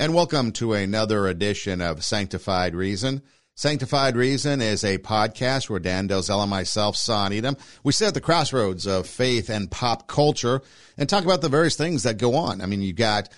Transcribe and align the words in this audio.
and 0.00 0.14
welcome 0.14 0.50
to 0.50 0.72
another 0.72 1.28
edition 1.28 1.82
of 1.82 2.02
Sanctified 2.02 2.74
Reason. 2.74 3.20
Sanctified 3.54 4.16
Reason 4.16 4.62
is 4.62 4.82
a 4.82 4.96
podcast 4.96 5.68
where 5.68 5.78
Dan 5.78 6.08
Delzell 6.08 6.40
and 6.40 6.48
myself, 6.48 6.96
Son 6.96 7.34
Edom, 7.34 7.54
we 7.84 7.92
sit 7.92 8.08
at 8.08 8.14
the 8.14 8.20
crossroads 8.22 8.86
of 8.86 9.06
faith 9.06 9.50
and 9.50 9.70
pop 9.70 10.08
culture 10.08 10.62
and 10.96 11.06
talk 11.06 11.24
about 11.24 11.42
the 11.42 11.50
various 11.50 11.76
things 11.76 12.04
that 12.04 12.16
go 12.16 12.34
on. 12.34 12.62
I 12.62 12.66
mean, 12.66 12.80
you've 12.80 12.96
got 12.96 13.28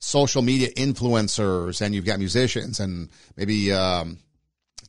social 0.00 0.42
media 0.42 0.70
influencers 0.76 1.80
and 1.80 1.94
you've 1.94 2.04
got 2.04 2.18
musicians 2.18 2.80
and 2.80 3.10
maybe 3.36 3.72
um, 3.72 4.18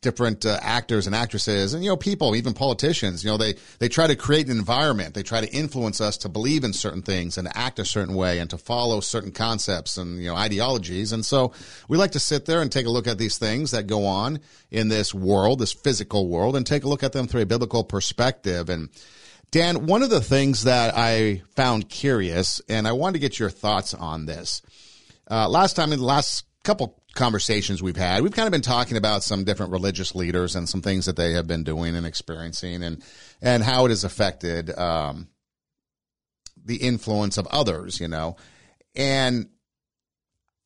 different 0.02 0.46
uh, 0.46 0.58
actors 0.62 1.08
and 1.08 1.16
actresses 1.16 1.74
and 1.74 1.84
you 1.84 1.90
know 1.90 1.98
people 1.98 2.36
even 2.36 2.54
politicians 2.54 3.24
you 3.24 3.30
know 3.30 3.38
they 3.38 3.56
they 3.80 3.90
try 3.90 4.08
to 4.08 4.16
create 4.16 4.48
an 4.48 4.58
environment. 4.58 5.14
They 5.14 5.24
try 5.24 5.42
to 5.42 5.52
influence 5.52 6.02
us 6.02 6.18
to 6.20 6.30
believe 6.30 6.64
in 6.64 6.74
certain 6.74 7.02
things 7.02 7.38
and 7.38 7.48
to 7.48 7.58
act 7.58 7.80
a 7.80 7.86
certain 7.86 8.16
way 8.16 8.40
and 8.40 8.50
to 8.50 8.58
follow 8.58 9.00
certain 9.00 9.32
concepts 9.32 9.98
and 9.98 10.22
you 10.22 10.30
know 10.30 10.36
ideologies. 10.36 11.12
And 11.12 11.26
so 11.26 11.54
we 11.88 11.98
like 11.98 12.12
to 12.12 12.20
sit 12.20 12.46
there 12.46 12.62
and 12.62 12.72
take 12.72 12.86
a 12.86 12.90
look 12.90 13.08
at 13.08 13.18
these 13.18 13.38
things 13.38 13.72
that 13.72 13.88
go 13.88 14.06
on 14.06 14.40
in 14.70 14.90
this 14.90 15.14
world 15.14 15.60
this 15.60 15.74
physical 15.74 16.28
world 16.28 16.56
and 16.56 16.66
take 16.66 16.84
a 16.84 16.88
look 16.88 17.04
at 17.04 17.14
them 17.14 17.28
through 17.28 17.42
a 17.42 17.46
biblical 17.46 17.84
perspective. 17.84 18.70
And 18.70 18.90
Dan, 19.52 19.88
one 19.88 20.04
of 20.04 20.10
the 20.10 20.22
things 20.22 20.66
that 20.66 20.96
I 20.96 21.42
found 21.56 21.90
curious, 21.90 22.62
and 22.70 22.88
I 22.88 22.92
wanted 22.92 23.14
to 23.14 23.20
get 23.20 23.40
your 23.40 23.50
thoughts 23.50 23.94
on 23.94 24.26
this. 24.26 24.62
Uh, 25.30 25.50
last 25.50 25.76
time 25.76 25.92
in 25.92 26.00
the 26.00 26.06
last 26.06 26.46
couple 26.64 26.99
conversations 27.20 27.84
we've 27.84 27.98
had, 27.98 28.24
we've 28.24 28.32
kind 28.32 28.48
of 28.48 28.52
been 28.52 28.62
talking 28.62 28.98
about 28.98 29.24
some 29.24 29.44
different 29.44 29.72
religious 29.72 30.16
leaders 30.16 30.56
and 30.56 30.68
some 30.68 30.82
things 30.82 31.06
that 31.06 31.16
they 31.16 31.34
have 31.34 31.46
been 31.46 31.64
doing 31.64 31.96
and 31.96 32.06
experiencing, 32.06 32.82
and 32.82 33.04
and 33.42 33.62
how 33.62 33.86
it 33.86 33.90
has 33.90 34.04
affected 34.04 34.76
um, 34.78 35.28
the 36.66 36.78
influence 36.78 37.38
of 37.38 37.46
others. 37.48 38.00
You 38.00 38.08
know, 38.08 38.38
and 38.96 39.50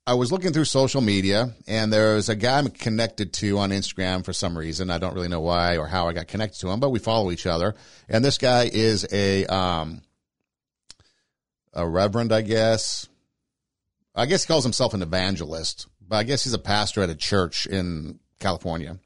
I 0.05 0.13
was 0.13 0.31
looking 0.31 0.53
through 0.53 0.65
social 0.65 1.01
media, 1.01 1.53
and 1.65 1.91
there's 1.91 2.29
a 2.29 2.35
guy 2.35 2.59
I'm 2.59 2.69
connected 2.69 3.33
to 3.33 3.57
on 3.57 3.71
Instagram 3.71 4.23
for 4.23 4.33
some 4.33 4.57
reason. 4.57 4.89
I 4.89 4.99
don't 4.99 5.15
really 5.15 5.29
know 5.29 5.41
why 5.41 5.77
or 5.77 5.87
how 5.87 6.07
I 6.07 6.13
got 6.13 6.27
connected 6.27 6.59
to 6.61 6.69
him, 6.69 6.79
but 6.79 6.91
we 6.91 6.99
follow 6.99 7.31
each 7.31 7.45
other. 7.45 7.73
And 8.07 8.23
this 8.23 8.37
guy 8.37 8.69
is 8.71 9.07
a 9.11 9.45
um, 9.45 10.01
a 11.73 11.87
reverend, 11.87 12.31
I 12.31 12.41
guess. 12.41 13.07
I 14.15 14.27
guess 14.27 14.43
he 14.43 14.47
calls 14.47 14.63
himself 14.63 14.93
an 14.93 15.01
evangelist, 15.01 15.87
but 16.13 16.19
I 16.19 16.23
guess 16.25 16.43
he's 16.43 16.53
a 16.53 16.59
pastor 16.59 17.01
at 17.01 17.09
a 17.09 17.15
church 17.15 17.65
in 17.65 18.19
California. 18.39 18.99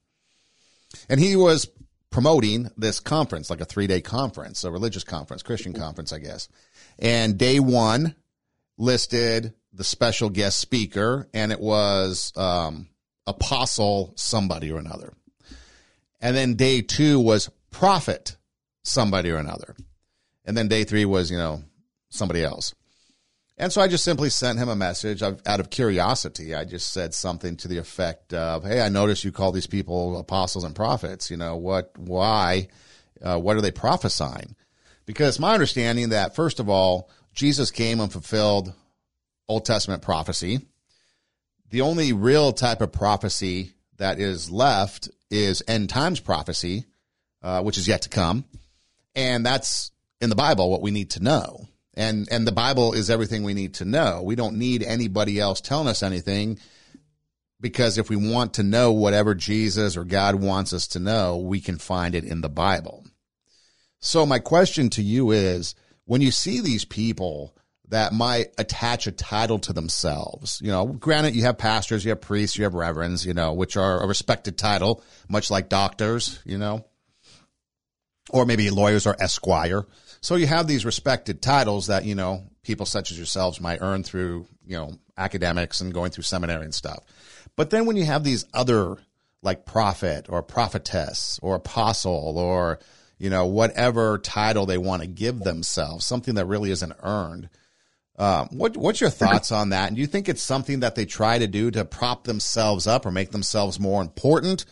And 1.08 1.22
he 1.22 1.38
was 1.38 1.66
promoting 2.10 2.70
this 2.76 3.00
conference, 3.00 3.50
like 3.50 3.62
a 3.62 3.66
three 3.66 3.88
day 3.88 4.02
conference, 4.02 4.66
a 4.66 4.72
religious 4.72 5.06
conference, 5.06 5.42
Christian 5.42 5.72
conference, 5.72 6.12
I 6.12 6.20
guess. 6.20 6.50
And 7.00 7.38
day 7.38 7.62
one 7.62 8.14
listed 8.78 9.54
the 9.72 9.86
special 9.86 10.30
guest 10.30 10.60
speaker, 10.60 11.30
and 11.34 11.54
it 11.54 11.62
was 11.62 12.34
um, 12.36 12.90
apostle 13.26 14.12
somebody 14.18 14.70
or 14.70 14.78
another. 14.78 15.14
And 16.20 16.36
then 16.36 16.56
day 16.56 16.82
two 16.82 17.22
was 17.22 17.50
prophet 17.72 18.36
somebody 18.84 19.32
or 19.32 19.38
another. 19.38 19.78
And 20.44 20.58
then 20.58 20.68
day 20.68 20.84
three 20.84 21.06
was, 21.06 21.32
you 21.32 21.38
know, 21.38 21.64
somebody 22.10 22.44
else. 22.44 22.76
And 23.60 23.74
so 23.74 23.82
I 23.82 23.88
just 23.88 24.04
simply 24.04 24.30
sent 24.30 24.60
him 24.60 24.70
a 24.70 24.76
message 24.76 25.24
out 25.24 25.60
of 25.60 25.72
curiosity. 25.72 26.54
I 26.54 26.64
just 26.64 26.94
said 26.94 27.16
something 27.16 27.58
to 27.58 27.68
the 27.68 27.80
effect 27.80 28.34
of, 28.34 28.64
"Hey, 28.64 28.82
I 28.82 28.90
noticed 28.90 29.24
you 29.24 29.32
call 29.32 29.52
these 29.52 29.66
people 29.66 30.18
apostles 30.18 30.64
and 30.64 30.76
prophets. 30.76 31.32
You 31.32 31.38
know 31.38 31.56
what? 31.56 31.98
Why? 31.98 32.68
Uh, 33.20 33.40
what 33.40 33.58
are 33.58 33.62
they 33.62 33.72
prophesying?" 33.72 34.56
Because 35.08 35.40
my 35.40 35.54
understanding 35.54 36.10
that 36.10 36.36
first 36.36 36.60
of 36.60 36.70
all, 36.70 37.10
Jesus 37.34 37.72
came 37.72 38.00
and 38.00 38.12
fulfilled 38.12 38.74
Old 39.48 39.66
Testament 39.66 40.04
prophecy. 40.04 40.60
The 41.72 41.82
only 41.82 42.14
real 42.14 42.54
type 42.54 42.82
of 42.82 42.92
prophecy 42.92 43.74
that 43.98 44.20
is 44.20 44.52
left 44.52 45.10
is 45.32 45.64
end 45.68 45.90
times 45.90 46.20
prophecy, 46.20 46.86
uh, 47.42 47.64
which 47.64 47.80
is 47.80 47.88
yet 47.88 48.04
to 48.04 48.10
come, 48.10 48.46
and 49.16 49.44
that's 49.44 49.92
in 50.22 50.30
the 50.30 50.36
Bible 50.36 50.70
what 50.70 50.82
we 50.82 50.92
need 50.92 51.10
to 51.12 51.24
know 51.24 51.68
and 51.98 52.28
and 52.32 52.48
the 52.48 52.52
Bible 52.52 52.94
is 52.94 53.10
everything 53.10 53.44
we 53.44 53.54
need 53.54 53.76
to 53.76 53.86
know. 53.86 54.22
We 54.24 54.36
don't 54.36 54.58
need 54.58 54.84
anybody 54.84 55.40
else 55.40 55.60
telling 55.60 55.88
us 55.88 56.04
anything 56.04 56.60
because 57.60 57.98
if 57.98 58.10
we 58.10 58.16
want 58.16 58.56
to 58.56 58.64
know 58.64 58.92
whatever 58.92 59.34
Jesus 59.34 59.98
or 59.98 60.04
God 60.04 60.36
wants 60.36 60.74
us 60.74 60.88
to 60.90 61.00
know, 61.00 61.38
we 61.38 61.60
can 61.60 61.78
find 61.78 62.16
it 62.16 62.24
in 62.24 62.42
the 62.42 62.50
Bible. 62.50 63.04
So 64.00 64.26
my 64.26 64.40
question 64.40 64.90
to 64.92 65.02
you 65.02 65.32
is 65.32 65.74
when 66.06 66.22
you 66.22 66.32
see 66.32 66.62
these 66.62 66.86
people 66.86 67.56
that 67.90 68.14
might 68.14 68.48
attach 68.58 69.08
a 69.08 69.12
title 69.12 69.60
to 69.60 69.74
themselves, 69.74 70.62
you 70.62 70.70
know, 70.70 70.86
granted 70.86 71.36
you 71.36 71.44
have 71.44 71.58
pastors, 71.58 72.04
you 72.06 72.10
have 72.10 72.22
priests, 72.22 72.58
you 72.58 72.64
have 72.66 72.76
reverends, 72.76 73.26
you 73.26 73.34
know, 73.34 73.54
which 73.54 73.76
are 73.76 74.04
a 74.04 74.08
respected 74.08 74.58
title, 74.58 75.04
much 75.28 75.50
like 75.50 75.70
doctors, 75.70 76.40
you 76.46 76.58
know, 76.58 76.86
or 78.30 78.46
maybe 78.46 78.70
lawyers 78.70 79.08
or 79.08 79.16
esquire. 79.20 79.86
So 80.28 80.36
you 80.36 80.46
have 80.46 80.68
these 80.68 80.84
respected 80.84 81.42
titles 81.42 81.88
that, 81.88 82.04
you 82.04 82.14
know, 82.14 82.44
people 82.62 82.86
such 82.86 83.12
as 83.12 83.18
yourselves 83.18 83.62
might 83.62 83.82
earn 83.82 84.04
through, 84.04 84.46
you 84.66 84.76
know, 84.76 84.92
academics 85.18 85.80
and 85.80 85.94
going 85.94 86.12
through 86.12 86.26
seminary 86.26 86.66
and 86.66 86.76
stuff. 86.76 87.00
But 87.56 87.70
then 87.70 87.86
when 87.86 87.96
you 87.96 88.04
have 88.04 88.26
these 88.26 88.44
other 88.54 88.98
like 89.42 89.66
prophet 89.66 90.26
or 90.28 90.44
prophetess 90.44 91.40
or 91.42 91.56
apostle 91.56 92.38
or, 92.38 92.80
you 93.18 93.30
know, 93.30 93.46
whatever 93.46 94.18
title 94.18 94.66
they 94.66 94.78
want 94.78 95.02
to 95.02 95.08
give 95.08 95.40
themselves, 95.40 96.06
something 96.06 96.36
that 96.36 96.46
really 96.46 96.72
isn't 96.72 96.92
earned. 97.04 97.48
Um, 98.18 98.50
what, 98.52 98.76
what's 98.76 99.00
your 99.00 99.10
thoughts 99.10 99.54
on 99.54 99.70
that? 99.70 99.88
And 99.88 99.96
do 99.96 100.02
you 100.02 100.08
think 100.08 100.28
it's 100.28 100.44
something 100.44 100.82
that 100.82 100.96
they 100.96 101.06
try 101.06 101.40
to 101.40 101.48
do 101.48 101.72
to 101.72 101.86
prop 101.86 102.26
themselves 102.26 102.86
up 102.86 103.06
or 103.06 103.12
make 103.12 103.32
themselves 103.32 103.80
more 103.80 104.02
important? 104.02 104.66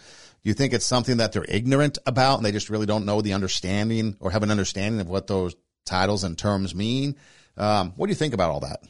Do 0.45 0.49
you 0.49 0.53
think 0.53 0.73
it's 0.73 0.85
something 0.85 1.17
that 1.17 1.31
they're 1.31 1.43
ignorant 1.49 1.97
about 2.05 2.37
and 2.37 2.45
they 2.45 2.51
just 2.51 2.69
really 2.69 2.85
don't 2.85 3.03
know 3.03 3.19
the 3.19 3.33
understanding 3.33 4.15
or 4.19 4.29
have 4.29 4.43
an 4.43 4.51
understanding 4.51 5.01
of 5.01 5.09
what 5.09 5.25
those 5.25 5.55
titles 5.87 6.23
and 6.23 6.37
terms 6.37 6.75
mean? 6.75 7.15
Um, 7.57 7.93
what 7.95 8.05
do 8.05 8.11
you 8.11 8.15
think 8.15 8.35
about 8.35 8.51
all 8.51 8.59
that? 8.59 8.83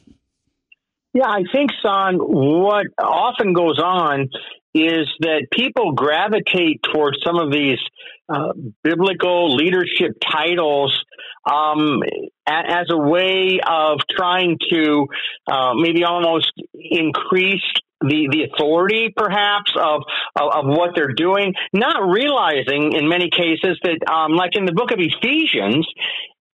Yeah, 1.14 1.30
I 1.30 1.44
think, 1.54 1.72
son, 1.82 2.18
what 2.18 2.88
often 3.00 3.54
goes 3.54 3.80
on 3.80 4.28
is 4.74 5.08
that 5.22 5.48
people 5.50 5.94
gravitate 5.94 6.82
towards 6.94 7.20
some 7.26 7.38
of 7.38 7.54
these 7.54 7.80
uh, 8.28 8.52
biblical 8.84 9.56
leadership 9.56 10.18
titles 10.30 11.06
um, 11.50 12.02
as 12.46 12.88
a 12.90 12.98
way 12.98 13.62
of 13.66 14.00
trying 14.14 14.58
to 14.72 15.08
uh, 15.48 15.74
maybe 15.74 16.04
almost 16.04 16.52
increase 16.74 17.64
the, 18.02 18.28
the 18.32 18.44
authority 18.52 19.14
perhaps 19.16 19.72
of, 19.76 20.02
of, 20.36 20.52
of 20.54 20.66
what 20.66 20.92
they're 20.96 21.14
doing, 21.14 21.54
not 21.74 22.08
realizing 22.08 22.94
in 22.94 23.08
many 23.08 23.30
cases 23.30 23.80
that, 23.84 24.00
um, 24.12 24.34
like 24.34 24.56
in 24.56 24.66
the 24.66 24.74
book 24.74 24.92
of 24.92 25.00
Ephesians, 25.00 25.88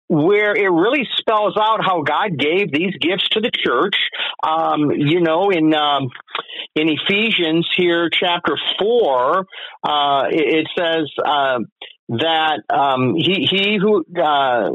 where 0.09 0.55
it 0.55 0.69
really 0.69 1.05
spells 1.17 1.55
out 1.59 1.83
how 1.83 2.01
God 2.01 2.37
gave 2.37 2.71
these 2.71 2.95
gifts 2.99 3.27
to 3.31 3.41
the 3.41 3.51
church. 3.51 3.95
Um, 4.41 4.91
you 4.91 5.21
know, 5.21 5.49
in 5.49 5.73
um, 5.73 6.09
in 6.75 6.87
Ephesians 6.89 7.67
here, 7.75 8.09
chapter 8.09 8.57
four, 8.79 9.45
uh, 9.83 10.23
it, 10.31 10.65
it, 10.65 10.67
says 10.77 11.11
uh, 11.25 11.59
that 12.09 12.61
um, 12.69 13.15
he 13.15 13.47
he 13.49 13.77
who 13.81 14.05
uh, 14.21 14.69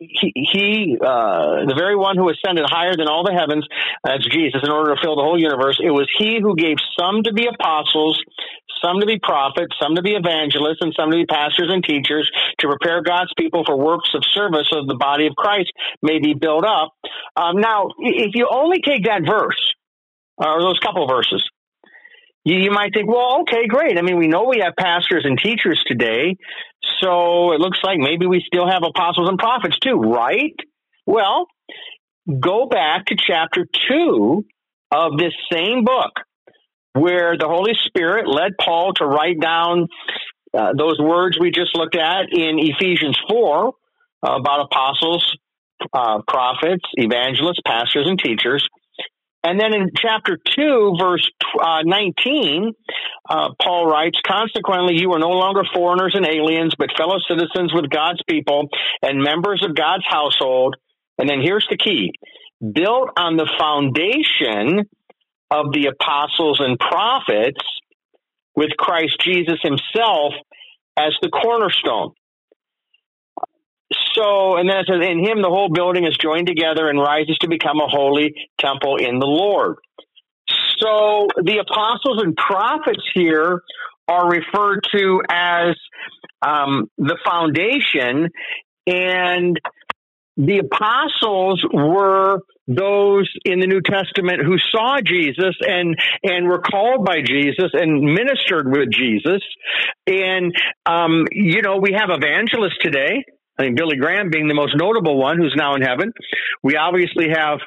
he, 0.00 0.32
he 0.34 0.96
uh, 1.00 1.68
the 1.68 1.76
very 1.76 1.94
one 1.94 2.16
who 2.16 2.30
ascended 2.30 2.64
higher 2.66 2.96
than 2.96 3.06
all 3.06 3.22
the 3.22 3.36
heavens, 3.36 3.66
that's 4.02 4.26
Jesus, 4.26 4.62
in 4.64 4.70
order 4.70 4.94
to 4.94 5.00
fill 5.00 5.14
the 5.14 5.22
whole 5.22 5.38
universe. 5.38 5.78
It 5.82 5.90
was 5.90 6.08
he 6.16 6.40
who 6.40 6.56
gave 6.56 6.76
some 6.98 7.22
to 7.24 7.32
be 7.32 7.46
apostles, 7.46 8.18
some 8.82 8.98
to 9.00 9.06
be 9.06 9.18
prophets, 9.18 9.76
some 9.80 9.94
to 9.96 10.02
be 10.02 10.16
evangelists, 10.16 10.80
and 10.80 10.94
some 10.98 11.10
to 11.10 11.16
be 11.18 11.26
pastors 11.26 11.68
and 11.68 11.84
teachers 11.84 12.30
to 12.60 12.68
prepare 12.68 13.02
God's 13.02 13.32
people 13.36 13.62
for 13.64 13.76
works 13.76 14.10
of 14.14 14.24
service 14.32 14.66
so 14.72 14.84
the 14.86 14.96
body 14.96 15.26
of 15.26 15.36
Christ 15.36 15.70
may 16.00 16.18
be 16.18 16.32
built 16.32 16.64
up. 16.64 16.96
Um, 17.36 17.60
now, 17.60 17.88
if 17.98 18.32
you 18.34 18.48
only 18.50 18.80
take 18.80 19.04
that 19.04 19.22
verse, 19.28 19.60
or 20.38 20.62
those 20.62 20.78
couple 20.78 21.06
verses, 21.06 21.44
you, 22.44 22.56
you 22.56 22.70
might 22.70 22.92
think, 22.94 23.08
well, 23.08 23.42
okay, 23.42 23.66
great. 23.66 23.98
I 23.98 24.02
mean, 24.02 24.18
we 24.18 24.28
know 24.28 24.44
we 24.44 24.60
have 24.64 24.74
pastors 24.78 25.24
and 25.24 25.38
teachers 25.38 25.82
today. 25.86 26.36
So 27.00 27.52
it 27.52 27.60
looks 27.60 27.78
like 27.82 27.98
maybe 27.98 28.26
we 28.26 28.42
still 28.46 28.68
have 28.68 28.82
apostles 28.82 29.28
and 29.28 29.38
prophets 29.38 29.78
too, 29.78 29.96
right? 29.96 30.54
Well, 31.06 31.46
go 32.38 32.66
back 32.66 33.06
to 33.06 33.16
chapter 33.16 33.66
2 33.88 34.44
of 34.92 35.18
this 35.18 35.32
same 35.52 35.84
book 35.84 36.12
where 36.94 37.36
the 37.36 37.46
Holy 37.46 37.72
Spirit 37.86 38.26
led 38.26 38.52
Paul 38.62 38.92
to 38.94 39.06
write 39.06 39.40
down 39.40 39.86
uh, 40.52 40.72
those 40.76 40.98
words 40.98 41.38
we 41.38 41.50
just 41.50 41.76
looked 41.76 41.96
at 41.96 42.32
in 42.32 42.58
Ephesians 42.58 43.18
4 43.28 43.68
uh, 43.68 43.70
about 44.22 44.66
apostles, 44.66 45.36
uh, 45.92 46.20
prophets, 46.26 46.84
evangelists, 46.94 47.60
pastors, 47.64 48.08
and 48.08 48.18
teachers. 48.18 48.66
And 49.42 49.58
then 49.58 49.74
in 49.74 49.90
chapter 49.96 50.38
2, 50.56 50.96
verse 51.00 51.28
uh, 51.58 51.82
19, 51.84 52.72
uh, 53.28 53.48
Paul 53.62 53.86
writes, 53.86 54.18
Consequently, 54.26 55.00
you 55.00 55.12
are 55.12 55.18
no 55.18 55.30
longer 55.30 55.62
foreigners 55.74 56.14
and 56.14 56.26
aliens, 56.26 56.74
but 56.78 56.90
fellow 56.96 57.18
citizens 57.26 57.72
with 57.72 57.88
God's 57.88 58.22
people 58.28 58.68
and 59.02 59.22
members 59.22 59.64
of 59.64 59.74
God's 59.74 60.04
household. 60.06 60.76
And 61.18 61.28
then 61.28 61.40
here's 61.40 61.66
the 61.70 61.78
key 61.78 62.12
built 62.60 63.08
on 63.16 63.38
the 63.38 63.48
foundation 63.58 64.84
of 65.50 65.72
the 65.72 65.86
apostles 65.86 66.60
and 66.60 66.78
prophets 66.78 67.60
with 68.54 68.70
Christ 68.76 69.18
Jesus 69.24 69.58
himself 69.62 70.34
as 70.98 71.16
the 71.22 71.30
cornerstone. 71.30 72.12
So, 74.14 74.56
and 74.56 74.68
then 74.68 74.78
it 74.78 74.86
says, 74.86 75.06
in 75.06 75.18
him 75.18 75.42
the 75.42 75.48
whole 75.48 75.68
building 75.68 76.04
is 76.04 76.16
joined 76.20 76.46
together 76.46 76.88
and 76.88 76.98
rises 76.98 77.36
to 77.40 77.48
become 77.48 77.78
a 77.78 77.88
holy 77.88 78.34
temple 78.58 78.96
in 78.96 79.18
the 79.18 79.26
Lord. 79.26 79.76
So 80.78 81.26
the 81.36 81.58
apostles 81.58 82.22
and 82.22 82.36
prophets 82.36 83.02
here 83.14 83.62
are 84.08 84.28
referred 84.28 84.80
to 84.94 85.22
as 85.28 85.76
um, 86.42 86.90
the 86.98 87.16
foundation, 87.24 88.30
and 88.86 89.60
the 90.36 90.58
apostles 90.58 91.64
were 91.72 92.40
those 92.66 93.30
in 93.44 93.60
the 93.60 93.66
New 93.66 93.80
Testament 93.82 94.40
who 94.42 94.56
saw 94.58 94.98
Jesus 95.04 95.54
and 95.60 95.96
and 96.22 96.48
were 96.48 96.60
called 96.60 97.04
by 97.04 97.20
Jesus 97.24 97.70
and 97.72 98.00
ministered 98.00 98.70
with 98.70 98.90
Jesus. 98.90 99.42
And 100.06 100.54
um, 100.86 101.26
you 101.32 101.62
know, 101.62 101.76
we 101.76 101.92
have 101.92 102.10
evangelists 102.10 102.78
today. 102.80 103.24
I 103.60 103.64
think 103.64 103.76
Billy 103.76 103.96
Graham 103.96 104.30
being 104.30 104.48
the 104.48 104.54
most 104.54 104.74
notable 104.74 105.18
one, 105.18 105.36
who's 105.36 105.54
now 105.54 105.74
in 105.74 105.82
heaven. 105.82 106.12
We 106.62 106.76
obviously 106.76 107.28
have 107.28 107.58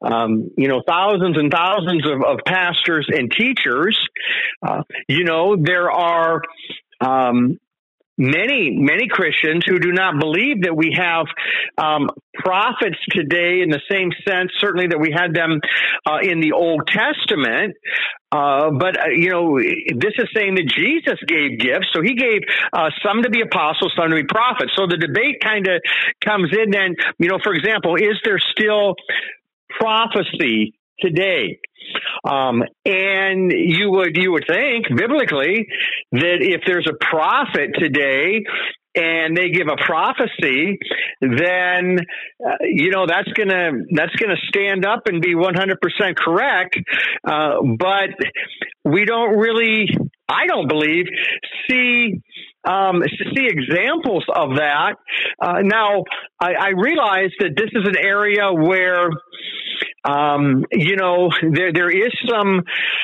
um, 0.00 0.50
you 0.56 0.68
know, 0.68 0.82
thousands 0.86 1.36
and 1.36 1.52
thousands 1.52 2.06
of, 2.06 2.22
of 2.24 2.38
pastors 2.46 3.06
and 3.10 3.30
teachers. 3.30 3.98
Uh, 4.66 4.82
you 5.08 5.24
know, 5.24 5.56
there 5.56 5.90
are 5.90 6.42
um, 7.00 7.58
many, 8.18 8.70
many 8.72 9.08
Christians 9.08 9.64
who 9.66 9.78
do 9.78 9.92
not 9.92 10.18
believe 10.18 10.62
that 10.62 10.76
we 10.76 10.96
have 10.96 11.26
um, 11.78 12.08
prophets 12.34 12.98
today 13.10 13.60
in 13.62 13.70
the 13.70 13.80
same 13.90 14.10
sense, 14.26 14.50
certainly 14.58 14.88
that 14.88 14.98
we 14.98 15.12
had 15.12 15.34
them 15.34 15.60
uh, 16.06 16.18
in 16.22 16.40
the 16.40 16.52
Old 16.52 16.86
Testament. 16.86 17.74
Uh, 18.32 18.70
but 18.70 18.98
uh, 18.98 19.08
you 19.08 19.30
know, 19.30 19.58
this 19.58 20.14
is 20.18 20.28
saying 20.34 20.56
that 20.56 20.66
Jesus 20.66 21.18
gave 21.26 21.58
gifts, 21.60 21.88
so 21.92 22.02
He 22.02 22.14
gave 22.14 22.42
uh, 22.72 22.90
some 23.04 23.22
to 23.22 23.30
be 23.30 23.40
apostles, 23.40 23.92
some 23.96 24.10
to 24.10 24.16
be 24.16 24.24
prophets. 24.24 24.72
So 24.76 24.86
the 24.86 24.96
debate 24.96 25.40
kind 25.42 25.66
of 25.68 25.80
comes 26.24 26.50
in. 26.52 26.70
Then, 26.70 26.96
you 27.18 27.28
know, 27.28 27.38
for 27.42 27.54
example, 27.54 27.96
is 27.96 28.18
there 28.24 28.38
still 28.38 28.96
prophecy 29.78 30.74
today. 31.00 31.58
Um, 32.24 32.62
and 32.84 33.52
you 33.52 33.90
would 33.90 34.16
you 34.16 34.32
would 34.32 34.44
think 34.48 34.86
biblically 34.88 35.68
that 36.12 36.38
if 36.40 36.62
there's 36.66 36.88
a 36.88 37.04
prophet 37.04 37.70
today 37.78 38.44
and 38.96 39.36
they 39.36 39.50
give 39.50 39.68
a 39.68 39.76
prophecy, 39.84 40.78
then 41.20 41.98
uh, 42.44 42.56
you 42.62 42.90
know 42.90 43.06
that's 43.06 43.30
gonna 43.32 43.72
that's 43.92 44.14
gonna 44.16 44.36
stand 44.48 44.84
up 44.84 45.02
and 45.06 45.20
be 45.20 45.34
100% 45.34 46.16
correct. 46.16 46.76
Uh, 47.24 47.56
but 47.78 48.10
we 48.84 49.04
don't 49.04 49.36
really, 49.36 49.88
I 50.28 50.46
don't 50.46 50.68
believe, 50.68 51.06
see 51.68 52.22
um, 52.66 53.02
see 53.34 53.46
examples 53.46 54.24
of 54.34 54.56
that. 54.56 54.94
Uh, 55.40 55.60
now, 55.62 56.02
I, 56.40 56.54
I 56.54 56.68
realize 56.70 57.30
that 57.38 57.50
this 57.56 57.70
is 57.72 57.86
an 57.86 57.96
area 57.96 58.52
where 58.52 59.08
um, 60.06 60.64
you 60.70 60.96
know, 60.96 61.30
there 61.42 61.72
there 61.72 61.90
is 61.90 62.12
some 62.30 62.62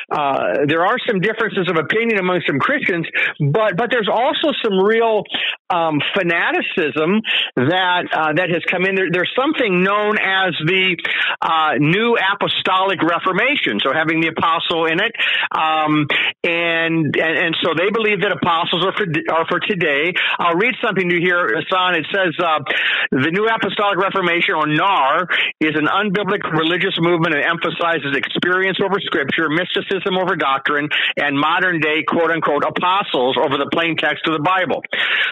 uh, 0.09 0.65
there 0.67 0.85
are 0.85 0.97
some 1.05 1.19
differences 1.19 1.69
of 1.69 1.77
opinion 1.77 2.19
among 2.19 2.41
some 2.47 2.59
Christians, 2.59 3.05
but 3.39 3.75
but 3.75 3.91
there's 3.91 4.09
also 4.11 4.55
some 4.63 4.79
real 4.79 5.23
um, 5.69 5.99
fanaticism 6.15 7.21
that 7.55 8.03
uh, 8.13 8.33
that 8.33 8.49
has 8.49 8.63
come 8.71 8.85
in. 8.85 8.95
There, 8.95 9.11
there's 9.11 9.31
something 9.35 9.83
known 9.83 10.15
as 10.15 10.55
the 10.63 10.95
uh, 11.41 11.75
New 11.79 12.15
Apostolic 12.15 13.03
Reformation, 13.03 13.79
so 13.83 13.91
having 13.91 14.21
the 14.21 14.31
apostle 14.31 14.85
in 14.85 15.03
it, 15.03 15.11
um, 15.51 16.07
and, 16.43 17.11
and 17.19 17.35
and 17.35 17.53
so 17.61 17.75
they 17.75 17.91
believe 17.91 18.21
that 18.21 18.31
apostles 18.31 18.85
are 18.85 18.95
for 18.95 19.07
are 19.33 19.45
for 19.49 19.59
today. 19.59 20.13
I'll 20.39 20.55
read 20.55 20.75
something 20.79 21.09
to 21.09 21.15
you 21.15 21.21
here, 21.21 21.51
Hassan. 21.51 21.95
It 21.99 22.07
says 22.13 22.31
uh, 22.39 22.63
the 23.11 23.31
New 23.31 23.45
Apostolic 23.51 23.99
Reformation, 23.99 24.55
or 24.55 24.67
NAR, 24.67 25.27
is 25.59 25.75
an 25.75 25.91
unbiblical 25.91 26.55
religious 26.55 26.92
religious 26.93 26.99
movement 27.01 27.35
emphasizes 27.45 28.15
experience 28.15 28.77
over 28.83 28.99
scripture, 28.99 29.49
mysticism 29.49 30.17
over 30.17 30.35
doctrine, 30.35 30.89
and 31.17 31.37
modern 31.37 31.79
day 31.79 32.03
quote 32.07 32.31
unquote 32.31 32.63
apostles 32.65 33.37
over 33.37 33.57
the 33.57 33.69
plain 33.71 33.95
text 33.97 34.27
of 34.27 34.33
the 34.33 34.43
Bible. 34.43 34.83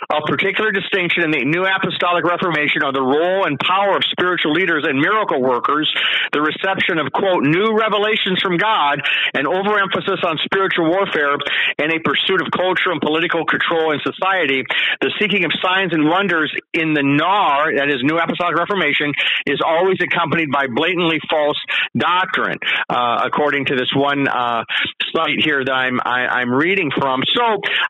Of 0.10 0.24
particular 0.28 0.72
distinction 0.72 1.24
in 1.24 1.32
the 1.32 1.46
New 1.46 1.66
Apostolic 1.66 2.26
Reformation 2.26 2.84
are 2.84 2.94
the 2.94 3.02
role 3.02 3.46
and 3.46 3.60
power 3.60 3.96
of 3.96 4.04
spiritual 4.12 4.54
leaders 4.54 4.86
and 4.88 5.00
miracle 5.00 5.42
workers, 5.42 5.92
the 6.34 6.42
reception 6.42 6.98
of 6.98 7.12
quote 7.12 7.44
new 7.44 7.78
revelations 7.78 8.42
from 8.42 8.58
God, 8.58 9.02
and 9.34 9.48
overemphasis 9.48 10.22
on 10.26 10.38
spiritual 10.44 10.90
warfare 10.90 11.38
and 11.78 11.92
a 11.92 12.00
pursuit 12.04 12.42
of 12.42 12.52
culture 12.52 12.92
and 12.92 13.02
political 13.02 13.46
control 13.46 13.94
in 13.94 14.00
society. 14.04 14.64
The 15.02 15.12
seeking 15.20 15.46
of 15.46 15.52
signs 15.62 15.94
and 15.94 16.08
wonders 16.08 16.52
in 16.74 16.94
the 16.94 17.04
NAR, 17.04 17.76
that 17.76 17.90
is 17.90 18.04
New 18.04 18.18
Apostolic 18.18 18.58
Reformation, 18.58 19.14
is 19.46 19.62
always 19.64 19.98
accompanied 20.02 20.52
by 20.52 20.68
blatantly 20.68 21.20
false 21.30 21.51
false 21.52 21.62
doctrine, 21.98 22.58
uh, 22.90 23.22
according 23.26 23.66
to 23.66 23.76
this 23.76 23.92
one 23.96 24.28
uh, 24.28 24.64
site 25.14 25.44
here 25.44 25.64
that 25.64 25.72
I'm 25.72 26.00
I, 26.04 26.24
am 26.24 26.30
i 26.32 26.42
am 26.42 26.52
reading 26.54 26.92
from. 26.98 27.22
So 27.36 27.44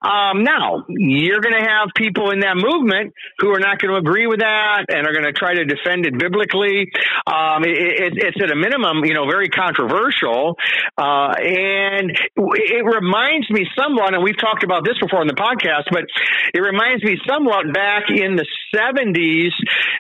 um, 0.08 0.44
now 0.44 0.86
you're 0.90 1.42
going 1.42 1.56
to 1.56 1.68
have 1.68 1.90
people 1.96 2.32
in 2.32 2.42
that 2.42 2.56
movement 2.56 3.14
who 3.40 3.50
are 3.50 3.60
not 3.60 3.80
going 3.80 3.94
to 3.94 3.98
agree 3.98 4.28
with 4.28 4.40
that 4.40 4.86
and 4.90 5.08
are 5.08 5.14
going 5.14 5.26
to 5.26 5.34
try 5.34 5.54
to 5.56 5.66
defend 5.66 6.06
it 6.06 6.18
biblically. 6.18 6.92
Um, 7.28 7.64
it, 7.64 7.78
it, 7.78 8.14
it's 8.18 8.38
at 8.42 8.52
a 8.52 8.56
minimum, 8.56 9.06
you 9.06 9.14
know, 9.14 9.26
very 9.26 9.50
controversial, 9.50 10.58
uh, 10.98 11.34
and 11.38 12.12
it 12.36 12.86
reminds 12.86 13.50
me 13.50 13.68
somewhat, 13.78 14.14
and 14.14 14.24
we've 14.24 14.40
talked 14.40 14.64
about 14.64 14.84
this 14.86 14.98
before 15.00 15.22
in 15.22 15.28
the 15.28 15.38
podcast, 15.38 15.92
but 15.92 16.06
it 16.54 16.60
reminds 16.60 17.04
me 17.04 17.18
somewhat 17.28 17.72
back 17.74 18.10
in 18.10 18.36
the 18.36 18.46
70s, 18.74 19.52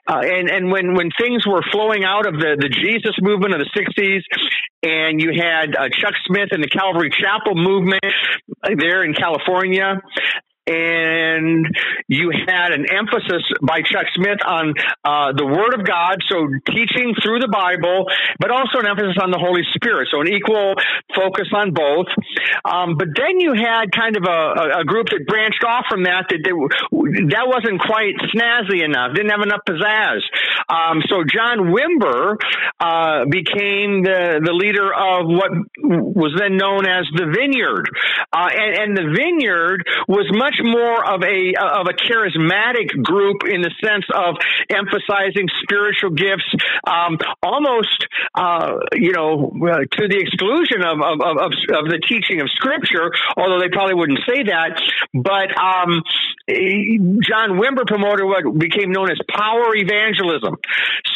uh, 0.07 0.21
and 0.23 0.49
and 0.49 0.71
when 0.71 0.95
when 0.95 1.09
things 1.19 1.45
were 1.45 1.61
flowing 1.71 2.03
out 2.03 2.25
of 2.25 2.33
the 2.33 2.57
the 2.59 2.69
Jesus 2.69 3.15
movement 3.21 3.50
of 3.53 3.59
the 3.59 3.69
60s, 3.75 4.21
and 4.83 5.21
you 5.21 5.31
had 5.35 5.75
uh, 5.75 5.89
Chuck 5.89 6.13
Smith 6.25 6.49
and 6.51 6.63
the 6.63 6.69
Calvary 6.69 7.09
Chapel 7.09 7.55
movement 7.55 8.03
there 8.77 9.03
in 9.03 9.13
California 9.13 10.01
and 10.67 11.65
you 12.07 12.31
had 12.31 12.71
an 12.71 12.85
emphasis 12.85 13.41
by 13.61 13.81
Chuck 13.81 14.05
Smith 14.13 14.39
on 14.45 14.73
uh, 15.03 15.33
the 15.33 15.45
Word 15.45 15.73
of 15.73 15.85
God, 15.85 16.21
so 16.29 16.47
teaching 16.69 17.15
through 17.21 17.39
the 17.39 17.49
Bible, 17.49 18.05
but 18.39 18.51
also 18.51 18.77
an 18.79 18.87
emphasis 18.87 19.17
on 19.21 19.31
the 19.31 19.41
Holy 19.41 19.63
Spirit, 19.73 20.09
so 20.11 20.21
an 20.21 20.29
equal 20.29 20.75
focus 21.15 21.49
on 21.53 21.73
both. 21.73 22.07
Um, 22.65 22.95
but 22.97 23.09
then 23.17 23.39
you 23.39 23.53
had 23.57 23.89
kind 23.89 24.15
of 24.15 24.23
a, 24.23 24.81
a, 24.81 24.85
group 24.85 25.07
that 25.09 25.25
branched 25.25 25.63
off 25.63 25.85
from 25.89 26.03
that 26.03 26.29
that 26.29 26.41
that 26.45 27.45
wasn't 27.47 27.81
quite 27.81 28.13
snazzy 28.29 28.83
enough, 28.83 29.15
didn't 29.15 29.31
have 29.31 29.41
enough 29.41 29.65
pizzazz. 29.65 30.21
Um, 30.69 31.01
so 31.09 31.23
John 31.25 31.73
Wimber 31.73 32.37
uh, 32.79 33.25
became 33.25 34.03
the 34.03 34.41
the 34.43 34.53
leader 34.53 34.93
of 34.93 35.25
what 35.25 35.49
was 35.81 36.37
then 36.37 36.57
known 36.57 36.85
as 36.85 37.07
the 37.15 37.25
Vineyard, 37.33 37.89
uh, 38.31 38.49
and, 38.51 38.71
and 38.77 38.91
the 38.97 39.09
Vineyard 39.09 39.83
was 40.07 40.27
much 40.33 40.50
much 40.51 40.65
more 40.65 41.05
of 41.05 41.23
a 41.23 41.53
of 41.59 41.87
a 41.87 41.93
charismatic 41.93 42.89
group 43.03 43.43
in 43.45 43.61
the 43.61 43.71
sense 43.83 44.05
of 44.13 44.35
emphasizing 44.69 45.47
spiritual 45.63 46.11
gifts, 46.11 46.47
um, 46.85 47.17
almost 47.43 48.07
uh, 48.35 48.73
you 48.93 49.11
know 49.11 49.51
to 49.91 50.07
the 50.07 50.17
exclusion 50.19 50.83
of 50.83 50.99
of, 51.01 51.21
of 51.21 51.51
of, 51.51 51.85
the 51.89 52.01
teaching 52.07 52.41
of 52.41 52.49
Scripture. 52.55 53.11
Although 53.37 53.59
they 53.59 53.69
probably 53.69 53.95
wouldn't 53.95 54.19
say 54.27 54.43
that, 54.43 54.81
but 55.13 55.51
um, 55.57 56.03
John 56.47 57.59
Wimber 57.59 57.85
promoted 57.85 58.25
what 58.25 58.57
became 58.57 58.91
known 58.91 59.11
as 59.11 59.19
power 59.29 59.75
evangelism. 59.75 60.57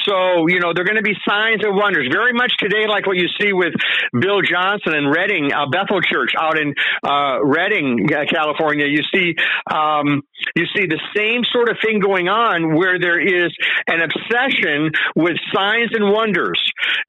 So 0.07 0.47
you 0.47 0.59
know 0.59 0.73
they're 0.73 0.85
going 0.85 1.01
to 1.01 1.03
be 1.03 1.15
signs 1.27 1.61
and 1.63 1.75
wonders, 1.75 2.07
very 2.11 2.33
much 2.33 2.53
today 2.57 2.87
like 2.87 3.07
what 3.07 3.17
you 3.17 3.27
see 3.39 3.53
with 3.53 3.73
Bill 4.13 4.41
Johnson 4.41 4.93
and 4.93 5.11
Redding 5.11 5.51
uh, 5.51 5.67
Bethel 5.69 6.01
Church 6.01 6.31
out 6.39 6.57
in 6.57 6.73
uh, 7.03 7.43
Redding, 7.43 8.07
uh, 8.13 8.25
California. 8.31 8.85
You 8.85 9.03
see 9.13 9.35
um, 9.71 10.21
you 10.55 10.65
see 10.75 10.85
the 10.85 11.01
same 11.15 11.43
sort 11.51 11.69
of 11.69 11.77
thing 11.83 11.99
going 11.99 12.27
on 12.27 12.75
where 12.75 12.99
there 12.99 13.19
is 13.19 13.51
an 13.87 14.01
obsession 14.01 14.91
with 15.15 15.37
signs 15.53 15.91
and 15.93 16.11
wonders, 16.11 16.61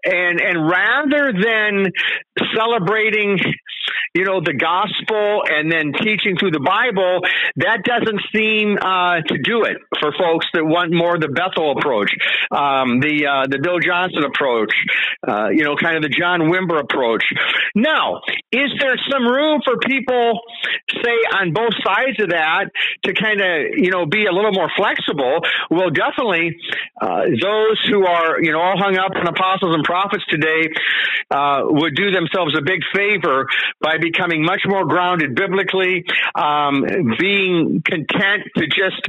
and 0.04 0.40
and 0.40 0.68
rather 0.68 1.32
than 1.32 1.92
celebrating 2.54 3.38
you 4.16 4.24
know, 4.24 4.40
the 4.40 4.54
gospel 4.54 5.42
and 5.44 5.70
then 5.70 5.92
teaching 5.92 6.36
through 6.40 6.50
the 6.50 6.64
Bible, 6.64 7.20
that 7.56 7.84
doesn't 7.84 8.20
seem 8.34 8.78
uh, 8.80 9.20
to 9.20 9.36
do 9.44 9.64
it 9.64 9.76
for 10.00 10.12
folks 10.16 10.46
that 10.54 10.64
want 10.64 10.92
more 10.92 11.18
the 11.18 11.28
Bethel 11.28 11.76
approach, 11.76 12.10
um, 12.86 13.00
the 13.00 13.26
uh, 13.26 13.46
the 13.48 13.58
Bill 13.58 13.78
Johnson 13.78 14.24
approach, 14.24 14.72
uh, 15.26 15.48
you 15.50 15.64
know, 15.64 15.76
kind 15.76 15.96
of 15.96 16.02
the 16.02 16.08
John 16.08 16.40
Wimber 16.52 16.80
approach. 16.80 17.24
Now, 17.74 18.20
is 18.52 18.70
there 18.78 18.96
some 19.10 19.26
room 19.26 19.60
for 19.64 19.76
people, 19.78 20.40
say, 21.02 21.16
on 21.34 21.52
both 21.52 21.74
sides 21.84 22.20
of 22.20 22.30
that, 22.30 22.70
to 23.04 23.14
kind 23.14 23.40
of 23.40 23.76
you 23.76 23.90
know 23.90 24.06
be 24.06 24.26
a 24.26 24.32
little 24.32 24.52
more 24.52 24.70
flexible? 24.76 25.40
Well, 25.70 25.90
definitely, 25.90 26.56
uh, 27.00 27.22
those 27.40 27.78
who 27.90 28.06
are 28.06 28.42
you 28.42 28.52
know 28.52 28.60
all 28.60 28.78
hung 28.78 28.96
up 28.96 29.12
on 29.14 29.26
apostles 29.26 29.74
and 29.74 29.84
prophets 29.84 30.24
today 30.30 30.68
uh, 31.30 31.62
would 31.64 31.94
do 31.94 32.10
themselves 32.10 32.56
a 32.56 32.62
big 32.62 32.80
favor 32.94 33.46
by 33.80 33.98
becoming 33.98 34.44
much 34.44 34.62
more 34.66 34.84
grounded 34.86 35.34
biblically, 35.34 36.04
um, 36.34 36.84
being 37.18 37.82
content 37.84 38.46
to 38.56 38.66
just 38.66 39.02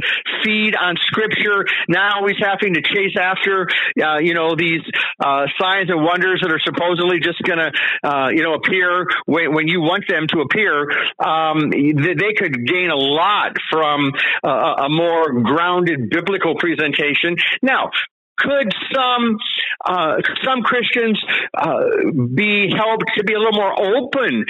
feed 0.43 0.75
on 0.75 0.95
Scripture, 1.07 1.65
not 1.87 2.17
always 2.17 2.35
having 2.39 2.73
to 2.73 2.81
chase 2.81 3.15
after, 3.19 3.66
uh, 4.01 4.17
you 4.19 4.33
know, 4.33 4.55
these 4.55 4.81
uh, 5.19 5.45
signs 5.59 5.89
and 5.89 6.03
wonders 6.03 6.39
that 6.41 6.51
are 6.51 6.59
supposedly 6.63 7.19
just 7.19 7.41
going 7.43 7.59
to, 7.59 7.71
uh, 8.03 8.29
you 8.29 8.43
know, 8.43 8.53
appear 8.53 9.07
when, 9.25 9.53
when, 9.53 9.67
you 9.67 9.81
want 9.81 10.05
them 10.07 10.27
to 10.27 10.39
appear. 10.39 10.89
Um, 11.19 11.69
they 11.71 12.33
could 12.37 12.65
gain 12.65 12.89
a 12.89 12.95
lot 12.95 13.57
from 13.69 14.13
a 14.43 14.87
more 14.89 15.41
grounded 15.41 16.09
biblical 16.09 16.55
presentation. 16.55 17.35
Now, 17.61 17.91
could 18.37 18.71
some 18.93 19.37
uh, 19.85 20.17
some 20.43 20.61
Christians 20.61 21.19
uh, 21.57 22.11
be 22.33 22.69
helped 22.75 23.05
to 23.17 23.23
be 23.23 23.33
a 23.33 23.39
little 23.39 23.53
more 23.53 23.73
open 23.73 24.45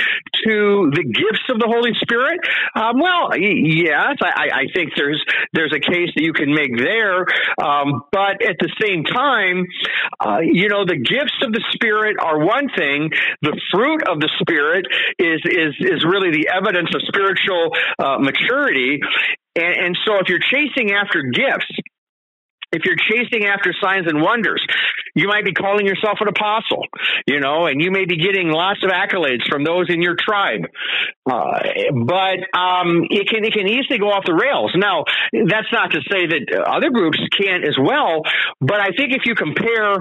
to 0.46 0.92
the 0.94 1.04
gifts 1.04 1.46
of 1.50 1.60
the 1.60 1.68
Holy 1.68 1.92
Spirit? 2.02 2.40
Um, 2.76 3.00
well, 3.00 3.32
yes, 3.38 4.18
I, 4.22 4.50
I, 4.54 4.66
think 4.74 4.92
there's 4.96 5.24
there's 5.54 5.74
a 5.74 5.80
case 5.80 6.10
that 6.16 6.24
you 6.24 6.34
can 6.34 6.54
make 6.54 6.78
there, 6.78 7.26
um, 7.62 8.04
but 8.12 8.42
at 8.44 8.58
the 8.60 8.72
same 8.82 9.04
time, 9.04 9.66
uh, 10.20 10.40
you 10.42 10.70
know, 10.70 10.86
the 10.86 10.98
gifts 10.98 11.38
of 11.44 11.52
the 11.52 11.64
Spirit 11.74 12.18
are 12.22 12.40
one 12.40 12.70
thing. 12.76 13.10
The 13.42 13.60
fruit 13.72 14.04
of 14.08 14.20
the 14.20 14.30
Spirit 14.40 14.86
is 15.20 15.42
is 15.46 15.76
is 15.80 16.04
really 16.04 16.32
the 16.32 16.50
evidence 16.54 16.94
of 16.96 17.02
spiritual 17.08 17.72
uh, 18.00 18.18
maturity. 18.20 19.00
And, 19.56 19.76
and 19.86 19.98
so, 20.06 20.20
if 20.20 20.30
you're 20.30 20.40
chasing 20.40 20.94
after 20.94 21.24
gifts, 21.24 21.72
if 22.72 22.84
you're 22.86 22.98
chasing 22.98 23.46
after 23.46 23.74
signs 23.82 24.08
and 24.08 24.22
wonders, 24.22 24.64
you 25.16 25.28
might 25.28 25.46
be 25.46 25.54
calling 25.54 25.86
yourself 25.86 26.20
an 26.22 26.28
apostle, 26.28 26.84
you 27.26 27.40
know, 27.40 27.66
and 27.66 27.82
you 27.82 27.92
may 27.92 28.06
be 28.06 28.18
getting 28.18 28.50
lots 28.50 28.84
of 28.84 28.92
accolades 28.92 29.48
from 29.50 29.64
those 29.64 29.86
in 29.90 30.02
your 30.02 30.16
tribe. 30.20 30.68
Uh, 31.26 31.60
but 32.06 32.40
um, 32.58 33.08
it 33.10 33.28
can 33.28 33.44
it 33.44 33.54
can 33.54 33.68
easily 33.68 34.00
go 34.00 34.12
off 34.12 34.26
the 34.26 34.36
rails. 34.36 34.72
Now, 34.76 35.06
that's 35.32 35.72
not 35.72 35.92
to 35.92 36.02
say 36.12 36.28
that 36.28 36.64
other 36.68 36.90
groups 36.90 37.20
can't 37.40 37.64
as 37.68 37.78
well, 37.80 38.24
but 38.60 38.80
I 38.80 38.92
think 38.96 39.14
if 39.14 39.24
you 39.26 39.36
compare 39.36 39.96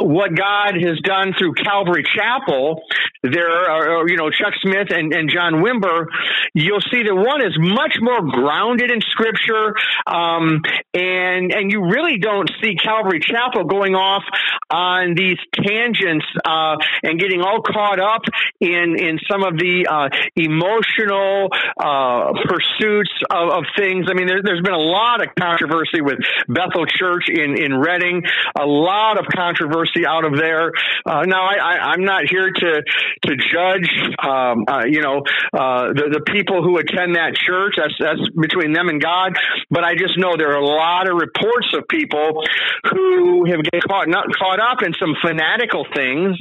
what 0.00 0.34
God 0.34 0.74
has 0.74 0.98
done 1.02 1.34
through 1.38 1.54
Calvary 1.54 2.04
Chapel, 2.16 2.82
there 3.22 3.48
are, 3.48 4.08
you 4.08 4.16
know, 4.16 4.28
Chuck 4.30 4.54
Smith 4.60 4.88
and, 4.90 5.12
and 5.14 5.30
John 5.30 5.62
Wimber, 5.62 6.06
you'll 6.52 6.82
see 6.92 7.04
that 7.04 7.14
one 7.14 7.40
is 7.46 7.56
much 7.58 7.96
more 8.00 8.20
grounded 8.20 8.90
in 8.90 9.00
Scripture, 9.00 9.74
um, 10.06 10.62
and 10.92 11.52
and 11.52 11.70
you 11.70 11.84
really 11.86 12.18
don't 12.18 12.50
see 12.60 12.74
Calvary 12.74 13.20
Chapel 13.20 13.64
going 13.64 13.94
off 13.94 14.24
on 14.70 15.14
these 15.14 15.38
tangents 15.54 16.26
uh, 16.44 16.76
and 17.02 17.18
getting 17.20 17.40
all 17.40 17.62
caught 17.62 18.00
up 18.00 18.22
in 18.60 18.96
in 18.98 19.18
some 19.30 19.44
of 19.44 19.56
the 19.56 19.86
uh, 19.86 20.08
emotional 20.34 21.48
uh, 21.78 22.32
pursuits 22.44 23.12
of, 23.30 23.50
of, 23.50 23.64
things. 23.78 24.06
I 24.10 24.14
mean, 24.14 24.26
there, 24.26 24.42
has 24.44 24.62
been 24.62 24.74
a 24.74 24.78
lot 24.78 25.22
of 25.22 25.28
controversy 25.38 26.00
with 26.00 26.18
Bethel 26.48 26.86
Church 26.86 27.28
in 27.28 27.56
in 27.56 27.78
Redding, 27.78 28.22
a 28.58 28.66
lot 28.66 29.18
of 29.18 29.26
controversy 29.32 29.83
controversy 29.84 30.06
out 30.06 30.24
of 30.24 30.38
there. 30.38 30.72
Uh, 31.06 31.22
now, 31.26 31.46
I, 31.46 31.94
am 31.94 32.04
not 32.04 32.22
here 32.28 32.50
to 32.50 32.82
to 33.26 33.36
judge, 33.36 33.88
um, 34.22 34.64
uh, 34.68 34.84
you 34.86 35.02
know, 35.02 35.22
uh, 35.52 35.92
the 35.92 36.10
the 36.12 36.22
people 36.26 36.62
who 36.62 36.78
attend 36.78 37.16
that 37.16 37.34
church. 37.34 37.74
That's 37.76 37.94
that's 37.98 38.28
between 38.40 38.72
them 38.72 38.88
and 38.88 39.00
God. 39.00 39.36
But 39.70 39.84
I 39.84 39.94
just 39.94 40.18
know 40.18 40.36
there 40.36 40.52
are 40.52 40.62
a 40.62 40.66
lot 40.66 41.08
of 41.08 41.16
reports 41.16 41.68
of 41.74 41.88
people 41.88 42.42
who 42.90 43.44
have 43.50 43.62
get 43.62 43.82
caught 43.84 44.08
not 44.08 44.26
caught 44.36 44.60
up 44.60 44.82
in 44.82 44.94
some 44.94 45.14
fanatical 45.22 45.86
things, 45.94 46.36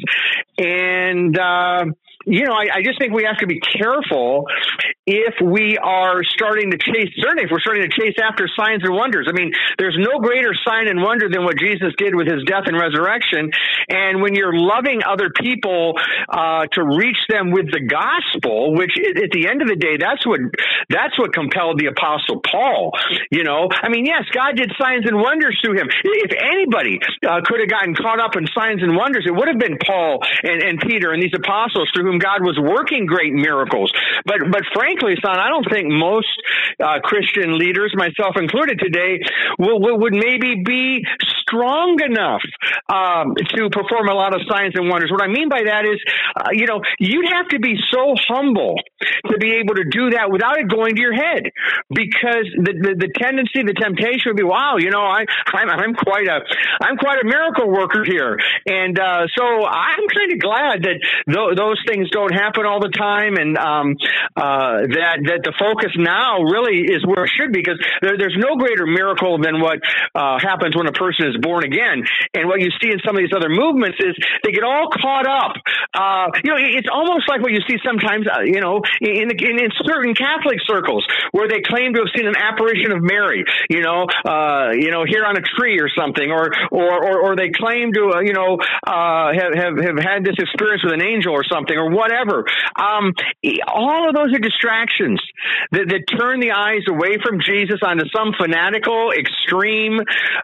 and 0.57 1.37
uh, 1.37 1.85
you 2.25 2.45
know, 2.45 2.53
I, 2.53 2.79
I, 2.79 2.83
just 2.83 2.99
think 2.99 3.13
we 3.13 3.23
have 3.23 3.37
to 3.37 3.47
be 3.47 3.59
careful 3.59 4.45
if 5.05 5.35
we 5.43 5.77
are 5.77 6.23
starting 6.23 6.71
to 6.71 6.77
chase, 6.77 7.11
certainly 7.19 7.43
if 7.43 7.51
we're 7.51 7.59
starting 7.59 7.83
to 7.83 7.91
chase 7.91 8.15
after 8.23 8.47
signs 8.55 8.83
and 8.83 8.95
wonders. 8.95 9.27
I 9.27 9.33
mean, 9.33 9.51
there's 9.77 9.97
no 9.99 10.19
greater 10.19 10.55
sign 10.65 10.87
and 10.87 11.01
wonder 11.01 11.27
than 11.27 11.43
what 11.43 11.57
Jesus 11.57 11.91
did 11.97 12.15
with 12.15 12.27
his 12.27 12.43
death 12.47 12.63
and 12.67 12.79
resurrection. 12.79 13.51
And 13.89 14.21
when 14.21 14.35
you're 14.35 14.55
loving 14.55 15.01
other 15.03 15.29
people 15.35 15.99
uh, 16.29 16.67
to 16.71 16.83
reach 16.83 17.19
them 17.27 17.51
with 17.51 17.67
the 17.71 17.83
gospel, 17.83 18.75
which 18.75 18.95
at 18.95 19.31
the 19.31 19.47
end 19.49 19.61
of 19.61 19.67
the 19.67 19.75
day, 19.75 19.97
that's 19.99 20.25
what 20.25 20.39
that's 20.89 21.19
what 21.19 21.33
compelled 21.33 21.79
the 21.79 21.91
apostle 21.91 22.39
Paul. 22.39 22.91
You 23.31 23.43
know, 23.43 23.67
I 23.71 23.89
mean, 23.89 24.05
yes, 24.05 24.23
God 24.31 24.55
did 24.55 24.71
signs 24.79 25.05
and 25.05 25.19
wonders 25.19 25.59
through 25.59 25.75
him. 25.75 25.87
If 25.91 26.31
anybody 26.31 26.99
uh, 27.27 27.41
could 27.43 27.59
have 27.59 27.69
gotten 27.69 27.95
caught 27.95 28.23
up 28.23 28.35
in 28.35 28.47
signs 28.55 28.81
and 28.81 28.95
wonders, 28.95 29.25
it 29.27 29.35
would 29.35 29.47
have 29.47 29.59
been 29.59 29.77
Paul 29.77 30.23
and, 30.43 30.63
and 30.63 30.79
Peter 30.79 31.11
and 31.11 31.21
these 31.21 31.35
apostles 31.35 31.91
through 31.93 32.07
whom 32.07 32.12
God 32.19 32.41
was 32.41 32.57
working 32.59 33.05
great 33.05 33.33
miracles. 33.33 33.91
But 34.25 34.39
but 34.51 34.63
frankly, 34.73 35.15
son, 35.23 35.37
I 35.37 35.49
don't 35.49 35.67
think 35.69 35.87
most 35.89 36.31
uh, 36.83 36.99
Christian 37.03 37.57
leaders, 37.57 37.93
myself 37.95 38.35
included 38.37 38.79
today, 38.79 39.19
will, 39.59 39.79
will, 39.79 39.99
would 39.99 40.13
maybe 40.13 40.63
be 40.65 41.05
strong 41.41 41.99
enough 42.01 42.41
um, 42.89 43.35
to 43.55 43.69
perform 43.69 44.09
a 44.09 44.13
lot 44.13 44.33
of 44.33 44.41
signs 44.49 44.73
and 44.75 44.89
wonders. 44.89 45.11
What 45.11 45.21
I 45.21 45.27
mean 45.27 45.49
by 45.49 45.63
that 45.65 45.85
is, 45.85 45.99
uh, 46.35 46.49
you 46.51 46.65
know, 46.65 46.81
you'd 46.99 47.31
have 47.31 47.47
to 47.49 47.59
be 47.59 47.75
so 47.91 48.15
humble 48.27 48.75
to 49.27 49.37
be 49.37 49.59
able 49.61 49.75
to 49.75 49.85
do 49.89 50.11
that 50.11 50.31
without 50.31 50.57
it 50.57 50.67
going 50.69 50.95
to 50.95 51.01
your 51.01 51.13
head, 51.13 51.43
because 51.89 52.47
the 52.57 52.73
the, 52.73 52.95
the 53.07 53.11
tendency, 53.15 53.63
the 53.63 53.73
temptation 53.73 54.31
would 54.31 54.37
be, 54.37 54.43
wow, 54.43 54.77
you 54.77 54.89
know, 54.89 55.03
I 55.03 55.25
I'm, 55.53 55.69
I'm 55.69 55.93
quite 55.93 56.27
a 56.27 56.39
I'm 56.81 56.97
quite 56.97 57.21
a 57.21 57.25
miracle 57.25 57.69
worker 57.69 58.03
here, 58.03 58.37
and 58.65 58.97
uh, 58.97 59.27
so 59.35 59.43
I'm 59.65 60.07
kind 60.09 60.31
of 60.33 60.39
glad 60.39 60.83
that 60.83 60.97
th- 61.29 61.57
those 61.57 61.79
things 61.87 62.02
don't 62.11 62.33
happen 62.33 62.65
all 62.65 62.79
the 62.79 62.91
time, 62.91 63.37
and 63.37 63.57
um, 63.57 63.95
uh, 64.35 64.83
that 64.89 65.23
that 65.29 65.41
the 65.43 65.53
focus 65.59 65.91
now 65.95 66.41
really 66.43 66.83
is 66.83 67.05
where 67.05 67.25
it 67.25 67.31
should 67.31 67.51
be, 67.53 67.61
because 67.61 67.79
there, 68.01 68.17
there's 68.17 68.35
no 68.37 68.55
greater 68.55 68.85
miracle 68.85 69.37
than 69.37 69.61
what 69.61 69.79
uh, 70.15 70.39
happens 70.39 70.75
when 70.75 70.87
a 70.87 70.91
person 70.91 71.27
is 71.27 71.37
born 71.37 71.63
again. 71.63 72.03
And 72.33 72.47
what 72.47 72.61
you 72.61 72.69
see 72.81 72.89
in 72.91 72.99
some 73.05 73.15
of 73.15 73.21
these 73.21 73.33
other 73.35 73.49
movements 73.49 73.97
is 73.99 74.17
they 74.43 74.51
get 74.51 74.63
all 74.63 74.89
caught 74.89 75.27
up. 75.27 75.53
Uh, 75.93 76.27
you 76.43 76.49
know, 76.49 76.59
it's 76.59 76.89
almost 76.91 77.29
like 77.29 77.41
what 77.41 77.51
you 77.51 77.61
see 77.67 77.77
sometimes, 77.85 78.25
uh, 78.27 78.41
you 78.41 78.59
know, 78.59 78.81
in, 79.01 79.29
in, 79.29 79.55
in 79.59 79.69
certain 79.85 80.13
Catholic 80.15 80.59
circles 80.65 81.05
where 81.31 81.47
they 81.47 81.61
claim 81.61 81.93
to 81.93 81.99
have 82.01 82.11
seen 82.15 82.27
an 82.27 82.35
apparition 82.35 82.91
of 82.91 83.03
Mary, 83.03 83.45
you 83.69 83.81
know, 83.81 84.07
uh, 84.25 84.71
you 84.73 84.89
know, 84.89 85.05
here 85.05 85.25
on 85.25 85.37
a 85.37 85.41
tree 85.41 85.79
or 85.79 85.89
something, 85.89 86.31
or 86.31 86.49
or 86.71 86.91
or, 87.05 87.15
or 87.21 87.35
they 87.35 87.49
claim 87.49 87.93
to, 87.93 88.17
uh, 88.17 88.21
you 88.21 88.33
know, 88.33 88.57
have, 88.85 89.53
have 89.53 89.75
have 89.77 89.99
had 90.01 90.25
this 90.25 90.35
experience 90.39 90.83
with 90.83 90.93
an 90.93 91.01
angel 91.01 91.33
or 91.33 91.43
something, 91.43 91.77
or 91.77 91.92
whatever. 91.93 92.45
Um, 92.75 93.13
all 93.67 94.09
of 94.09 94.15
those 94.15 94.33
are 94.33 94.39
distractions 94.39 95.21
that, 95.71 95.87
that 95.89 96.03
turn 96.17 96.39
the 96.39 96.51
eyes 96.51 96.83
away 96.89 97.17
from 97.23 97.39
Jesus 97.39 97.79
onto 97.83 98.05
some 98.15 98.33
fanatical, 98.39 99.11
extreme 99.11 99.99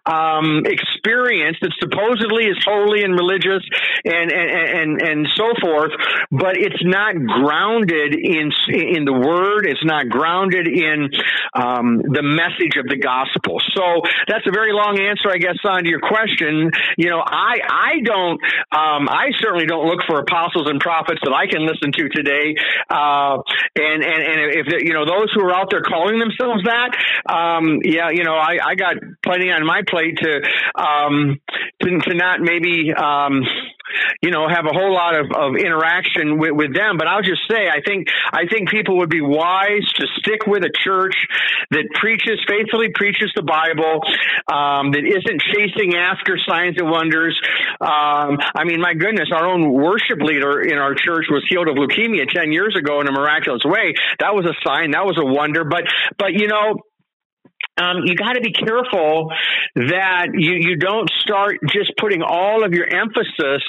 um, 0.06 0.66
experience 0.66 1.58
that 1.62 1.74
supposedly 1.80 2.46
is 2.46 2.58
holy 2.64 3.04
and 3.04 3.14
religious 3.14 3.64
and 4.06 4.32
and 4.32 4.50
and, 4.50 5.02
and 5.02 5.28
so 5.36 5.52
forth, 5.62 5.92
but 6.32 6.56
it's 6.58 6.84
not 6.84 7.16
grounded 7.16 8.16
in 8.16 8.52
in 8.70 9.06
the 9.06 9.14
Word. 9.14 9.66
It's 9.66 9.84
not 9.84 10.10
grounded 10.10 10.68
in 10.68 11.10
um, 11.54 12.02
the 12.04 12.24
message 12.24 12.78
of 12.78 12.88
the 12.88 12.98
gospel. 12.98 13.60
So 13.76 14.02
that's 14.28 14.46
a 14.48 14.52
very 14.52 14.74
long 14.74 15.00
answer, 15.00 15.30
I 15.30 15.38
guess, 15.38 15.58
on 15.66 15.84
to 15.84 15.90
your 15.90 16.02
question. 16.02 16.72
You 16.98 17.10
know, 17.10 17.22
I 17.26 17.60
I 17.64 17.92
don't 18.04 18.40
um, 18.72 19.10
I 19.10 19.32
certainly 19.40 19.66
don't 19.66 19.86
look 19.86 20.02
for 20.08 20.20
apostles 20.20 20.70
and 20.70 20.80
prophets 20.80 21.22
that 21.24 21.34
I 21.40 21.48
can 21.48 21.66
listen 21.66 21.92
to 21.94 22.10
today. 22.10 22.56
Uh, 22.90 23.40
and 23.76 24.04
and 24.04 24.22
and 24.24 24.40
if 24.60 24.84
you 24.84 24.94
know 24.94 25.06
those 25.06 25.32
who 25.34 25.42
are 25.46 25.56
out 25.56 25.70
there 25.72 25.82
calling 25.82 26.20
themselves 26.20 26.64
that, 26.66 26.92
um, 27.32 27.80
yeah, 27.84 28.10
you 28.12 28.24
know, 28.24 28.36
I, 28.36 28.58
I 28.64 28.76
got 28.76 28.96
plenty 29.24 29.52
on 29.52 29.66
my 29.66 29.82
plate 29.88 30.18
to 30.22 30.42
um, 30.76 31.40
to, 31.82 32.00
to 32.10 32.14
not 32.16 32.42
maybe 32.42 32.92
um, 32.94 33.44
you 34.22 34.32
know, 34.32 34.48
have 34.48 34.66
a 34.66 34.74
whole 34.74 34.94
lot 34.94 35.16
of, 35.16 35.32
of 35.32 35.56
interaction 35.56 36.38
with, 36.38 36.52
with 36.54 36.74
them. 36.74 36.98
But 36.98 37.08
I'll 37.08 37.22
just 37.22 37.42
say, 37.50 37.68
I 37.70 37.82
think, 37.86 38.08
I 38.32 38.46
think 38.48 38.70
people 38.70 38.98
would 38.98 39.10
be 39.10 39.22
wise 39.22 39.86
to 39.96 40.08
stick 40.18 40.46
with 40.48 40.64
a 40.64 40.72
church 40.84 41.16
that 41.72 41.86
preaches, 41.94 42.40
faithfully 42.48 42.90
preaches 42.94 43.32
the 43.36 43.44
Bible, 43.44 44.02
um, 44.52 44.92
that 44.92 45.04
isn't 45.06 45.42
chasing 45.54 45.96
after 45.96 46.38
signs 46.38 46.78
and 46.78 46.90
wonders. 46.90 47.40
Um, 47.82 48.38
I 48.56 48.64
mean, 48.66 48.82
my 48.82 48.94
goodness, 48.94 49.30
our 49.34 49.46
own 49.46 49.72
worship 49.72 50.20
leader 50.20 50.62
in 50.62 50.78
our 50.78 50.96
church 50.96 51.26
was 51.30 51.46
healed 51.50 51.68
of 51.68 51.76
leukemia 51.76 52.28
10 52.28 52.52
years 52.52 52.76
ago 52.76 53.02
in 53.02 53.08
a 53.08 53.12
miraculous 53.12 53.64
way. 53.66 53.94
That 54.20 54.36
was 54.36 54.46
a 54.46 54.56
sign. 54.66 54.92
That 54.92 55.06
was 55.06 55.18
a 55.18 55.26
wonder. 55.26 55.64
But, 55.64 55.84
but, 56.18 56.34
you 56.34 56.48
know, 56.48 56.82
um, 57.80 58.04
you 58.04 58.16
got 58.16 58.34
to 58.34 58.42
be 58.42 58.52
careful 58.52 59.32
that 59.76 60.28
you, 60.34 60.54
you 60.60 60.76
don't 60.76 61.10
start 61.22 61.58
just 61.72 61.94
putting 61.98 62.22
all 62.22 62.66
of 62.66 62.74
your 62.74 62.86
emphasis 62.86 63.64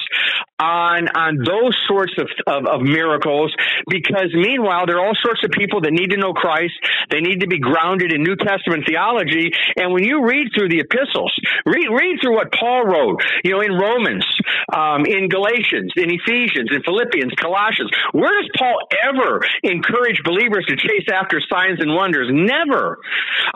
on 0.59 1.07
on 1.17 1.41
those 1.41 1.73
sorts 1.87 2.13
of, 2.19 2.27
of, 2.45 2.69
of, 2.69 2.81
miracles 2.81 3.49
because 3.89 4.29
meanwhile 4.33 4.85
there 4.85 4.97
are 5.01 5.05
all 5.05 5.17
sorts 5.17 5.41
of 5.43 5.49
people 5.49 5.81
that 5.81 5.91
need 5.91 6.11
to 6.11 6.17
know 6.17 6.33
Christ. 6.33 6.73
They 7.09 7.21
need 7.21 7.41
to 7.41 7.47
be 7.47 7.57
grounded 7.57 8.13
in 8.13 8.21
New 8.21 8.35
Testament 8.35 8.85
theology. 8.85 9.49
And 9.75 9.91
when 9.91 10.03
you 10.03 10.21
read 10.21 10.53
through 10.53 10.69
the 10.69 10.79
epistles 10.85 11.33
read 11.65 11.89
read 11.89 12.21
through 12.21 12.35
what 12.35 12.53
Paul 12.53 12.85
wrote 12.85 13.23
you 13.43 13.57
know 13.57 13.61
in 13.61 13.73
Romans 13.73 14.25
um, 14.69 15.05
in 15.05 15.29
Galatians 15.29 15.93
in 15.97 16.13
Ephesians 16.13 16.69
in 16.69 16.83
Philippians 16.83 17.33
Colossians 17.41 17.89
where 18.11 18.29
does 18.29 18.49
Paul 18.57 18.77
ever 19.01 19.41
encourage 19.63 20.21
believers 20.23 20.65
to 20.67 20.75
chase 20.75 21.09
after 21.09 21.41
signs 21.41 21.79
and 21.79 21.95
wonders? 21.95 22.29
Never. 22.29 22.99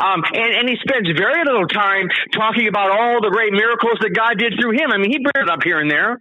Um, 0.02 0.24
and, 0.34 0.45
and 0.54 0.70
he 0.70 0.78
spends 0.84 1.08
very 1.18 1.42
little 1.46 1.68
time 1.68 2.10
talking 2.34 2.68
about 2.68 2.92
all 2.92 3.22
the 3.22 3.32
great 3.32 3.54
miracles 3.54 3.98
that 4.02 4.14
God 4.14 4.38
did 4.38 4.54
through 4.60 4.78
him 4.78 4.92
I 4.92 4.98
mean 4.98 5.12
he 5.12 5.20
brings 5.20 5.42
it 5.46 5.50
up 5.50 5.64
here 5.64 5.80
and 5.80 5.90
there 5.90 6.20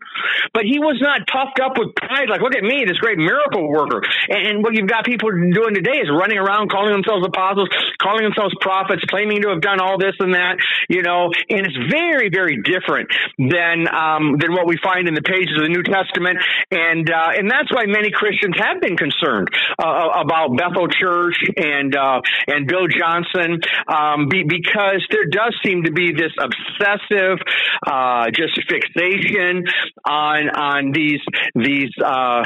but 0.54 0.62
he 0.62 0.78
was 0.78 1.02
not 1.02 1.26
puffed 1.26 1.58
up 1.58 1.74
with 1.74 1.94
pride, 1.98 2.30
like, 2.30 2.40
look 2.40 2.54
at 2.54 2.62
me, 2.62 2.86
this 2.86 2.98
great 3.02 3.18
miracle 3.18 3.66
worker. 3.66 4.02
And, 4.30 4.46
and 4.46 4.56
what 4.62 4.74
you've 4.78 4.88
got 4.88 5.04
people 5.04 5.30
doing 5.30 5.74
today 5.74 5.98
is 5.98 6.06
running 6.06 6.38
around 6.38 6.70
calling 6.70 6.94
themselves 6.94 7.26
apostles, 7.26 7.68
calling 7.98 8.22
themselves 8.22 8.54
prophets, 8.60 9.02
claiming 9.10 9.42
to 9.42 9.50
have 9.50 9.60
done 9.60 9.82
all 9.82 9.98
this 9.98 10.14
and 10.22 10.34
that, 10.34 10.62
you 10.88 11.02
know, 11.02 11.34
and 11.50 11.66
it's 11.66 11.78
very, 11.90 12.30
very 12.30 12.62
different 12.62 13.10
than, 13.38 13.90
um, 13.90 14.38
than 14.38 14.54
what 14.54 14.70
we 14.70 14.78
find 14.78 15.08
in 15.08 15.14
the 15.18 15.26
pages 15.26 15.58
of 15.58 15.66
the 15.66 15.74
New 15.74 15.82
Testament. 15.82 16.38
And, 16.70 17.10
uh, 17.10 17.34
and 17.34 17.50
that's 17.50 17.74
why 17.74 17.90
many 17.90 18.14
Christians 18.14 18.54
have 18.58 18.80
been 18.80 18.96
concerned, 18.96 19.48
uh, 19.82 20.22
about 20.22 20.54
Bethel 20.54 20.86
Church 20.86 21.36
and, 21.58 21.96
uh, 21.96 22.22
and 22.46 22.70
Bill 22.70 22.86
Johnson, 22.86 23.58
um, 24.04 24.28
be, 24.28 24.44
because 24.44 25.06
there 25.10 25.26
does 25.26 25.56
seem 25.64 25.84
to 25.84 25.92
be 25.92 26.12
this 26.12 26.32
obsessive, 26.38 27.38
uh, 27.86 28.26
just 28.30 28.60
fixation 28.68 29.64
on, 30.04 30.50
on 30.50 30.92
these 30.92 31.20
these 31.54 31.90
uh, 32.04 32.42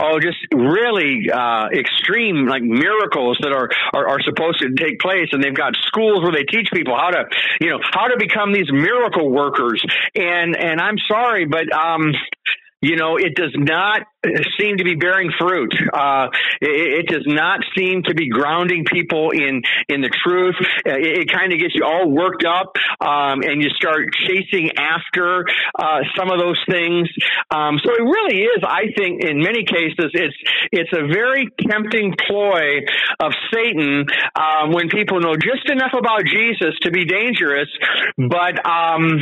oh 0.00 0.18
just 0.20 0.38
really 0.54 1.30
uh, 1.32 1.68
extreme 1.72 2.46
like 2.46 2.62
miracles 2.62 3.38
that 3.42 3.52
are, 3.52 3.68
are 3.92 4.08
are 4.08 4.22
supposed 4.22 4.60
to 4.60 4.72
take 4.74 4.98
place, 5.00 5.28
and 5.32 5.42
they've 5.42 5.54
got 5.54 5.74
schools 5.86 6.20
where 6.22 6.32
they 6.32 6.44
teach 6.44 6.68
people 6.72 6.96
how 6.96 7.10
to 7.10 7.24
you 7.60 7.70
know 7.70 7.80
how 7.92 8.06
to 8.08 8.16
become 8.18 8.52
these 8.52 8.70
miracle 8.70 9.30
workers. 9.30 9.82
And 10.14 10.56
and 10.56 10.80
I'm 10.80 10.98
sorry, 11.08 11.46
but 11.46 11.72
um, 11.72 12.12
you 12.80 12.96
know, 12.96 13.16
it 13.16 13.34
does 13.34 13.52
not 13.54 14.02
seem 14.58 14.78
to 14.78 14.84
be 14.84 14.94
bearing 14.94 15.30
fruit. 15.38 15.74
Uh, 15.92 16.28
it, 16.60 17.04
it, 17.04 17.06
does 17.08 17.24
not 17.26 17.60
seem 17.76 18.02
to 18.04 18.14
be 18.14 18.28
grounding 18.28 18.84
people 18.84 19.30
in 19.30 19.62
in 19.88 20.00
the 20.00 20.10
truth. 20.24 20.56
Uh, 20.86 20.96
it, 20.96 21.24
it 21.24 21.32
kind 21.32 21.52
of 21.52 21.58
gets 21.58 21.74
you 21.74 21.84
all 21.84 22.08
worked 22.08 22.44
up, 22.44 22.72
um, 23.00 23.42
and 23.42 23.62
you 23.62 23.70
start 23.70 24.08
chasing 24.26 24.70
after 24.76 25.44
uh, 25.78 26.00
some 26.16 26.30
of 26.30 26.38
those 26.38 26.60
things. 26.68 27.08
Um, 27.50 27.78
so 27.84 27.92
it 27.92 28.02
really 28.02 28.42
is, 28.44 28.62
I 28.64 28.92
think, 28.96 29.24
in 29.24 29.40
many 29.40 29.64
cases, 29.64 30.10
it's 30.12 30.36
it's 30.72 30.92
a 30.92 31.06
very 31.06 31.48
tempting 31.68 32.14
ploy 32.26 32.80
of 33.20 33.32
Satan 33.52 34.06
um, 34.34 34.72
when 34.72 34.88
people 34.88 35.20
know 35.20 35.34
just 35.36 35.68
enough 35.68 35.92
about 35.96 36.24
Jesus 36.24 36.76
to 36.82 36.90
be 36.90 37.04
dangerous, 37.04 37.68
but 38.16 38.64
um, 38.66 39.20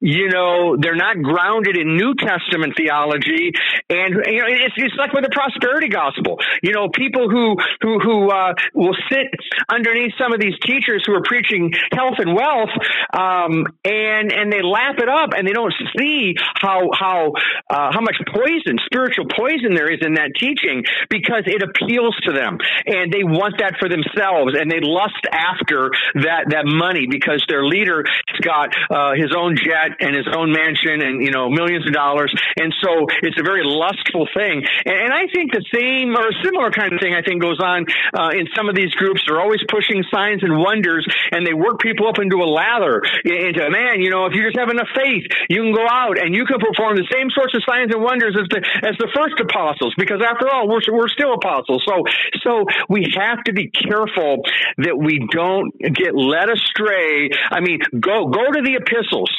you 0.00 0.28
know, 0.28 0.76
they're 0.76 0.96
not 0.96 1.16
grounded 1.22 1.76
in 1.76 1.96
New 1.96 2.14
Testament 2.14 2.74
theology. 2.76 3.52
And, 3.88 4.14
you 4.28 4.40
know, 4.40 4.48
it's, 4.48 4.74
it's 4.76 4.94
like 4.98 5.12
with 5.12 5.24
the 5.24 5.32
prosperity 5.32 5.88
gospel. 5.88 6.36
You 6.62 6.72
know, 6.72 6.88
people 6.92 7.30
who, 7.30 7.56
who, 7.80 7.98
who, 8.00 8.30
uh, 8.30 8.52
will 8.74 8.96
sit 9.08 9.32
underneath 9.68 10.12
some 10.20 10.32
of 10.34 10.40
these 10.40 10.54
teachers 10.60 11.02
who 11.06 11.14
are 11.14 11.22
preaching 11.24 11.72
health 11.92 12.18
and 12.18 12.34
wealth, 12.36 12.74
um, 13.16 13.64
and, 13.84 14.32
and 14.32 14.52
they 14.52 14.60
lap 14.60 15.00
it 15.00 15.08
up 15.08 15.32
and 15.32 15.48
they 15.48 15.52
don't 15.52 15.72
see 15.96 16.34
how, 16.60 16.90
how, 16.92 17.32
uh, 17.70 17.88
how 17.92 18.00
much 18.00 18.16
poison, 18.28 18.76
spiritual 18.84 19.24
poison 19.32 19.72
there 19.72 19.88
is 19.88 20.00
in 20.04 20.14
that 20.14 20.32
teaching 20.38 20.84
because 21.08 21.44
it 21.46 21.62
appeals 21.62 22.16
to 22.28 22.32
them 22.32 22.58
and 22.84 23.12
they 23.12 23.24
want 23.24 23.56
that 23.58 23.80
for 23.80 23.88
themselves 23.88 24.52
and 24.60 24.70
they 24.70 24.80
lust 24.84 25.24
after 25.32 25.88
that, 26.20 26.52
that 26.52 26.66
money 26.66 27.06
because 27.08 27.42
their 27.48 27.64
leader 27.64 28.04
has 28.04 28.40
got, 28.44 28.76
uh, 28.90 29.16
his 29.16 29.32
own 29.32 29.56
jet 29.56 29.85
and 30.00 30.16
his 30.16 30.26
own 30.30 30.52
mansion 30.52 31.02
and, 31.02 31.22
you 31.22 31.30
know, 31.30 31.48
millions 31.48 31.86
of 31.86 31.92
dollars. 31.92 32.32
And 32.56 32.74
so 32.82 33.06
it's 33.22 33.38
a 33.38 33.44
very 33.44 33.62
lustful 33.64 34.28
thing. 34.34 34.64
And, 34.84 34.96
and 34.96 35.12
I 35.12 35.26
think 35.32 35.52
the 35.52 35.64
same 35.72 36.16
or 36.16 36.32
similar 36.42 36.70
kind 36.70 36.92
of 36.92 37.00
thing, 37.00 37.14
I 37.14 37.22
think, 37.22 37.42
goes 37.42 37.60
on 37.60 37.86
uh, 38.14 38.30
in 38.32 38.48
some 38.54 38.68
of 38.68 38.74
these 38.74 38.92
groups. 38.94 39.22
They're 39.26 39.40
always 39.40 39.60
pushing 39.68 40.02
signs 40.10 40.42
and 40.42 40.58
wonders 40.58 41.06
and 41.32 41.46
they 41.46 41.54
work 41.54 41.80
people 41.80 42.08
up 42.08 42.18
into 42.18 42.42
a 42.42 42.48
lather, 42.48 43.02
into, 43.24 43.64
a 43.64 43.70
man, 43.70 44.00
you 44.00 44.10
know, 44.10 44.26
if 44.26 44.34
you 44.34 44.44
just 44.44 44.58
have 44.58 44.70
enough 44.70 44.88
faith, 44.94 45.24
you 45.48 45.62
can 45.62 45.74
go 45.74 45.86
out 45.88 46.18
and 46.18 46.34
you 46.34 46.44
can 46.44 46.58
perform 46.58 46.96
the 46.96 47.06
same 47.12 47.30
sorts 47.30 47.54
of 47.54 47.62
signs 47.68 47.92
and 47.92 48.02
wonders 48.02 48.36
as 48.38 48.48
the, 48.50 48.60
as 48.86 48.94
the 48.98 49.08
first 49.14 49.38
apostles, 49.40 49.94
because 49.96 50.20
after 50.22 50.48
all, 50.48 50.68
we're, 50.68 50.80
we're 50.92 51.08
still 51.08 51.34
apostles. 51.34 51.82
So, 51.86 52.04
so 52.42 52.64
we 52.88 53.12
have 53.16 53.42
to 53.44 53.52
be 53.52 53.70
careful 53.70 54.42
that 54.78 54.96
we 54.96 55.20
don't 55.30 55.72
get 55.80 56.14
led 56.14 56.50
astray. 56.50 57.30
I 57.50 57.60
mean, 57.60 57.80
go, 57.98 58.28
go 58.28 58.44
to 58.52 58.62
the 58.62 58.78
epistles. 58.80 59.30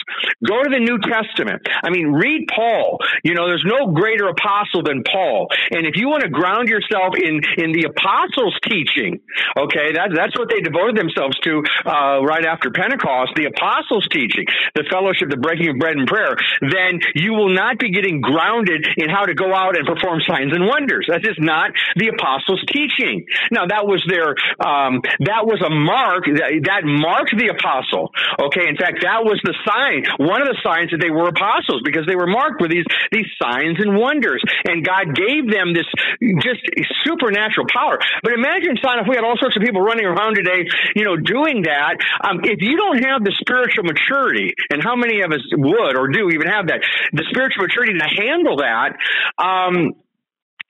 Go 0.46 0.62
to 0.62 0.70
the 0.70 0.78
New 0.78 1.02
Testament. 1.02 1.66
I 1.82 1.90
mean, 1.90 2.14
read 2.14 2.46
Paul. 2.54 3.02
You 3.26 3.34
know, 3.34 3.50
there's 3.50 3.66
no 3.66 3.90
greater 3.90 4.30
apostle 4.30 4.86
than 4.86 5.02
Paul. 5.02 5.50
And 5.74 5.90
if 5.90 5.98
you 5.98 6.14
want 6.14 6.22
to 6.22 6.30
ground 6.30 6.70
yourself 6.70 7.18
in, 7.18 7.42
in 7.58 7.74
the 7.74 7.90
apostles' 7.90 8.54
teaching, 8.70 9.18
okay, 9.58 9.98
that, 9.98 10.14
that's 10.14 10.38
what 10.38 10.54
they 10.54 10.62
devoted 10.62 10.94
themselves 10.94 11.34
to 11.42 11.66
uh, 11.90 12.22
right 12.22 12.46
after 12.46 12.70
Pentecost, 12.70 13.34
the 13.34 13.50
apostles' 13.50 14.06
teaching, 14.14 14.46
the 14.78 14.86
fellowship, 14.94 15.34
the 15.34 15.42
breaking 15.42 15.74
of 15.74 15.82
bread 15.82 15.98
and 15.98 16.06
prayer, 16.06 16.38
then 16.62 17.02
you 17.18 17.34
will 17.34 17.50
not 17.50 17.82
be 17.82 17.90
getting 17.90 18.22
grounded 18.22 18.86
in 18.94 19.10
how 19.10 19.26
to 19.26 19.34
go 19.34 19.50
out 19.58 19.74
and 19.74 19.90
perform 19.90 20.22
signs 20.22 20.54
and 20.54 20.70
wonders. 20.70 21.10
That 21.10 21.26
is 21.26 21.42
not 21.42 21.74
the 21.98 22.14
apostles' 22.14 22.62
teaching. 22.70 23.26
Now, 23.50 23.66
that 23.66 23.90
was 23.90 24.06
their, 24.06 24.38
um, 24.62 25.02
that 25.26 25.50
was 25.50 25.66
a 25.66 25.74
mark, 25.74 26.30
that, 26.30 26.54
that 26.70 26.86
marked 26.86 27.34
the 27.34 27.50
apostle. 27.50 28.14
Okay, 28.38 28.70
in 28.70 28.78
fact, 28.78 29.02
that 29.02 29.26
was 29.26 29.42
the 29.42 29.58
sign 29.66 30.06
one 30.28 30.44
of 30.44 30.52
the 30.52 30.60
signs 30.60 30.92
that 30.92 31.00
they 31.00 31.10
were 31.10 31.32
apostles 31.32 31.80
because 31.88 32.04
they 32.04 32.20
were 32.20 32.28
marked 32.28 32.60
with 32.60 32.72
these 32.72 32.86
these 33.12 33.32
signs 33.40 33.80
and 33.80 33.96
wonders, 33.96 34.44
and 34.68 34.84
God 34.84 35.16
gave 35.16 35.48
them 35.48 35.72
this 35.72 35.88
just 36.44 36.60
supernatural 37.08 37.66
power. 37.72 37.96
But 38.22 38.36
imagine, 38.36 38.76
son, 38.84 39.00
if 39.00 39.08
we 39.08 39.16
had 39.16 39.24
all 39.24 39.40
sorts 39.40 39.56
of 39.56 39.64
people 39.64 39.80
running 39.80 40.06
around 40.06 40.36
today, 40.36 40.68
you 40.96 41.08
know, 41.08 41.16
doing 41.16 41.64
that. 41.64 41.96
Um, 42.20 42.44
if 42.44 42.60
you 42.60 42.76
don't 42.76 43.00
have 43.08 43.24
the 43.24 43.32
spiritual 43.40 43.88
maturity, 43.88 44.54
and 44.70 44.84
how 44.84 44.96
many 44.96 45.22
of 45.24 45.32
us 45.32 45.44
would 45.56 45.96
or 45.96 46.12
do 46.12 46.30
even 46.30 46.48
have 46.48 46.68
that, 46.68 46.84
the 47.14 47.24
spiritual 47.32 47.64
maturity 47.64 47.96
to 47.96 48.08
handle 48.22 48.58
that, 48.60 49.00
um, 49.40 49.96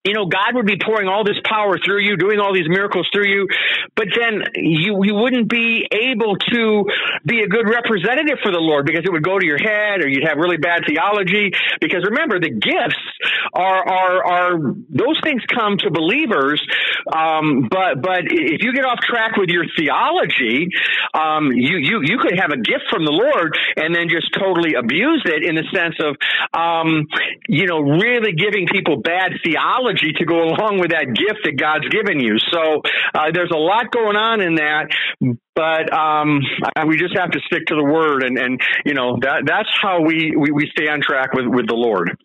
you 0.07 0.13
know, 0.13 0.25
God 0.25 0.55
would 0.55 0.65
be 0.65 0.77
pouring 0.79 1.09
all 1.09 1.25
this 1.25 1.35
power 1.43 1.77
through 1.83 1.99
you, 1.99 2.15
doing 2.15 2.39
all 2.39 2.53
these 2.53 2.69
miracles 2.69 3.09
through 3.11 3.27
you, 3.27 3.47
but 3.95 4.07
then 4.15 4.43
you, 4.55 5.03
you 5.03 5.15
wouldn't 5.15 5.49
be 5.49 5.85
able 5.91 6.37
to 6.37 6.85
be 7.25 7.41
a 7.41 7.47
good 7.47 7.67
representative 7.67 8.39
for 8.41 8.51
the 8.51 8.59
Lord 8.59 8.85
because 8.85 9.03
it 9.03 9.11
would 9.11 9.23
go 9.23 9.37
to 9.37 9.45
your 9.45 9.57
head 9.57 9.99
or 9.99 10.07
you'd 10.07 10.23
have 10.23 10.37
really 10.37 10.57
bad 10.57 10.83
theology. 10.87 11.51
Because 11.81 12.07
remember, 12.07 12.39
the 12.39 12.51
gifts 12.51 13.03
are, 13.51 13.83
are, 13.83 14.25
are, 14.25 14.51
those 14.87 15.19
things 15.23 15.41
come 15.53 15.77
to 15.79 15.91
believers. 15.91 16.63
Um, 17.11 17.67
but, 17.69 18.01
but 18.01 18.31
if 18.31 18.63
you 18.63 18.71
get 18.71 18.85
off 18.85 18.99
track 19.03 19.35
with 19.35 19.49
your 19.49 19.65
theology, 19.75 20.69
um, 21.13 21.51
you, 21.51 21.77
you, 21.77 21.99
you 22.03 22.17
could 22.19 22.39
have 22.39 22.51
a 22.51 22.61
gift 22.61 22.87
from 22.89 23.03
the 23.03 23.11
Lord 23.11 23.57
and 23.75 23.93
then 23.93 24.07
just 24.07 24.31
totally 24.31 24.75
abuse 24.75 25.23
it 25.25 25.43
in 25.43 25.55
the 25.55 25.67
sense 25.75 25.95
of, 25.99 26.15
um, 26.55 27.07
you 27.49 27.67
know, 27.67 27.79
really 27.81 28.31
giving 28.31 28.67
people 28.71 29.01
bad 29.01 29.33
theology 29.43 29.86
to 29.95 30.25
go 30.25 30.43
along 30.43 30.79
with 30.79 30.91
that 30.91 31.05
gift 31.07 31.41
that 31.43 31.57
God's 31.57 31.87
given 31.89 32.19
you. 32.19 32.37
So 32.51 32.81
uh, 33.13 33.31
there's 33.33 33.51
a 33.53 33.57
lot 33.57 33.91
going 33.91 34.15
on 34.15 34.41
in 34.41 34.55
that, 34.55 34.87
but 35.55 35.93
um, 35.93 36.41
we 36.87 36.97
just 36.97 37.17
have 37.17 37.31
to 37.31 37.39
stick 37.45 37.65
to 37.67 37.75
the 37.75 37.83
word, 37.83 38.23
and 38.23 38.37
and 38.37 38.61
you 38.85 38.93
know 38.93 39.17
that 39.21 39.43
that's 39.45 39.69
how 39.81 40.01
we 40.01 40.35
we, 40.35 40.51
we 40.51 40.69
stay 40.71 40.87
on 40.87 41.01
track 41.01 41.33
with 41.33 41.47
with 41.47 41.67
the 41.67 41.75
Lord. 41.75 42.17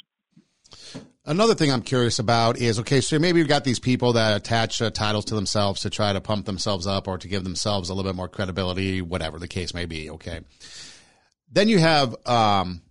Another 1.24 1.54
thing 1.54 1.70
I'm 1.70 1.82
curious 1.82 2.18
about 2.18 2.58
is 2.58 2.80
okay, 2.80 3.00
so 3.00 3.16
maybe 3.18 3.38
you've 3.38 3.48
got 3.48 3.62
these 3.62 3.78
people 3.78 4.14
that 4.14 4.36
attach 4.36 4.82
uh, 4.82 4.90
titles 4.90 5.26
to 5.26 5.36
themselves 5.36 5.82
to 5.82 5.90
try 5.90 6.12
to 6.12 6.20
pump 6.20 6.46
themselves 6.46 6.84
up 6.86 7.06
or 7.06 7.16
to 7.18 7.28
give 7.28 7.44
themselves 7.44 7.90
a 7.90 7.94
little 7.94 8.10
bit 8.10 8.16
more 8.16 8.26
credibility, 8.26 9.00
whatever 9.00 9.38
the 9.38 9.46
case 9.46 9.72
may 9.72 9.86
be. 9.86 10.10
Okay. 10.10 10.40
Then 11.52 11.68
you 11.68 11.78
have 11.78 12.16
um, 12.26 12.82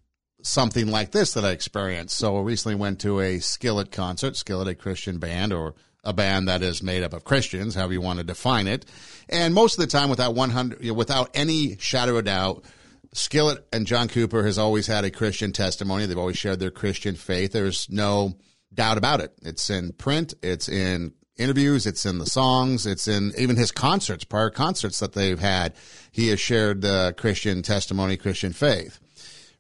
something 0.44 0.88
like 0.88 1.12
this 1.12 1.34
that 1.34 1.46
I 1.46 1.52
experienced. 1.52 2.18
So 2.18 2.38
I 2.38 2.42
recently 2.42 2.76
went 2.76 3.00
to 3.02 3.20
a 3.20 3.40
Skillet 3.40 3.92
concert, 3.92 4.36
Skillet, 4.36 4.68
a 4.68 4.76
Christian 4.76 5.18
band 5.18 5.54
or 5.54 5.76
a 6.04 6.14
band 6.14 6.48
that 6.48 6.62
is 6.64 6.82
made 6.82 7.04
up 7.04 7.14
of 7.14 7.24
Christians, 7.24 7.76
however 7.76 7.94
you 7.94 8.02
want 8.02 8.20
to 8.20 8.26
define 8.26 8.68
it. 8.68 8.86
And 9.30 9.54
most 9.54 9.78
of 9.78 9.82
the 9.82 9.92
time, 9.92 10.10
without 10.10 10.34
100, 10.34 10.82
you 10.82 10.92
know, 10.92 10.98
without 10.98 11.30
any 11.34 11.78
shadow 11.78 12.18
of 12.18 12.26
doubt, 12.26 12.66
Skillet 13.14 13.66
and 13.74 13.86
John 13.86 14.08
Cooper 14.08 14.44
has 14.44 14.58
always 14.58 14.88
had 14.88 15.04
a 15.04 15.12
Christian 15.12 15.52
testimony. 15.52 16.06
They've 16.06 16.18
always 16.18 16.38
shared 16.38 16.60
their 16.60 16.72
Christian 16.72 17.16
faith. 17.16 17.52
There's 17.52 17.90
no 17.90 18.38
doubt 18.74 18.98
about 18.98 19.20
it. 19.20 19.34
It's 19.42 19.70
in 19.70 19.92
print. 19.94 20.34
It's 20.42 20.70
in 20.70 21.14
interviews. 21.38 21.86
It's 21.86 22.06
in 22.06 22.20
the 22.20 22.26
songs. 22.26 22.86
It's 22.86 23.08
in 23.08 23.34
even 23.38 23.58
his 23.58 23.72
concerts, 23.72 24.24
prior 24.24 24.50
concerts 24.50 25.00
that 25.00 25.14
they've 25.14 25.40
had. 25.40 25.74
He 26.12 26.30
has 26.30 26.40
shared 26.40 26.82
the 26.82 27.14
Christian 27.18 27.62
testimony, 27.64 28.16
Christian 28.16 28.54
faith. 28.54 29.00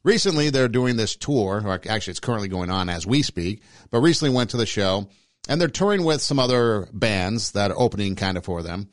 Recently, 0.04 0.50
they're 0.50 0.68
doing 0.68 0.96
this 0.96 1.16
tour, 1.16 1.62
or 1.64 1.74
actually, 1.74 2.12
it's 2.12 2.20
currently 2.20 2.48
going 2.48 2.72
on 2.72 2.90
as 2.90 3.06
we 3.06 3.22
speak, 3.22 3.62
but 3.92 4.00
recently 4.00 4.34
went 4.34 4.50
to 4.52 4.58
the 4.58 4.66
show 4.66 5.08
and 5.48 5.60
they're 5.60 5.68
touring 5.68 6.04
with 6.04 6.22
some 6.22 6.40
other 6.40 6.88
bands 6.94 7.52
that 7.52 7.72
are 7.72 7.80
opening 7.80 8.16
kind 8.16 8.38
of 8.38 8.46
for 8.46 8.64
them. 8.64 8.90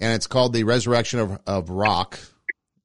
And 0.00 0.12
it's 0.12 0.26
called 0.26 0.52
the 0.52 0.64
Resurrection 0.64 1.20
of, 1.20 1.40
of 1.46 1.70
Rock 1.70 2.18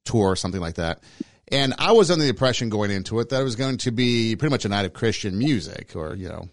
tour, 0.04 0.36
something 0.36 0.60
like 0.60 0.76
that. 0.76 1.02
And 1.48 1.74
I 1.78 1.92
was 1.92 2.10
under 2.10 2.24
the 2.24 2.30
impression 2.30 2.68
going 2.68 2.90
into 2.90 3.18
it 3.18 3.28
that 3.30 3.40
it 3.40 3.44
was 3.44 3.56
going 3.56 3.78
to 3.78 3.90
be 3.90 4.36
pretty 4.36 4.52
much 4.52 4.64
a 4.64 4.68
night 4.68 4.84
of 4.84 4.92
Christian 4.92 5.36
music 5.38 5.96
or, 5.96 6.14
you 6.14 6.28
know, 6.28 6.48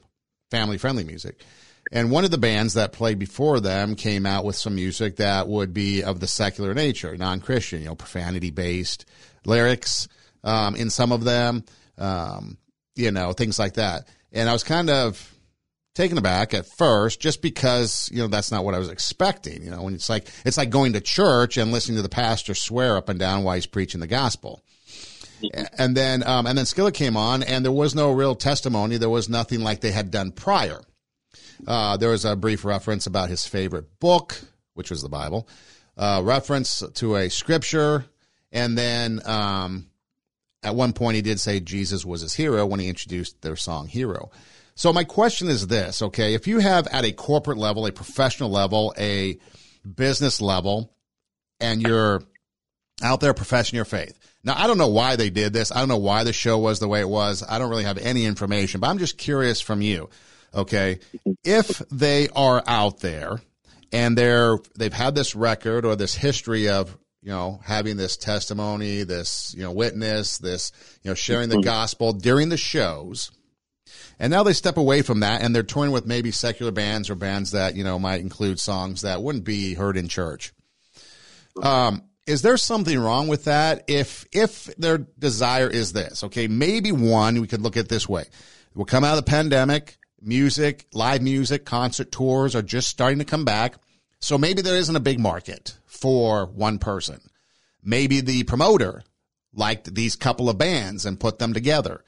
family 0.49 0.77
friendly 0.77 1.03
music. 1.03 1.43
And 1.91 2.11
one 2.11 2.25
of 2.25 2.31
the 2.31 2.37
bands 2.37 2.73
that 2.73 2.91
played 2.91 3.19
before 3.19 3.59
them 3.59 3.95
came 3.95 4.25
out 4.25 4.43
with 4.43 4.55
some 4.55 4.75
music 4.75 5.17
that 5.17 5.47
would 5.47 5.73
be 5.73 6.03
of 6.03 6.19
the 6.19 6.27
secular 6.27 6.73
nature, 6.73 7.15
non 7.15 7.39
Christian, 7.39 7.79
you 7.79 7.85
know, 7.85 7.95
profanity 7.95 8.49
based 8.49 9.05
lyrics 9.45 10.07
um, 10.47 10.75
in 10.75 10.89
some 10.89 11.11
of 11.11 11.23
them, 11.23 11.63
um, 11.97 12.57
you 12.95 13.11
know, 13.11 13.33
things 13.33 13.59
like 13.59 13.73
that. 13.73 14.07
And 14.31 14.49
I 14.49 14.53
was 14.53 14.63
kind 14.63 14.89
of 14.89 15.33
taken 15.93 16.17
aback 16.17 16.53
at 16.53 16.65
first 16.65 17.19
just 17.19 17.41
because 17.41 18.09
you 18.13 18.19
know 18.19 18.27
that's 18.27 18.51
not 18.51 18.63
what 18.63 18.75
I 18.75 18.79
was 18.79 18.89
expecting. 18.89 19.63
You 19.63 19.71
know, 19.71 19.83
when 19.83 19.93
it's 19.93 20.09
like 20.09 20.27
it's 20.45 20.57
like 20.57 20.69
going 20.69 20.93
to 20.93 21.01
church 21.01 21.57
and 21.57 21.71
listening 21.71 21.97
to 21.97 22.01
the 22.01 22.09
pastor 22.09 22.55
swear 22.55 22.95
up 22.97 23.09
and 23.09 23.19
down 23.19 23.43
while 23.43 23.55
he's 23.55 23.65
preaching 23.65 23.99
the 23.99 24.07
gospel. 24.07 24.63
And 25.77 25.95
then 25.95 26.23
um, 26.25 26.47
and 26.47 26.57
then 26.57 26.65
Skillet 26.65 26.95
came 26.95 27.17
on, 27.17 27.43
and 27.43 27.63
there 27.63 27.71
was 27.71 27.93
no 27.93 28.11
real 28.11 28.33
testimony. 28.33 28.97
There 28.97 29.09
was 29.09 29.29
nothing 29.29 29.59
like 29.59 29.81
they 29.81 29.91
had 29.91 30.09
done 30.09 30.31
prior. 30.31 30.81
Uh, 31.67 31.97
there 31.97 32.09
was 32.09 32.25
a 32.25 32.35
brief 32.35 32.63
reference 32.63 33.05
about 33.05 33.29
his 33.29 33.45
favorite 33.45 33.99
book, 33.99 34.39
which 34.73 34.89
was 34.89 35.01
the 35.01 35.09
Bible, 35.09 35.47
uh, 35.97 36.21
reference 36.23 36.83
to 36.95 37.15
a 37.15 37.29
scripture, 37.29 38.05
and 38.51 38.77
then 38.77 39.19
um, 39.25 39.87
at 40.63 40.75
one 40.75 40.93
point 40.93 41.15
he 41.15 41.21
did 41.21 41.39
say 41.39 41.59
Jesus 41.59 42.05
was 42.05 42.21
his 42.21 42.33
hero 42.33 42.65
when 42.65 42.79
he 42.79 42.87
introduced 42.87 43.41
their 43.41 43.55
song 43.55 43.87
"Hero." 43.87 44.31
So 44.75 44.93
my 44.93 45.03
question 45.03 45.47
is 45.47 45.67
this, 45.67 46.01
okay? 46.03 46.35
If 46.35 46.47
you 46.47 46.59
have 46.59 46.85
at 46.87 47.03
a 47.03 47.11
corporate 47.11 47.57
level, 47.57 47.87
a 47.87 47.91
professional 47.91 48.51
level, 48.51 48.93
a 48.97 49.39
business 49.95 50.39
level, 50.39 50.93
and 51.59 51.81
you're 51.81 52.21
out 53.01 53.19
there 53.19 53.33
professing 53.33 53.75
your 53.75 53.85
faith. 53.85 54.17
Now, 54.43 54.53
I 54.55 54.67
don't 54.67 54.77
know 54.77 54.87
why 54.87 55.15
they 55.15 55.29
did 55.29 55.51
this. 55.51 55.71
I 55.71 55.79
don't 55.79 55.89
know 55.89 55.97
why 55.97 56.23
the 56.23 56.33
show 56.33 56.57
was 56.57 56.79
the 56.79 56.87
way 56.87 56.99
it 56.99 57.09
was. 57.09 57.43
I 57.47 57.59
don't 57.59 57.69
really 57.69 57.83
have 57.83 57.97
any 57.97 58.25
information, 58.25 58.79
but 58.79 58.89
I'm 58.89 58.97
just 58.97 59.17
curious 59.17 59.61
from 59.61 59.81
you. 59.81 60.09
Okay. 60.53 60.99
If 61.43 61.79
they 61.91 62.29
are 62.29 62.63
out 62.65 62.99
there 62.99 63.41
and 63.91 64.17
they're, 64.17 64.57
they've 64.77 64.93
had 64.93 65.15
this 65.15 65.35
record 65.35 65.85
or 65.85 65.95
this 65.95 66.15
history 66.15 66.69
of, 66.69 66.97
you 67.27 67.33
know, 67.33 67.59
having 67.61 67.97
this 67.97 68.15
testimony, 68.15 69.03
this, 69.03 69.53
you 69.53 69.61
know, 69.61 69.73
witness, 69.73 70.37
this, 70.37 70.71
you 71.03 71.11
know, 71.11 71.13
sharing 71.13 71.49
the 71.49 71.55
mm-hmm. 71.55 71.63
gospel 71.65 72.13
during 72.13 72.47
the 72.47 72.55
shows, 72.55 73.31
and 74.17 74.31
now 74.31 74.43
they 74.43 74.53
step 74.53 74.77
away 74.77 75.01
from 75.01 75.19
that 75.19 75.41
and 75.41 75.53
they're 75.53 75.61
touring 75.61 75.91
with 75.91 76.05
maybe 76.05 76.31
secular 76.31 76.71
bands 76.71 77.09
or 77.09 77.15
bands 77.15 77.51
that, 77.51 77.75
you 77.75 77.83
know, 77.83 77.99
might 77.99 78.21
include 78.21 78.61
songs 78.61 79.01
that 79.01 79.21
wouldn't 79.21 79.43
be 79.43 79.73
heard 79.73 79.97
in 79.97 80.07
church. 80.07 80.53
Um, 81.61 82.03
is 82.25 82.43
there 82.43 82.55
something 82.55 82.97
wrong 82.97 83.27
with 83.27 83.43
that? 83.43 83.83
If, 83.87 84.25
if 84.31 84.73
their 84.77 84.99
desire 85.19 85.69
is 85.69 85.91
this, 85.91 86.23
okay, 86.23 86.47
maybe 86.47 86.93
one, 86.93 87.41
we 87.41 87.47
could 87.47 87.61
look 87.61 87.75
at 87.75 87.89
this 87.89 88.07
way. 88.07 88.23
We'll 88.73 88.85
come 88.85 89.03
out 89.03 89.17
of 89.17 89.25
the 89.25 89.29
pandemic, 89.29 89.97
music, 90.21 90.87
live 90.93 91.21
music, 91.21 91.65
concert 91.65 92.09
tours 92.09 92.55
are 92.55 92.61
just 92.61 92.87
starting 92.87 93.19
to 93.19 93.25
come 93.25 93.43
back. 93.43 93.75
So 94.21 94.37
maybe 94.37 94.61
there 94.61 94.77
isn't 94.77 94.95
a 94.95 95.01
big 95.01 95.19
market 95.19 95.77
for 95.97 96.45
one 96.45 96.79
person. 96.79 97.19
Maybe 97.83 98.21
the 98.21 98.43
promoter 98.43 99.03
liked 99.53 99.93
these 99.93 100.15
couple 100.15 100.49
of 100.49 100.57
bands 100.57 101.05
and 101.05 101.19
put 101.19 101.39
them 101.39 101.53
together. 101.53 102.03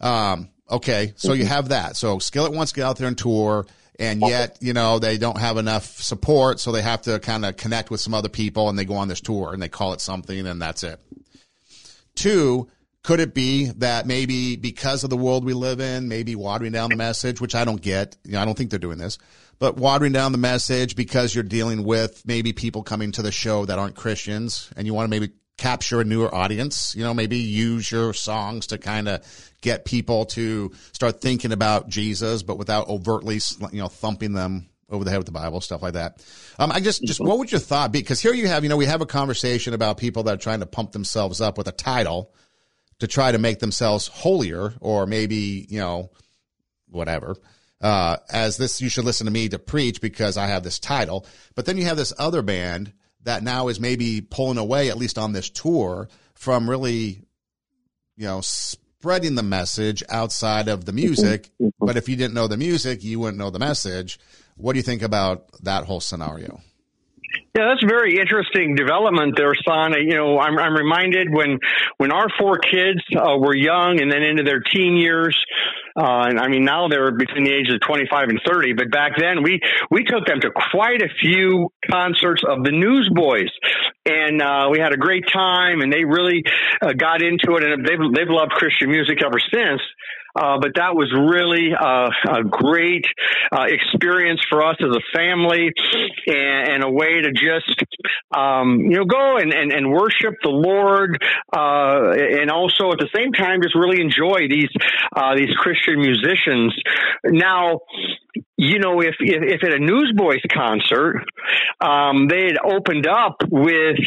Um, 0.00 0.50
Okay, 0.72 1.12
so 1.16 1.34
you 1.34 1.44
have 1.44 1.68
that. 1.68 1.96
So 1.96 2.18
Skillet 2.18 2.52
wants 2.52 2.72
to 2.72 2.76
get 2.76 2.86
out 2.86 2.96
there 2.96 3.06
and 3.06 3.18
tour, 3.18 3.66
and 3.98 4.22
yet 4.22 4.56
you 4.62 4.72
know 4.72 4.98
they 4.98 5.18
don't 5.18 5.38
have 5.38 5.58
enough 5.58 5.84
support, 5.84 6.60
so 6.60 6.72
they 6.72 6.80
have 6.80 7.02
to 7.02 7.20
kind 7.20 7.44
of 7.44 7.58
connect 7.58 7.90
with 7.90 8.00
some 8.00 8.14
other 8.14 8.30
people, 8.30 8.70
and 8.70 8.78
they 8.78 8.86
go 8.86 8.94
on 8.94 9.06
this 9.06 9.20
tour 9.20 9.52
and 9.52 9.62
they 9.62 9.68
call 9.68 9.92
it 9.92 10.00
something, 10.00 10.46
and 10.46 10.62
that's 10.62 10.82
it. 10.82 10.98
Two, 12.14 12.68
could 13.02 13.18
it 13.18 13.34
be 13.34 13.66
that 13.66 14.06
maybe 14.06 14.56
because 14.56 15.02
of 15.02 15.10
the 15.10 15.16
world 15.16 15.44
we 15.44 15.54
live 15.54 15.80
in, 15.80 16.08
maybe 16.08 16.36
watering 16.36 16.72
down 16.72 16.90
the 16.90 16.96
message, 16.96 17.40
which 17.40 17.54
I 17.54 17.64
don't 17.64 17.80
get, 17.80 18.16
you 18.24 18.32
know, 18.32 18.40
I 18.40 18.44
don't 18.44 18.56
think 18.56 18.70
they're 18.70 18.78
doing 18.78 18.98
this, 18.98 19.18
but 19.58 19.76
watering 19.76 20.12
down 20.12 20.32
the 20.32 20.38
message 20.38 20.94
because 20.94 21.34
you're 21.34 21.44
dealing 21.44 21.84
with 21.84 22.22
maybe 22.26 22.52
people 22.52 22.82
coming 22.82 23.12
to 23.12 23.22
the 23.22 23.32
show 23.32 23.64
that 23.64 23.78
aren't 23.78 23.96
Christians, 23.96 24.70
and 24.76 24.86
you 24.86 24.94
want 24.94 25.06
to 25.06 25.10
maybe 25.10 25.32
capture 25.58 26.00
a 26.00 26.04
newer 26.04 26.32
audience. 26.34 26.94
You 26.96 27.02
know, 27.02 27.14
maybe 27.14 27.38
use 27.38 27.90
your 27.90 28.12
songs 28.12 28.68
to 28.68 28.78
kind 28.78 29.08
of 29.08 29.52
get 29.60 29.84
people 29.84 30.26
to 30.26 30.72
start 30.92 31.20
thinking 31.20 31.52
about 31.52 31.88
Jesus, 31.88 32.42
but 32.42 32.56
without 32.56 32.88
overtly, 32.88 33.40
you 33.72 33.80
know, 33.80 33.88
thumping 33.88 34.32
them 34.32 34.68
over 34.90 35.04
the 35.04 35.10
head 35.10 35.18
with 35.18 35.26
the 35.26 35.32
Bible, 35.32 35.60
stuff 35.60 35.82
like 35.82 35.94
that. 35.94 36.24
Um, 36.58 36.70
I 36.70 36.80
just, 36.80 37.02
just 37.02 37.18
what 37.18 37.38
would 37.38 37.50
your 37.50 37.60
thought 37.60 37.92
be? 37.92 38.00
Because 38.00 38.20
here 38.20 38.34
you 38.34 38.46
have, 38.48 38.62
you 38.62 38.68
know, 38.68 38.76
we 38.76 38.86
have 38.86 39.00
a 39.00 39.06
conversation 39.06 39.72
about 39.72 39.96
people 39.96 40.24
that 40.24 40.34
are 40.34 40.42
trying 40.42 40.60
to 40.60 40.66
pump 40.66 40.92
themselves 40.92 41.40
up 41.40 41.56
with 41.56 41.66
a 41.66 41.72
title 41.72 42.32
to 43.02 43.08
try 43.08 43.32
to 43.32 43.38
make 43.38 43.58
themselves 43.58 44.06
holier, 44.06 44.74
or 44.80 45.06
maybe, 45.06 45.66
you 45.68 45.80
know, 45.80 46.08
whatever. 46.88 47.34
Uh, 47.80 48.16
as 48.30 48.58
this, 48.58 48.80
you 48.80 48.88
should 48.88 49.04
listen 49.04 49.24
to 49.24 49.32
me 49.32 49.48
to 49.48 49.58
preach 49.58 50.00
because 50.00 50.36
I 50.36 50.46
have 50.46 50.62
this 50.62 50.78
title. 50.78 51.26
But 51.56 51.66
then 51.66 51.76
you 51.76 51.84
have 51.86 51.96
this 51.96 52.12
other 52.16 52.42
band 52.42 52.92
that 53.24 53.42
now 53.42 53.66
is 53.66 53.80
maybe 53.80 54.20
pulling 54.20 54.56
away, 54.56 54.88
at 54.88 54.98
least 54.98 55.18
on 55.18 55.32
this 55.32 55.50
tour, 55.50 56.08
from 56.34 56.70
really, 56.70 57.24
you 58.16 58.24
know, 58.24 58.40
spreading 58.40 59.34
the 59.34 59.42
message 59.42 60.04
outside 60.08 60.68
of 60.68 60.84
the 60.84 60.92
music. 60.92 61.50
But 61.80 61.96
if 61.96 62.08
you 62.08 62.14
didn't 62.14 62.34
know 62.34 62.46
the 62.46 62.56
music, 62.56 63.02
you 63.02 63.18
wouldn't 63.18 63.38
know 63.38 63.50
the 63.50 63.58
message. 63.58 64.20
What 64.54 64.74
do 64.74 64.78
you 64.78 64.84
think 64.84 65.02
about 65.02 65.46
that 65.64 65.86
whole 65.86 65.98
scenario? 66.00 66.60
Yeah, 67.54 67.68
that's 67.68 67.84
a 67.84 67.86
very 67.86 68.18
interesting 68.18 68.76
development 68.76 69.34
there, 69.36 69.52
son. 69.54 69.92
You 70.00 70.16
know, 70.16 70.38
I'm, 70.38 70.58
I'm 70.58 70.74
reminded 70.74 71.28
when 71.30 71.58
when 71.98 72.10
our 72.10 72.28
four 72.40 72.56
kids 72.56 73.02
uh, 73.14 73.36
were 73.36 73.54
young 73.54 74.00
and 74.00 74.10
then 74.10 74.22
into 74.22 74.42
their 74.42 74.60
teen 74.60 74.96
years, 74.96 75.36
uh, 75.94 76.24
and 76.28 76.40
I 76.40 76.48
mean, 76.48 76.64
now 76.64 76.88
they're 76.88 77.12
between 77.12 77.44
the 77.44 77.52
ages 77.52 77.74
of 77.74 77.80
25 77.82 78.28
and 78.30 78.40
30, 78.46 78.72
but 78.72 78.90
back 78.90 79.12
then 79.18 79.42
we, 79.42 79.60
we 79.90 80.04
took 80.04 80.24
them 80.26 80.40
to 80.40 80.50
quite 80.72 81.02
a 81.02 81.08
few 81.20 81.70
concerts 81.90 82.42
of 82.48 82.64
the 82.64 82.72
Newsboys. 82.72 83.50
And, 84.06 84.40
uh, 84.40 84.68
we 84.70 84.78
had 84.80 84.92
a 84.92 84.96
great 84.96 85.24
time 85.30 85.82
and 85.82 85.92
they 85.92 86.04
really 86.04 86.42
uh, 86.80 86.94
got 86.94 87.22
into 87.22 87.56
it 87.56 87.64
and 87.64 87.84
they've, 87.84 88.00
they've 88.14 88.32
loved 88.32 88.52
Christian 88.52 88.90
music 88.90 89.18
ever 89.22 89.38
since. 89.52 89.82
Uh, 90.34 90.58
but 90.60 90.72
that 90.76 90.94
was 90.94 91.12
really 91.12 91.72
uh, 91.78 92.08
a 92.28 92.42
great 92.42 93.04
uh, 93.52 93.64
experience 93.68 94.40
for 94.48 94.64
us 94.64 94.76
as 94.80 94.88
a 94.88 95.16
family 95.16 95.70
and, 96.26 96.68
and 96.68 96.84
a 96.84 96.90
way 96.90 97.20
to 97.20 97.32
just, 97.32 97.84
um, 98.34 98.78
you 98.78 98.96
know, 98.96 99.04
go 99.04 99.36
and, 99.36 99.52
and, 99.52 99.72
and 99.72 99.92
worship 99.92 100.34
the 100.42 100.48
Lord 100.48 101.22
uh, 101.54 102.12
and 102.12 102.50
also 102.50 102.92
at 102.92 102.98
the 102.98 103.08
same 103.14 103.32
time 103.32 103.60
just 103.62 103.74
really 103.74 104.00
enjoy 104.00 104.48
these 104.48 104.70
uh, 105.14 105.34
these 105.34 105.52
Christian 105.56 106.00
musicians. 106.00 106.74
Now, 107.24 107.80
you 108.56 108.78
know, 108.78 109.00
if, 109.00 109.16
if, 109.20 109.42
if 109.42 109.64
at 109.64 109.74
a 109.74 109.78
Newsboys 109.78 110.40
concert, 110.52 111.24
um, 111.80 112.28
they 112.28 112.46
had 112.46 112.58
opened 112.64 113.06
up 113.06 113.36
with 113.50 113.98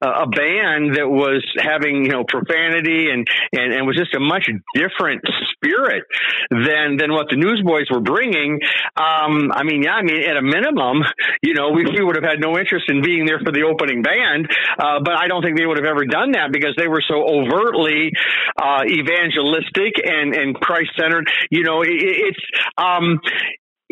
a 0.00 0.26
band 0.26 0.96
that 0.96 1.08
was 1.08 1.44
having, 1.58 2.04
you 2.04 2.12
know, 2.12 2.24
profanity 2.24 3.10
and, 3.10 3.26
and, 3.52 3.72
and 3.72 3.86
was 3.86 3.96
just 3.96 4.14
a 4.14 4.20
much 4.20 4.48
different 4.74 5.22
spirit 5.52 6.04
than, 6.50 6.96
than 6.96 7.12
what 7.12 7.26
the 7.30 7.36
Newsboys 7.36 7.88
were 7.90 8.00
bringing. 8.00 8.60
Um, 8.96 9.50
I 9.52 9.62
mean, 9.64 9.82
yeah, 9.82 9.94
I 9.94 10.02
mean, 10.02 10.22
at 10.22 10.36
a 10.36 10.42
minimum, 10.42 11.02
you 11.42 11.54
know, 11.54 11.70
we, 11.70 11.84
we 11.84 12.04
would 12.04 12.16
have 12.16 12.24
had 12.24 12.40
no 12.40 12.58
interest 12.58 12.86
in 12.88 13.02
being 13.02 13.26
there 13.26 13.40
for 13.40 13.52
the 13.52 13.62
opening 13.62 14.02
band. 14.02 14.48
Uh, 14.78 15.00
but 15.04 15.14
I 15.14 15.28
don't 15.28 15.42
think 15.42 15.58
they 15.58 15.66
would 15.66 15.78
have 15.78 15.86
ever 15.86 16.04
done 16.04 16.32
that 16.32 16.52
because 16.52 16.74
they 16.76 16.88
were 16.88 17.02
so 17.06 17.24
overtly, 17.24 18.12
uh, 18.60 18.82
evangelistic 18.86 19.94
and, 20.04 20.34
and 20.34 20.54
Christ 20.54 20.90
centered. 20.98 21.30
You 21.50 21.64
know, 21.64 21.82
it, 21.82 21.90
it's, 21.90 22.44
um, 22.76 23.20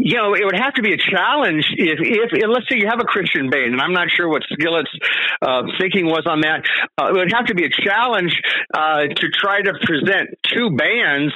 you 0.03 0.17
know, 0.17 0.35
it 0.35 0.45
would 0.45 0.59
have 0.59 0.75
to 0.75 0.83
be 0.83 0.93
a 0.93 0.99
challenge 0.99 1.65
if, 1.79 1.99
if, 2.03 2.49
let's 2.49 2.69
say 2.69 2.77
you 2.77 2.88
have 2.88 2.99
a 2.99 3.07
Christian 3.07 3.51
band, 3.51 3.73
and 3.73 3.81
I'm 3.81 3.93
not 3.93 4.11
sure 4.11 4.29
what 4.29 4.43
Skillet's 4.51 4.91
uh, 5.41 5.62
thinking 5.79 6.07
was 6.07 6.27
on 6.27 6.41
that. 6.43 6.67
Uh, 6.99 7.15
it 7.15 7.15
would 7.15 7.33
have 7.33 7.47
to 7.47 7.55
be 7.55 7.65
a 7.65 7.71
challenge 7.71 8.35
uh, 8.75 9.07
to 9.07 9.27
try 9.31 9.62
to 9.62 9.73
present 9.87 10.35
two 10.43 10.75
bands 10.75 11.33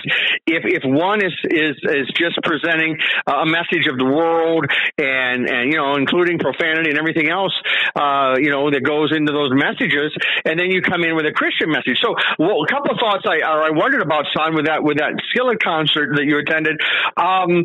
if 0.46 0.66
if 0.66 0.82
one 0.84 1.24
is 1.24 1.32
is 1.44 1.76
is 1.82 2.10
just 2.18 2.38
presenting 2.42 2.98
a 3.26 3.46
message 3.46 3.86
of 3.86 3.98
the 3.98 4.04
world 4.04 4.66
and 4.98 5.48
and 5.48 5.72
you 5.72 5.78
know 5.78 5.94
including 5.94 6.38
profanity 6.38 6.90
and 6.90 6.98
everything 6.98 7.30
else 7.30 7.54
uh, 7.94 8.34
you 8.38 8.50
know 8.50 8.70
that 8.70 8.82
goes 8.82 9.14
into 9.14 9.32
those 9.32 9.50
messages, 9.52 10.10
and 10.44 10.58
then 10.58 10.70
you 10.70 10.82
come 10.82 11.04
in 11.04 11.14
with 11.14 11.26
a 11.26 11.32
Christian 11.32 11.70
message. 11.70 11.98
So, 12.02 12.14
well, 12.38 12.62
a 12.62 12.68
couple 12.68 12.90
of 12.92 12.98
thoughts 12.98 13.24
I 13.26 13.46
I 13.46 13.70
wondered 13.70 14.02
about, 14.02 14.26
son, 14.36 14.54
with 14.54 14.66
that 14.66 14.82
with 14.82 14.98
that 14.98 15.14
Skillet 15.30 15.62
concert 15.62 16.16
that 16.16 16.24
you 16.24 16.38
attended. 16.38 16.80
Um, 17.16 17.64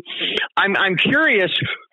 I'm 0.56 0.76
I'm 0.76 0.91
curious 0.96 1.50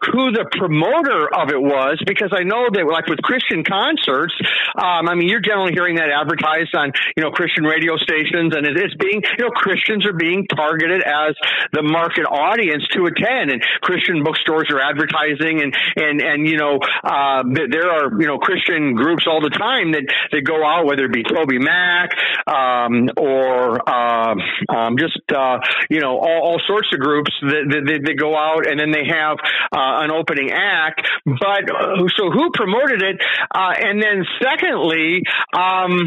who 0.07 0.31
the 0.31 0.47
promoter 0.55 1.27
of 1.27 1.51
it 1.51 1.59
was 1.59 1.99
because 2.07 2.31
I 2.31 2.43
know 2.43 2.71
that 2.71 2.87
like 2.87 3.07
with 3.07 3.19
Christian 3.21 3.67
concerts, 3.67 4.31
um, 4.79 5.11
I 5.11 5.15
mean 5.15 5.27
you're 5.27 5.43
generally 5.43 5.73
hearing 5.75 5.99
that 5.99 6.07
advertised 6.07 6.71
on 6.75 6.91
you 7.17 7.23
know 7.23 7.31
Christian 7.31 7.63
radio 7.67 7.97
stations 7.97 8.55
and 8.55 8.63
it's 8.63 8.95
being 8.95 9.21
you 9.37 9.43
know 9.43 9.51
Christians 9.51 10.05
are 10.07 10.15
being 10.15 10.47
targeted 10.47 11.03
as 11.03 11.35
the 11.75 11.83
market 11.83 12.23
audience 12.23 12.87
to 12.95 13.11
attend 13.11 13.51
and 13.51 13.61
Christian 13.83 14.23
bookstores 14.23 14.71
are 14.71 14.79
advertising 14.79 15.61
and 15.61 15.75
and 15.95 16.21
and 16.21 16.47
you 16.47 16.55
know 16.55 16.79
uh, 17.03 17.43
there 17.43 17.91
are 17.91 18.07
you 18.15 18.27
know 18.27 18.39
Christian 18.39 18.95
groups 18.95 19.27
all 19.27 19.41
the 19.41 19.51
time 19.51 19.91
that 19.91 20.07
that 20.31 20.41
go 20.47 20.63
out 20.63 20.85
whether 20.85 21.05
it 21.05 21.13
be 21.13 21.23
Toby 21.27 21.59
Mac 21.59 22.15
um, 22.47 23.11
or 23.19 23.83
uh, 23.83 24.35
um, 24.71 24.95
just 24.95 25.19
uh, 25.35 25.59
you 25.89 25.99
know 25.99 26.15
all, 26.23 26.55
all 26.55 26.61
sorts 26.65 26.87
of 26.93 26.99
groups 26.99 27.31
that, 27.41 27.67
that, 27.67 27.99
that 28.07 28.15
go 28.15 28.31
out 28.35 28.63
and 28.63 28.79
then 28.79 28.91
they 28.91 29.03
have 29.03 29.37
uh, 29.89 30.03
an 30.03 30.11
opening 30.11 30.51
act. 30.51 31.01
But 31.25 31.69
uh, 31.69 32.05
so 32.15 32.29
who 32.31 32.51
promoted 32.53 33.01
it? 33.01 33.17
Uh, 33.53 33.73
and 33.73 34.01
then 34.01 34.25
secondly, 34.41 35.23
um, 35.53 35.97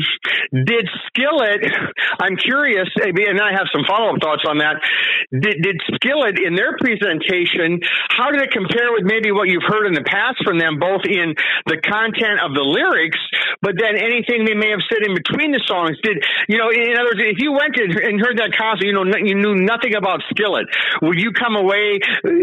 did 0.53 0.87
Skillet? 1.09 1.67
I'm 2.21 2.37
curious, 2.37 2.89
and 2.97 3.41
I 3.41 3.53
have 3.53 3.67
some 3.73 3.83
follow 3.87 4.15
up 4.15 4.21
thoughts 4.21 4.45
on 4.47 4.59
that. 4.59 4.79
Did, 5.33 5.63
did 5.63 5.77
Skillet 5.95 6.39
in 6.39 6.55
their 6.55 6.77
presentation? 6.79 7.81
How 8.11 8.31
did 8.31 8.43
it 8.43 8.53
compare 8.53 8.93
with 8.93 9.05
maybe 9.05 9.33
what 9.33 9.49
you've 9.49 9.67
heard 9.67 9.87
in 9.87 9.95
the 9.95 10.05
past 10.05 10.45
from 10.45 10.59
them, 10.59 10.79
both 10.79 11.03
in 11.09 11.35
the 11.67 11.79
content 11.83 12.41
of 12.45 12.55
the 12.55 12.63
lyrics, 12.63 13.19
but 13.61 13.75
then 13.79 13.99
anything 13.99 14.45
they 14.45 14.55
may 14.55 14.71
have 14.71 14.85
said 14.87 15.03
in 15.03 15.15
between 15.15 15.53
the 15.53 15.63
songs? 15.67 15.99
Did 16.03 16.23
you 16.49 16.59
know? 16.59 16.71
In 16.71 16.95
other 16.95 17.17
words, 17.17 17.23
if 17.25 17.41
you 17.41 17.53
went 17.53 17.77
and 17.77 18.21
heard 18.21 18.39
that 18.39 18.53
concert, 18.55 18.87
you 18.87 18.95
know, 18.95 19.05
you 19.19 19.35
knew 19.35 19.57
nothing 19.57 19.95
about 19.95 20.23
Skillet, 20.31 20.67
would 21.01 21.19
you 21.19 21.33
come 21.33 21.57
away 21.57 21.99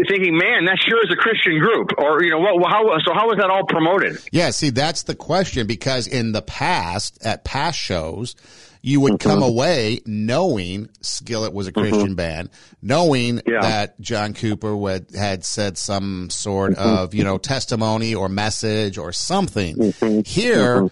thinking, 0.08 0.36
"Man, 0.36 0.66
that 0.66 0.78
sure 0.82 1.00
is 1.04 1.10
a 1.10 1.20
Christian 1.30 1.58
group," 1.58 1.90
or 1.98 2.22
you 2.22 2.30
know, 2.30 2.38
what? 2.38 2.70
How 2.70 2.98
so? 3.04 3.14
How 3.14 3.28
was 3.28 3.38
that 3.38 3.50
all 3.50 3.64
promoted? 3.64 4.18
Yeah, 4.32 4.50
see, 4.50 4.70
that's 4.70 5.04
the 5.04 5.14
question 5.14 5.66
because 5.66 6.06
in 6.06 6.32
the 6.32 6.42
past, 6.42 7.24
at 7.24 7.44
past 7.44 7.78
shows, 7.78 8.34
you 8.82 9.00
would 9.00 9.20
come 9.20 9.40
mm-hmm. 9.40 9.50
away 9.50 10.00
knowing 10.06 10.88
Skillet 11.02 11.52
was 11.52 11.66
a 11.66 11.72
mm-hmm. 11.72 11.80
Christian 11.80 12.08
mm-hmm. 12.08 12.14
band, 12.14 12.50
knowing 12.80 13.42
yeah. 13.46 13.60
that 13.60 14.00
John 14.00 14.34
Cooper 14.34 14.74
would, 14.74 15.08
had 15.14 15.44
said 15.44 15.76
some 15.76 16.30
sort 16.30 16.72
mm-hmm. 16.72 16.88
of, 16.88 17.14
you 17.14 17.24
know, 17.24 17.38
testimony 17.38 18.14
or 18.14 18.28
message 18.28 18.98
or 18.98 19.12
something. 19.12 19.76
Mm-hmm. 19.76 20.20
Here, 20.24 20.88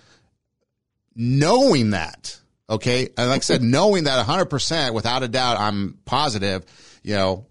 knowing 1.14 1.90
that, 1.90 2.38
okay, 2.68 3.08
and 3.16 3.30
like 3.30 3.38
I 3.38 3.40
said, 3.40 3.62
knowing 3.62 4.04
that 4.04 4.24
100% 4.26 4.92
without 4.92 5.22
a 5.22 5.28
doubt, 5.28 5.58
I'm 5.58 5.98
positive, 6.04 6.64
you 7.02 7.14
know, 7.14 7.46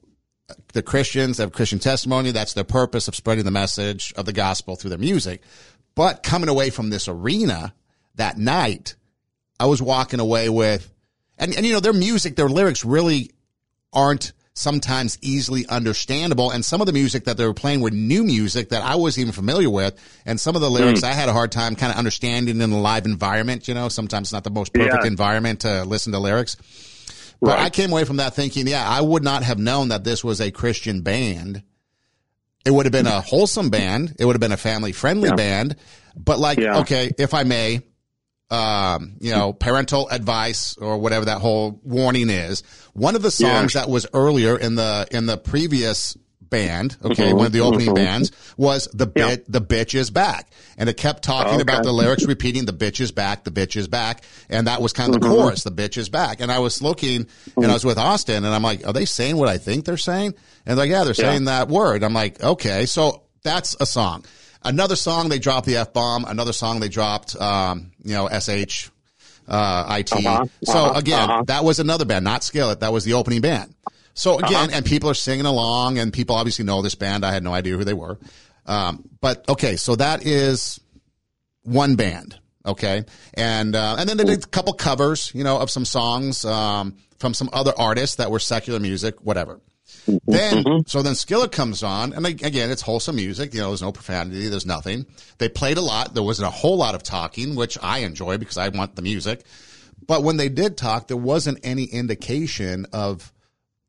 the 0.73 0.81
Christians 0.81 1.37
have 1.37 1.51
Christian 1.51 1.79
testimony. 1.79 2.31
That's 2.31 2.53
their 2.53 2.63
purpose 2.63 3.07
of 3.07 3.15
spreading 3.15 3.45
the 3.45 3.51
message 3.51 4.13
of 4.15 4.25
the 4.25 4.33
gospel 4.33 4.75
through 4.75 4.89
their 4.89 4.99
music. 4.99 5.41
But 5.95 6.23
coming 6.23 6.49
away 6.49 6.69
from 6.69 6.89
this 6.89 7.07
arena 7.07 7.73
that 8.15 8.37
night, 8.37 8.95
I 9.59 9.65
was 9.65 9.81
walking 9.81 10.19
away 10.19 10.49
with, 10.49 10.91
and, 11.37 11.55
and 11.55 11.65
you 11.65 11.73
know, 11.73 11.79
their 11.79 11.93
music, 11.93 12.35
their 12.35 12.49
lyrics 12.49 12.85
really 12.85 13.31
aren't 13.91 14.33
sometimes 14.53 15.19
easily 15.21 15.65
understandable. 15.67 16.51
And 16.51 16.65
some 16.65 16.81
of 16.81 16.87
the 16.87 16.93
music 16.93 17.25
that 17.25 17.37
they 17.37 17.45
were 17.45 17.53
playing 17.53 17.81
were 17.81 17.91
new 17.91 18.23
music 18.23 18.69
that 18.69 18.81
I 18.81 18.95
wasn't 18.95 19.23
even 19.23 19.33
familiar 19.33 19.69
with. 19.69 19.99
And 20.25 20.39
some 20.39 20.55
of 20.55 20.61
the 20.61 20.69
lyrics 20.69 21.01
mm. 21.01 21.09
I 21.09 21.13
had 21.13 21.29
a 21.29 21.33
hard 21.33 21.51
time 21.51 21.75
kind 21.75 21.91
of 21.91 21.97
understanding 21.97 22.59
in 22.59 22.69
the 22.69 22.77
live 22.77 23.05
environment. 23.05 23.67
You 23.67 23.75
know, 23.75 23.87
sometimes 23.89 24.27
it's 24.27 24.33
not 24.33 24.43
the 24.43 24.49
most 24.49 24.73
perfect 24.73 25.03
yeah. 25.03 25.07
environment 25.07 25.61
to 25.61 25.83
listen 25.83 26.11
to 26.13 26.19
lyrics. 26.19 26.57
But 27.39 27.51
right. 27.51 27.65
I 27.65 27.69
came 27.69 27.91
away 27.91 28.03
from 28.03 28.17
that 28.17 28.33
thinking, 28.33 28.67
yeah, 28.67 28.87
I 28.87 29.01
would 29.01 29.23
not 29.23 29.43
have 29.43 29.59
known 29.59 29.89
that 29.89 30.03
this 30.03 30.23
was 30.23 30.41
a 30.41 30.51
Christian 30.51 31.01
band. 31.01 31.63
It 32.65 32.71
would 32.71 32.85
have 32.85 32.91
been 32.91 33.07
a 33.07 33.21
wholesome 33.21 33.69
band. 33.69 34.15
It 34.19 34.25
would 34.25 34.33
have 34.33 34.41
been 34.41 34.51
a 34.51 34.57
family 34.57 34.91
friendly 34.91 35.29
yeah. 35.29 35.35
band. 35.35 35.75
But 36.15 36.39
like, 36.39 36.57
yeah. 36.57 36.79
okay, 36.79 37.11
if 37.17 37.33
I 37.33 37.43
may, 37.43 37.81
um, 38.49 39.17
you 39.19 39.31
know, 39.31 39.53
parental 39.53 40.09
advice 40.09 40.77
or 40.77 40.97
whatever 40.97 41.25
that 41.25 41.39
whole 41.39 41.79
warning 41.83 42.29
is. 42.29 42.63
One 42.93 43.15
of 43.15 43.21
the 43.21 43.31
songs 43.31 43.75
yeah. 43.75 43.81
that 43.81 43.89
was 43.89 44.07
earlier 44.13 44.57
in 44.57 44.75
the 44.75 45.07
in 45.11 45.25
the 45.25 45.37
previous 45.37 46.17
band, 46.49 46.97
okay, 47.03 47.27
mm-hmm. 47.27 47.37
one 47.37 47.45
of 47.45 47.51
the 47.51 47.61
opening 47.61 47.87
mm-hmm. 47.87 47.95
bands 47.95 48.31
was 48.57 48.87
the 48.93 49.05
bit 49.05 49.51
the 49.51 49.61
bitch 49.61 49.95
is 49.95 50.09
back. 50.09 50.51
And 50.77 50.89
it 50.89 50.97
kept 50.97 51.23
talking 51.23 51.53
okay. 51.53 51.61
about 51.61 51.83
the 51.83 51.91
lyrics 51.91 52.25
repeating 52.25 52.65
the 52.65 52.73
bitch 52.73 52.99
is 52.99 53.11
back, 53.11 53.43
the 53.43 53.51
bitch 53.51 53.75
is 53.75 53.87
back, 53.87 54.23
and 54.49 54.67
that 54.67 54.81
was 54.81 54.93
kind 54.93 55.13
of 55.13 55.21
the 55.21 55.27
mm-hmm. 55.27 55.35
chorus, 55.35 55.63
the 55.63 55.71
bitch 55.71 55.97
is 55.97 56.09
back. 56.09 56.39
And 56.39 56.51
I 56.51 56.59
was 56.59 56.81
looking 56.81 57.27
and 57.55 57.65
I 57.65 57.73
was 57.73 57.85
with 57.85 57.97
Austin 57.97 58.45
and 58.45 58.53
I'm 58.53 58.63
like, 58.63 58.85
are 58.85 58.93
they 58.93 59.05
saying 59.05 59.37
what 59.37 59.49
I 59.49 59.57
think 59.57 59.85
they're 59.85 59.97
saying? 59.97 60.35
And 60.65 60.77
like, 60.77 60.89
yeah, 60.89 61.03
they're 61.03 61.13
saying 61.13 61.45
yeah. 61.45 61.59
that 61.59 61.69
word. 61.69 62.03
I'm 62.03 62.13
like, 62.13 62.43
okay, 62.43 62.85
so 62.85 63.23
that's 63.43 63.75
a 63.79 63.85
song. 63.85 64.25
Another 64.63 64.95
song 64.95 65.29
they 65.29 65.39
dropped 65.39 65.65
the 65.65 65.77
f 65.77 65.93
bomb. 65.93 66.25
Another 66.25 66.53
song 66.53 66.79
they 66.79 66.89
dropped, 66.89 67.35
um, 67.39 67.91
you 68.03 68.13
know, 68.13 68.27
sh, 68.27 68.89
uh, 69.47 69.95
it. 69.97 70.11
Uh-huh, 70.11 70.45
so 70.63 70.79
uh-huh, 70.79 70.99
again, 70.99 71.29
uh-huh. 71.29 71.43
that 71.47 71.63
was 71.63 71.79
another 71.79 72.05
band, 72.05 72.25
not 72.25 72.43
Skillet. 72.43 72.81
That 72.81 72.91
was 72.91 73.05
the 73.05 73.13
opening 73.13 73.41
band. 73.41 73.73
So 74.17 74.39
again, 74.39 74.55
uh-huh. 74.55 74.69
and 74.73 74.85
people 74.85 75.11
are 75.11 75.13
singing 75.13 75.45
along, 75.45 75.99
and 75.99 76.11
people 76.11 76.35
obviously 76.35 76.65
know 76.65 76.81
this 76.81 76.95
band. 76.95 77.23
I 77.23 77.31
had 77.31 77.43
no 77.43 77.53
idea 77.53 77.77
who 77.77 77.83
they 77.83 77.93
were. 77.93 78.17
Um, 78.65 79.07
but 79.21 79.47
okay, 79.47 79.75
so 79.75 79.95
that 79.95 80.25
is 80.25 80.79
one 81.61 81.95
band. 81.95 82.39
Okay, 82.65 83.05
and 83.35 83.75
uh, 83.75 83.95
and 83.99 84.09
then 84.09 84.17
they 84.17 84.23
did 84.23 84.43
a 84.43 84.47
couple 84.47 84.73
covers, 84.73 85.31
you 85.35 85.43
know, 85.43 85.59
of 85.59 85.69
some 85.69 85.85
songs 85.85 86.43
um, 86.45 86.97
from 87.19 87.35
some 87.35 87.47
other 87.53 87.73
artists 87.77 88.15
that 88.15 88.31
were 88.31 88.39
secular 88.39 88.79
music, 88.79 89.21
whatever. 89.21 89.61
Then, 90.25 90.63
mm-hmm. 90.63 90.81
so 90.87 91.03
then 91.03 91.13
Skillet 91.13 91.51
comes 91.51 91.83
on, 91.83 92.13
and 92.13 92.25
again, 92.25 92.71
it's 92.71 92.81
wholesome 92.81 93.17
music. 93.17 93.53
You 93.53 93.61
know, 93.61 93.67
there's 93.67 93.83
no 93.83 93.91
profanity, 93.91 94.47
there's 94.47 94.65
nothing. 94.65 95.05
They 95.37 95.47
played 95.47 95.77
a 95.77 95.81
lot. 95.81 96.15
There 96.15 96.23
wasn't 96.23 96.47
a 96.47 96.51
whole 96.51 96.77
lot 96.77 96.95
of 96.95 97.03
talking, 97.03 97.55
which 97.55 97.77
I 97.83 97.99
enjoy 97.99 98.39
because 98.39 98.57
I 98.57 98.69
want 98.69 98.95
the 98.95 99.03
music. 99.03 99.43
But 100.07 100.23
when 100.23 100.37
they 100.37 100.49
did 100.49 100.75
talk, 100.75 101.07
there 101.07 101.17
wasn't 101.17 101.59
any 101.63 101.83
indication 101.83 102.87
of 102.93 103.31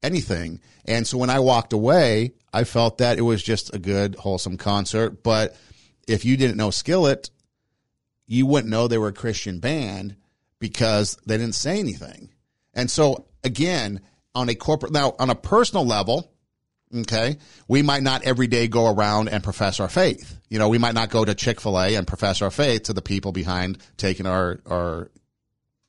anything. 0.02 0.60
And 0.84 1.06
so 1.06 1.18
when 1.18 1.30
I 1.30 1.40
walked 1.40 1.72
away, 1.72 2.32
I 2.52 2.64
felt 2.64 2.98
that 2.98 3.18
it 3.18 3.22
was 3.22 3.42
just 3.42 3.74
a 3.74 3.78
good, 3.78 4.14
wholesome 4.14 4.56
concert. 4.56 5.22
But 5.22 5.56
if 6.06 6.24
you 6.24 6.36
didn't 6.36 6.56
know 6.56 6.70
Skillet, 6.70 7.30
you 8.26 8.46
wouldn't 8.46 8.70
know 8.70 8.88
they 8.88 8.98
were 8.98 9.08
a 9.08 9.12
Christian 9.12 9.58
band 9.58 10.16
because 10.58 11.16
they 11.26 11.36
didn't 11.36 11.54
say 11.54 11.78
anything. 11.78 12.30
And 12.74 12.90
so 12.90 13.26
again, 13.44 14.00
on 14.34 14.48
a 14.48 14.54
corporate 14.54 14.92
now 14.92 15.14
on 15.18 15.30
a 15.30 15.34
personal 15.34 15.84
level 15.84 16.30
okay 16.94 17.36
we 17.66 17.82
might 17.82 18.02
not 18.02 18.22
every 18.22 18.46
day 18.46 18.68
go 18.68 18.86
around 18.86 19.28
and 19.28 19.42
profess 19.42 19.80
our 19.80 19.88
faith 19.88 20.38
you 20.48 20.58
know 20.58 20.68
we 20.68 20.78
might 20.78 20.94
not 20.94 21.10
go 21.10 21.24
to 21.24 21.34
chick-fil-a 21.34 21.96
and 21.96 22.06
profess 22.06 22.40
our 22.40 22.50
faith 22.50 22.84
to 22.84 22.92
the 22.92 23.02
people 23.02 23.32
behind 23.32 23.78
taking 23.96 24.26
our 24.26 24.60
our 24.66 25.10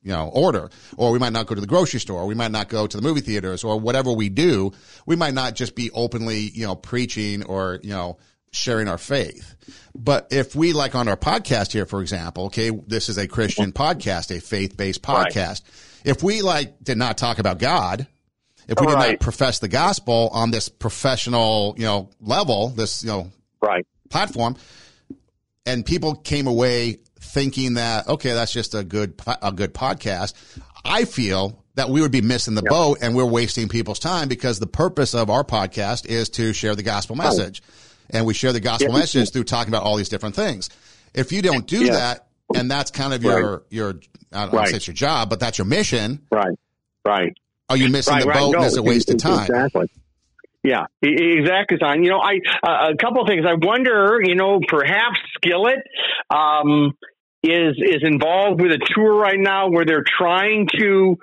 you 0.01 0.12
know 0.12 0.29
order. 0.33 0.69
Or 0.97 1.12
we 1.12 1.19
might 1.19 1.33
not 1.33 1.47
go 1.47 1.55
to 1.55 1.62
the 1.62 1.67
grocery 1.67 1.99
store. 1.99 2.21
Or 2.21 2.25
we 2.25 2.35
might 2.35 2.51
not 2.51 2.69
go 2.69 2.88
to 2.88 2.97
the 2.97 3.03
movie 3.03 3.21
theaters 3.21 3.63
or 3.63 3.79
whatever 3.79 4.12
we 4.12 4.29
do. 4.29 4.71
We 5.05 5.15
might 5.15 5.33
not 5.33 5.55
just 5.55 5.75
be 5.75 5.91
openly 5.91 6.39
you 6.39 6.65
know 6.65 6.75
preaching 6.75 7.43
or 7.43 7.79
you 7.83 7.91
know 7.91 8.17
sharing 8.51 8.88
our 8.88 8.97
faith. 8.97 9.55
But 9.95 10.27
if 10.31 10.55
we 10.55 10.73
like 10.73 10.95
on 10.95 11.07
our 11.07 11.17
podcast 11.17 11.71
here 11.71 11.85
for 11.85 12.01
example 12.01 12.45
okay 12.45 12.71
this 12.88 13.09
is 13.09 13.17
a 13.17 13.27
christian 13.27 13.71
podcast 13.71 14.35
a 14.35 14.41
faith-based 14.41 15.01
podcast. 15.01 15.35
Right. 15.35 15.62
if 16.05 16.23
we 16.23 16.41
like 16.41 16.83
did 16.83 16.97
not 16.97 17.17
talk 17.17 17.39
about 17.39 17.59
god 17.59 18.07
if 18.69 18.79
we 18.79 18.85
did 18.85 18.99
not 18.99 19.19
profess 19.19 19.59
the 19.59 19.67
gospel 19.67 20.29
on 20.31 20.51
this 20.51 20.69
professional, 20.69 21.73
you 21.75 21.85
know, 21.85 22.09
level, 22.21 22.69
this, 22.69 23.03
you 23.03 23.09
know, 23.09 23.31
right. 23.62 23.85
platform, 24.09 24.57
and 25.65 25.83
people 25.83 26.13
came 26.13 26.45
away 26.45 26.99
thinking 27.29 27.75
that 27.75 28.07
okay, 28.07 28.33
that's 28.33 28.51
just 28.51 28.75
a 28.75 28.83
good 28.83 29.19
a 29.41 29.51
good 29.51 29.73
podcast. 29.73 30.33
I 30.83 31.05
feel 31.05 31.63
that 31.75 31.89
we 31.89 32.01
would 32.01 32.11
be 32.11 32.21
missing 32.21 32.55
the 32.55 32.63
yep. 32.63 32.71
boat 32.71 32.97
and 33.01 33.15
we're 33.15 33.25
wasting 33.25 33.69
people's 33.69 33.99
time 33.99 34.27
because 34.27 34.59
the 34.59 34.67
purpose 34.67 35.13
of 35.13 35.29
our 35.29 35.43
podcast 35.43 36.05
is 36.05 36.29
to 36.29 36.53
share 36.53 36.75
the 36.75 36.83
gospel 36.83 37.15
message. 37.15 37.61
Oh. 37.65 37.73
And 38.11 38.25
we 38.25 38.33
share 38.33 38.53
the 38.53 38.59
gospel 38.59 38.91
yep. 38.91 38.99
message 38.99 39.31
through 39.31 39.43
talking 39.43 39.71
about 39.71 39.83
all 39.83 39.95
these 39.95 40.09
different 40.09 40.35
things. 40.35 40.69
If 41.13 41.31
you 41.31 41.41
don't 41.41 41.67
do 41.67 41.91
that, 41.91 42.27
and 42.53 42.69
that's 42.69 42.91
kind 42.91 43.13
of 43.13 43.23
your, 43.23 43.51
right. 43.51 43.61
your, 43.69 43.99
I 44.33 44.45
don't 44.45 44.53
right. 44.53 44.67
say 44.69 44.77
it's 44.77 44.87
your 44.87 44.95
job, 44.95 45.29
but 45.29 45.39
that's 45.39 45.57
your 45.57 45.65
mission. 45.65 46.25
Right. 46.31 46.57
Right 47.05 47.37
are 47.69 47.77
you 47.77 47.89
missing 47.89 48.15
right, 48.15 48.25
the 48.25 48.31
boat 48.33 48.51
no, 48.51 48.57
and 48.57 48.67
it's 48.67 48.77
a 48.77 48.83
waste 48.83 49.09
of 49.09 49.17
time? 49.17 49.41
Exactly. 49.41 49.91
Yeah, 50.63 50.87
exactly, 51.01 51.77
Son. 51.79 52.03
You 52.03 52.09
know, 52.09 52.19
I 52.19 52.39
uh, 52.63 52.91
a 52.91 52.97
couple 52.97 53.21
of 53.21 53.27
things. 53.29 53.45
I 53.47 53.53
wonder, 53.53 54.19
you 54.21 54.35
know, 54.35 54.59
perhaps 54.67 55.17
Skillet 55.35 55.79
um, 56.29 56.97
is 57.43 57.75
is 57.78 58.04
involved 58.04 58.62
with 58.62 58.71
a 58.71 58.80
tour 58.93 59.15
right 59.15 59.39
now 59.39 59.69
where 59.69 59.86
they're 59.86 60.04
trying 60.06 60.67
to 60.78 61.17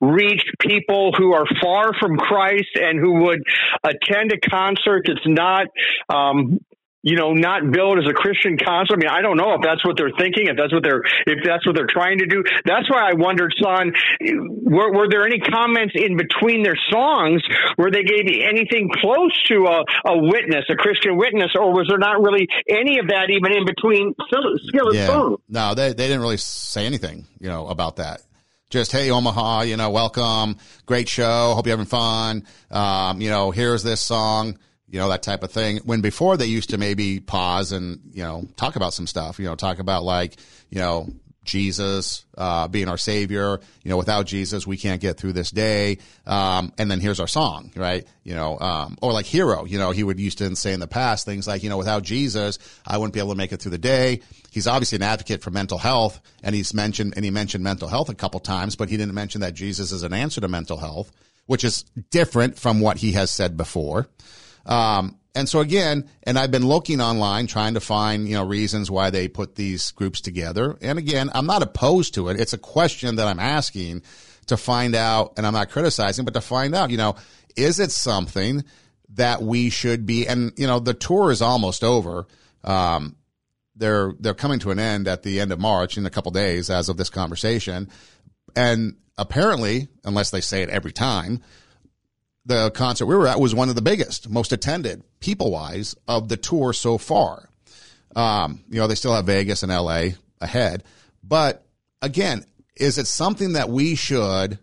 reach 0.00 0.42
people 0.58 1.12
who 1.16 1.34
are 1.34 1.44
far 1.62 1.92
from 1.98 2.16
Christ 2.16 2.70
and 2.74 2.98
who 2.98 3.24
would 3.24 3.42
attend 3.84 4.32
a 4.32 4.40
concert 4.40 5.04
that's 5.06 5.26
not 5.26 5.66
um, 6.08 6.58
you 7.02 7.16
know, 7.16 7.32
not 7.32 7.70
billed 7.70 7.98
as 7.98 8.06
a 8.08 8.12
Christian 8.12 8.58
concert. 8.58 8.94
I 8.94 8.96
mean, 8.96 9.08
I 9.08 9.22
don't 9.22 9.36
know 9.36 9.54
if 9.54 9.62
that's 9.62 9.84
what 9.84 9.96
they're 9.96 10.12
thinking, 10.18 10.48
if 10.48 10.56
that's 10.56 10.72
what 10.72 10.82
they're, 10.82 11.02
if 11.26 11.40
that's 11.44 11.66
what 11.66 11.74
they're 11.74 11.88
trying 11.88 12.18
to 12.18 12.26
do. 12.26 12.44
That's 12.64 12.90
why 12.90 13.08
I 13.08 13.14
wondered, 13.14 13.54
son, 13.60 13.92
were, 14.20 14.92
were 14.92 15.08
there 15.08 15.24
any 15.24 15.40
comments 15.40 15.94
in 15.96 16.16
between 16.16 16.62
their 16.62 16.78
songs 16.90 17.42
where 17.76 17.90
they 17.90 18.02
gave 18.02 18.28
you 18.28 18.44
anything 18.46 18.90
close 19.00 19.32
to 19.48 19.66
a, 19.66 19.84
a 20.12 20.18
witness, 20.18 20.64
a 20.68 20.76
Christian 20.76 21.16
witness, 21.16 21.52
or 21.54 21.72
was 21.72 21.86
there 21.88 21.98
not 21.98 22.20
really 22.20 22.48
any 22.68 22.98
of 22.98 23.08
that 23.08 23.30
even 23.30 23.56
in 23.56 23.64
between 23.64 24.14
Skillet's 24.28 24.96
yeah. 24.96 25.34
No, 25.48 25.74
they, 25.74 25.88
they 25.88 26.06
didn't 26.06 26.20
really 26.20 26.36
say 26.36 26.84
anything, 26.84 27.26
you 27.40 27.48
know, 27.48 27.66
about 27.68 27.96
that 27.96 28.22
just 28.68 28.92
hey 28.92 29.10
Omaha, 29.10 29.62
you 29.62 29.76
know, 29.76 29.90
welcome, 29.90 30.56
great 30.86 31.08
show, 31.08 31.54
hope 31.54 31.66
you're 31.66 31.76
having 31.76 31.86
fun. 31.86 32.44
Um, 32.70 33.20
you 33.20 33.28
know, 33.28 33.50
here's 33.50 33.82
this 33.82 34.00
song 34.00 34.56
you 34.90 34.98
know, 34.98 35.08
that 35.08 35.22
type 35.22 35.42
of 35.42 35.52
thing. 35.52 35.78
When 35.78 36.00
before 36.00 36.36
they 36.36 36.46
used 36.46 36.70
to 36.70 36.78
maybe 36.78 37.20
pause 37.20 37.72
and, 37.72 38.00
you 38.12 38.22
know, 38.22 38.48
talk 38.56 38.76
about 38.76 38.92
some 38.92 39.06
stuff, 39.06 39.38
you 39.38 39.46
know, 39.46 39.54
talk 39.54 39.78
about 39.78 40.02
like, 40.02 40.36
you 40.68 40.78
know, 40.78 41.08
Jesus, 41.44 42.24
uh, 42.36 42.68
being 42.68 42.88
our 42.88 42.98
savior. 42.98 43.60
You 43.82 43.90
know, 43.90 43.96
without 43.96 44.26
Jesus, 44.26 44.66
we 44.66 44.76
can't 44.76 45.00
get 45.00 45.16
through 45.16 45.32
this 45.32 45.50
day. 45.50 45.98
Um, 46.26 46.72
and 46.78 46.90
then 46.90 47.00
here's 47.00 47.18
our 47.18 47.26
song, 47.26 47.72
right? 47.74 48.06
You 48.24 48.34
know, 48.34 48.58
um, 48.58 48.98
or 49.00 49.12
like 49.12 49.26
hero, 49.26 49.64
you 49.64 49.78
know, 49.78 49.90
he 49.90 50.04
would 50.04 50.20
used 50.20 50.38
to 50.38 50.54
say 50.54 50.72
in 50.72 50.80
the 50.80 50.86
past 50.86 51.24
things 51.24 51.48
like, 51.48 51.62
you 51.62 51.70
know, 51.70 51.78
without 51.78 52.02
Jesus, 52.02 52.58
I 52.86 52.98
wouldn't 52.98 53.14
be 53.14 53.20
able 53.20 53.30
to 53.30 53.38
make 53.38 53.52
it 53.52 53.60
through 53.60 53.72
the 53.72 53.78
day. 53.78 54.20
He's 54.50 54.66
obviously 54.66 54.96
an 54.96 55.02
advocate 55.02 55.42
for 55.42 55.50
mental 55.50 55.78
health 55.78 56.20
and 56.42 56.54
he's 56.54 56.74
mentioned, 56.74 57.14
and 57.16 57.24
he 57.24 57.30
mentioned 57.30 57.64
mental 57.64 57.88
health 57.88 58.10
a 58.10 58.14
couple 58.14 58.40
times, 58.40 58.76
but 58.76 58.88
he 58.88 58.96
didn't 58.96 59.14
mention 59.14 59.40
that 59.40 59.54
Jesus 59.54 59.92
is 59.92 60.02
an 60.02 60.12
answer 60.12 60.40
to 60.40 60.48
mental 60.48 60.76
health, 60.76 61.10
which 61.46 61.64
is 61.64 61.84
different 62.10 62.58
from 62.58 62.80
what 62.80 62.98
he 62.98 63.12
has 63.12 63.30
said 63.30 63.56
before. 63.56 64.08
Um, 64.66 65.18
and 65.34 65.48
so 65.48 65.60
again, 65.60 66.08
and 66.24 66.38
I've 66.38 66.50
been 66.50 66.66
looking 66.66 67.00
online 67.00 67.46
trying 67.46 67.74
to 67.74 67.80
find, 67.80 68.28
you 68.28 68.34
know, 68.34 68.44
reasons 68.44 68.90
why 68.90 69.10
they 69.10 69.28
put 69.28 69.54
these 69.54 69.92
groups 69.92 70.20
together. 70.20 70.76
And 70.82 70.98
again, 70.98 71.30
I'm 71.34 71.46
not 71.46 71.62
opposed 71.62 72.14
to 72.14 72.28
it. 72.28 72.40
It's 72.40 72.52
a 72.52 72.58
question 72.58 73.16
that 73.16 73.28
I'm 73.28 73.38
asking 73.38 74.02
to 74.46 74.56
find 74.56 74.96
out, 74.96 75.34
and 75.36 75.46
I'm 75.46 75.52
not 75.52 75.70
criticizing, 75.70 76.24
but 76.24 76.34
to 76.34 76.40
find 76.40 76.74
out, 76.74 76.90
you 76.90 76.96
know, 76.96 77.14
is 77.56 77.78
it 77.78 77.92
something 77.92 78.64
that 79.14 79.42
we 79.42 79.70
should 79.70 80.06
be, 80.06 80.26
and, 80.26 80.52
you 80.56 80.66
know, 80.66 80.80
the 80.80 80.94
tour 80.94 81.30
is 81.30 81.42
almost 81.42 81.84
over. 81.84 82.26
Um, 82.64 83.16
they're, 83.76 84.12
they're 84.18 84.34
coming 84.34 84.58
to 84.60 84.72
an 84.72 84.78
end 84.78 85.08
at 85.08 85.22
the 85.22 85.40
end 85.40 85.52
of 85.52 85.60
March 85.60 85.96
in 85.96 86.06
a 86.06 86.10
couple 86.10 86.32
days 86.32 86.70
as 86.70 86.88
of 86.88 86.96
this 86.96 87.10
conversation. 87.10 87.88
And 88.54 88.96
apparently, 89.16 89.88
unless 90.04 90.30
they 90.30 90.40
say 90.40 90.62
it 90.62 90.68
every 90.68 90.92
time, 90.92 91.40
the 92.44 92.70
concert 92.70 93.06
we 93.06 93.14
were 93.14 93.28
at 93.28 93.40
was 93.40 93.54
one 93.54 93.68
of 93.68 93.74
the 93.74 93.82
biggest, 93.82 94.28
most 94.28 94.52
attended, 94.52 95.02
people 95.20 95.50
wise, 95.50 95.94
of 96.08 96.28
the 96.28 96.36
tour 96.36 96.72
so 96.72 96.98
far. 96.98 97.48
Um, 98.16 98.64
you 98.68 98.80
know, 98.80 98.86
they 98.86 98.94
still 98.94 99.14
have 99.14 99.26
Vegas 99.26 99.62
and 99.62 99.70
LA 99.70 100.10
ahead. 100.40 100.84
But 101.22 101.64
again, 102.02 102.44
is 102.76 102.98
it 102.98 103.06
something 103.06 103.52
that 103.52 103.68
we 103.68 103.94
should 103.94 104.58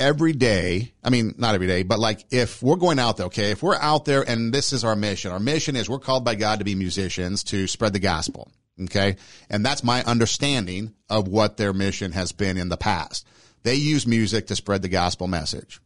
every 0.00 0.32
day? 0.32 0.92
I 1.04 1.10
mean, 1.10 1.34
not 1.38 1.54
every 1.54 1.66
day, 1.66 1.82
but 1.82 1.98
like 1.98 2.24
if 2.30 2.62
we're 2.62 2.76
going 2.76 2.98
out 2.98 3.18
there, 3.18 3.26
okay, 3.26 3.50
if 3.50 3.62
we're 3.62 3.76
out 3.76 4.04
there 4.04 4.22
and 4.22 4.52
this 4.52 4.72
is 4.72 4.84
our 4.84 4.96
mission, 4.96 5.30
our 5.30 5.38
mission 5.38 5.76
is 5.76 5.88
we're 5.88 5.98
called 5.98 6.24
by 6.24 6.34
God 6.34 6.58
to 6.58 6.64
be 6.64 6.74
musicians 6.74 7.44
to 7.44 7.66
spread 7.66 7.92
the 7.92 8.00
gospel. 8.00 8.50
Okay. 8.84 9.16
And 9.50 9.64
that's 9.64 9.82
my 9.82 10.02
understanding 10.04 10.94
of 11.10 11.28
what 11.28 11.56
their 11.56 11.72
mission 11.72 12.12
has 12.12 12.32
been 12.32 12.56
in 12.56 12.68
the 12.68 12.76
past. 12.76 13.26
They 13.64 13.74
use 13.74 14.06
music 14.06 14.46
to 14.46 14.56
spread 14.56 14.82
the 14.82 14.88
gospel 14.88 15.26
message. 15.26 15.80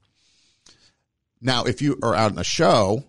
Now, 1.42 1.64
if 1.64 1.82
you 1.82 1.98
are 2.02 2.14
out 2.14 2.30
in 2.30 2.38
a 2.38 2.44
show, 2.44 3.04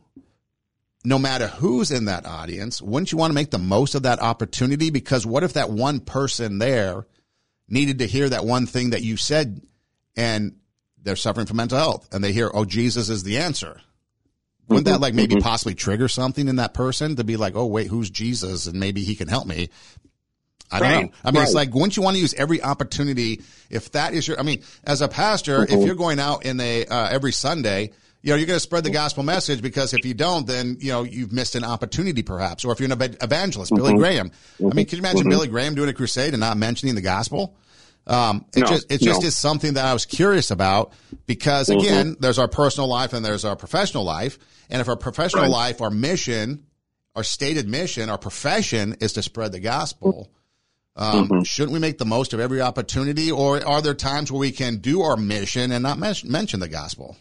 no 1.05 1.19
matter 1.19 1.47
who's 1.47 1.91
in 1.91 2.05
that 2.05 2.25
audience, 2.25 2.81
wouldn't 2.81 3.11
you 3.11 3.17
want 3.17 3.29
to 3.29 3.35
make 3.35 3.51
the 3.51 3.59
most 3.59 3.93
of 3.93 4.03
that 4.03 4.19
opportunity? 4.19 4.89
Because 4.89 5.25
what 5.25 5.43
if 5.43 5.53
that 5.53 5.69
one 5.69 5.99
person 5.99 6.57
there 6.57 7.05
needed 7.69 7.99
to 7.99 8.07
hear 8.07 8.27
that 8.27 8.43
one 8.43 8.65
thing 8.65 8.89
that 8.89 9.03
you 9.03 9.17
said 9.17 9.61
and 10.15 10.55
they're 11.01 11.15
suffering 11.15 11.45
from 11.45 11.57
mental 11.57 11.77
health 11.77 12.09
and 12.11 12.23
they 12.23 12.33
hear, 12.33 12.49
oh, 12.53 12.65
Jesus 12.65 13.09
is 13.09 13.23
the 13.23 13.37
answer? 13.37 13.79
Wouldn't 14.67 14.87
that 14.87 15.01
like 15.01 15.13
maybe 15.13 15.35
mm-hmm. 15.35 15.43
possibly 15.43 15.75
trigger 15.75 16.07
something 16.07 16.47
in 16.47 16.55
that 16.55 16.73
person 16.73 17.17
to 17.17 17.23
be 17.23 17.37
like, 17.37 17.55
oh, 17.55 17.65
wait, 17.65 17.87
who's 17.87 18.09
Jesus? 18.09 18.65
And 18.65 18.79
maybe 18.79 19.03
he 19.03 19.15
can 19.15 19.27
help 19.27 19.45
me. 19.45 19.69
I 20.71 20.79
don't 20.79 20.89
right. 20.89 21.05
know. 21.05 21.11
I 21.23 21.31
mean, 21.31 21.39
right. 21.39 21.43
it's 21.43 21.53
like, 21.53 21.73
wouldn't 21.73 21.97
you 21.97 22.01
want 22.01 22.15
to 22.15 22.21
use 22.21 22.33
every 22.33 22.63
opportunity 22.63 23.41
if 23.69 23.91
that 23.91 24.13
is 24.13 24.27
your, 24.27 24.39
I 24.39 24.43
mean, 24.43 24.63
as 24.85 25.01
a 25.01 25.07
pastor, 25.07 25.59
mm-hmm. 25.59 25.73
if 25.73 25.85
you're 25.85 25.95
going 25.95 26.19
out 26.19 26.45
in 26.45 26.59
a, 26.61 26.85
uh, 26.85 27.09
every 27.11 27.33
Sunday 27.33 27.91
you 28.23 28.31
know, 28.31 28.37
you're 28.37 28.47
going 28.47 28.55
to 28.55 28.61
spread 28.61 28.85
the 28.85 28.89
gospel 28.89 29.21
message 29.21 29.61
because 29.61 29.93
if 29.93 30.05
you 30.05 30.13
don't, 30.13 30.47
then, 30.47 30.77
you 30.79 30.93
know, 30.93 31.03
you've 31.03 31.33
missed 31.33 31.55
an 31.55 31.65
opportunity 31.65 32.23
perhaps. 32.23 32.63
Or 32.63 32.71
if 32.71 32.79
you're 32.79 32.91
an 32.91 33.17
evangelist, 33.21 33.71
mm-hmm. 33.71 33.83
Billy 33.83 33.97
Graham. 33.97 34.29
Mm-hmm. 34.29 34.71
I 34.71 34.73
mean, 34.73 34.85
can 34.85 34.97
you 34.97 35.01
imagine 35.01 35.21
mm-hmm. 35.21 35.29
Billy 35.29 35.47
Graham 35.49 35.75
doing 35.75 35.89
a 35.89 35.93
crusade 35.93 36.33
and 36.33 36.39
not 36.39 36.55
mentioning 36.55 36.95
the 36.95 37.01
gospel? 37.01 37.57
Um, 38.07 38.45
it 38.55 38.61
no, 38.61 38.67
just, 38.67 38.91
it 38.91 39.01
just 39.01 39.23
is 39.25 39.37
something 39.37 39.73
that 39.73 39.85
I 39.85 39.93
was 39.93 40.05
curious 40.05 40.51
about 40.51 40.93
because 41.25 41.67
mm-hmm. 41.67 41.79
again, 41.79 42.15
there's 42.17 42.39
our 42.39 42.47
personal 42.47 42.87
life 42.87 43.11
and 43.11 43.25
there's 43.25 43.43
our 43.43 43.57
professional 43.57 44.05
life. 44.05 44.39
And 44.69 44.79
if 44.79 44.87
our 44.87 44.95
professional 44.95 45.43
right. 45.43 45.51
life, 45.51 45.81
our 45.81 45.89
mission, 45.89 46.65
our 47.17 47.23
stated 47.23 47.67
mission, 47.67 48.09
our 48.09 48.17
profession 48.17 48.95
is 49.01 49.13
to 49.13 49.21
spread 49.21 49.51
the 49.51 49.59
gospel, 49.59 50.31
um, 50.95 51.27
mm-hmm. 51.27 51.43
shouldn't 51.43 51.73
we 51.73 51.79
make 51.79 51.97
the 51.97 52.05
most 52.05 52.33
of 52.33 52.39
every 52.39 52.61
opportunity 52.61 53.31
or 53.33 53.65
are 53.67 53.81
there 53.81 53.93
times 53.93 54.31
where 54.31 54.39
we 54.39 54.53
can 54.53 54.77
do 54.77 55.01
our 55.01 55.17
mission 55.17 55.73
and 55.73 55.83
not 55.83 55.97
men- 55.97 56.15
mention 56.23 56.61
the 56.61 56.69
gospel? 56.69 57.17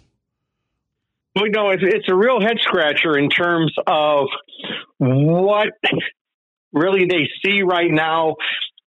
Well, 1.35 1.47
no, 1.49 1.71
it's, 1.71 1.83
it's 1.83 2.09
a 2.09 2.15
real 2.15 2.41
head 2.41 2.59
scratcher 2.61 3.17
in 3.19 3.31
terms 3.31 3.75
of 3.87 4.27
what 4.99 5.69
really 6.73 7.07
they 7.07 7.29
see 7.45 7.63
right 7.63 7.91
now 7.91 8.37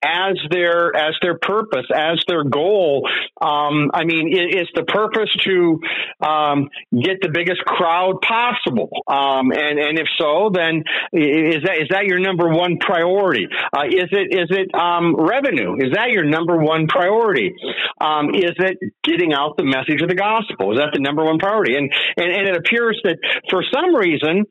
as 0.04 0.36
their 0.50 0.94
as 0.94 1.14
their 1.22 1.38
purpose, 1.38 1.86
as 1.94 2.22
their 2.28 2.44
goal. 2.44 3.08
Um, 3.40 3.90
I 3.94 4.04
mean, 4.04 4.28
is 4.32 4.68
the 4.74 4.84
purpose 4.84 5.30
to 5.44 5.80
um, 6.20 6.68
get 6.92 7.20
the 7.22 7.30
biggest 7.32 7.64
crowd 7.64 8.20
possible? 8.20 8.90
Um, 9.08 9.50
and 9.52 9.78
and 9.78 9.98
if 9.98 10.06
so, 10.18 10.50
then 10.52 10.84
is 11.12 11.62
that 11.64 11.78
is 11.80 11.88
that 11.90 12.04
your 12.04 12.18
number 12.18 12.48
one 12.48 12.78
priority? 12.78 13.48
Uh, 13.72 13.86
is 13.86 14.08
it 14.12 14.32
is 14.32 14.48
it 14.50 14.74
um, 14.74 15.16
revenue? 15.16 15.76
Is 15.78 15.92
that 15.94 16.10
your 16.10 16.24
number 16.24 16.58
one 16.58 16.86
priority? 16.86 17.54
Um, 18.00 18.34
is 18.34 18.52
it 18.58 18.78
getting 19.02 19.32
out 19.32 19.56
the 19.56 19.64
message 19.64 20.02
of 20.02 20.08
the 20.08 20.14
gospel? 20.14 20.72
Is 20.72 20.78
that 20.78 20.90
the 20.92 21.00
number 21.00 21.24
one 21.24 21.38
priority? 21.38 21.76
And 21.76 21.90
and, 22.16 22.30
and 22.30 22.48
it 22.48 22.56
appears 22.56 23.00
that 23.04 23.18
for 23.50 23.64
some 23.72 23.94
reason, 23.94 24.44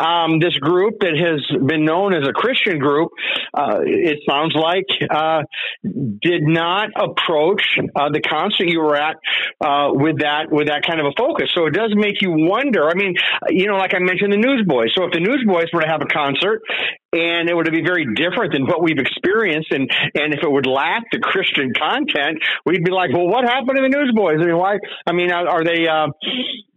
um, 0.00 0.38
this 0.38 0.56
group 0.58 1.00
that 1.00 1.16
has 1.16 1.44
been 1.66 1.84
known 1.84 2.14
as 2.14 2.26
a 2.26 2.32
Christian 2.32 2.78
group, 2.78 3.10
uh, 3.52 3.80
it 3.82 4.18
sounds 4.28 4.54
like 4.54 4.86
uh, 5.10 5.42
did 5.82 6.42
not 6.42 6.90
approach 6.96 7.78
uh, 7.94 8.10
the 8.10 8.20
concert 8.20 8.68
you 8.68 8.80
were 8.80 8.96
at 8.96 9.16
uh, 9.64 9.90
with 9.92 10.20
that 10.20 10.50
with 10.50 10.68
that 10.68 10.84
kind 10.86 11.00
of 11.00 11.06
a 11.06 11.12
focus. 11.16 11.50
So 11.54 11.66
it 11.66 11.74
does 11.74 11.92
make 11.94 12.22
you 12.22 12.30
wonder. 12.32 12.88
I 12.88 12.94
mean, 12.94 13.14
you 13.48 13.66
know, 13.66 13.76
like 13.76 13.94
I 13.94 13.98
mentioned, 13.98 14.32
the 14.32 14.38
Newsboys. 14.38 14.90
So 14.94 15.04
if 15.04 15.12
the 15.12 15.20
Newsboys 15.20 15.66
were 15.72 15.82
to 15.82 15.88
have 15.88 16.02
a 16.02 16.06
concert 16.06 16.62
and 17.14 17.48
it 17.48 17.54
would 17.54 17.70
be 17.70 17.82
very 17.82 18.06
different 18.14 18.52
than 18.52 18.66
what 18.66 18.82
we've 18.82 18.98
experienced. 18.98 19.70
And, 19.70 19.88
and 20.14 20.34
if 20.34 20.42
it 20.42 20.50
would 20.50 20.66
lack 20.66 21.04
the 21.12 21.20
Christian 21.20 21.72
content, 21.72 22.42
we'd 22.66 22.84
be 22.84 22.90
like, 22.90 23.12
well, 23.12 23.28
what 23.28 23.44
happened 23.44 23.76
to 23.76 23.82
the 23.82 23.88
Newsboys? 23.88 24.38
I 24.42 24.46
mean, 24.46 24.58
why? 24.58 24.78
I 25.06 25.12
mean, 25.12 25.30
are, 25.30 25.64
they, 25.64 25.86
uh, 25.86 26.08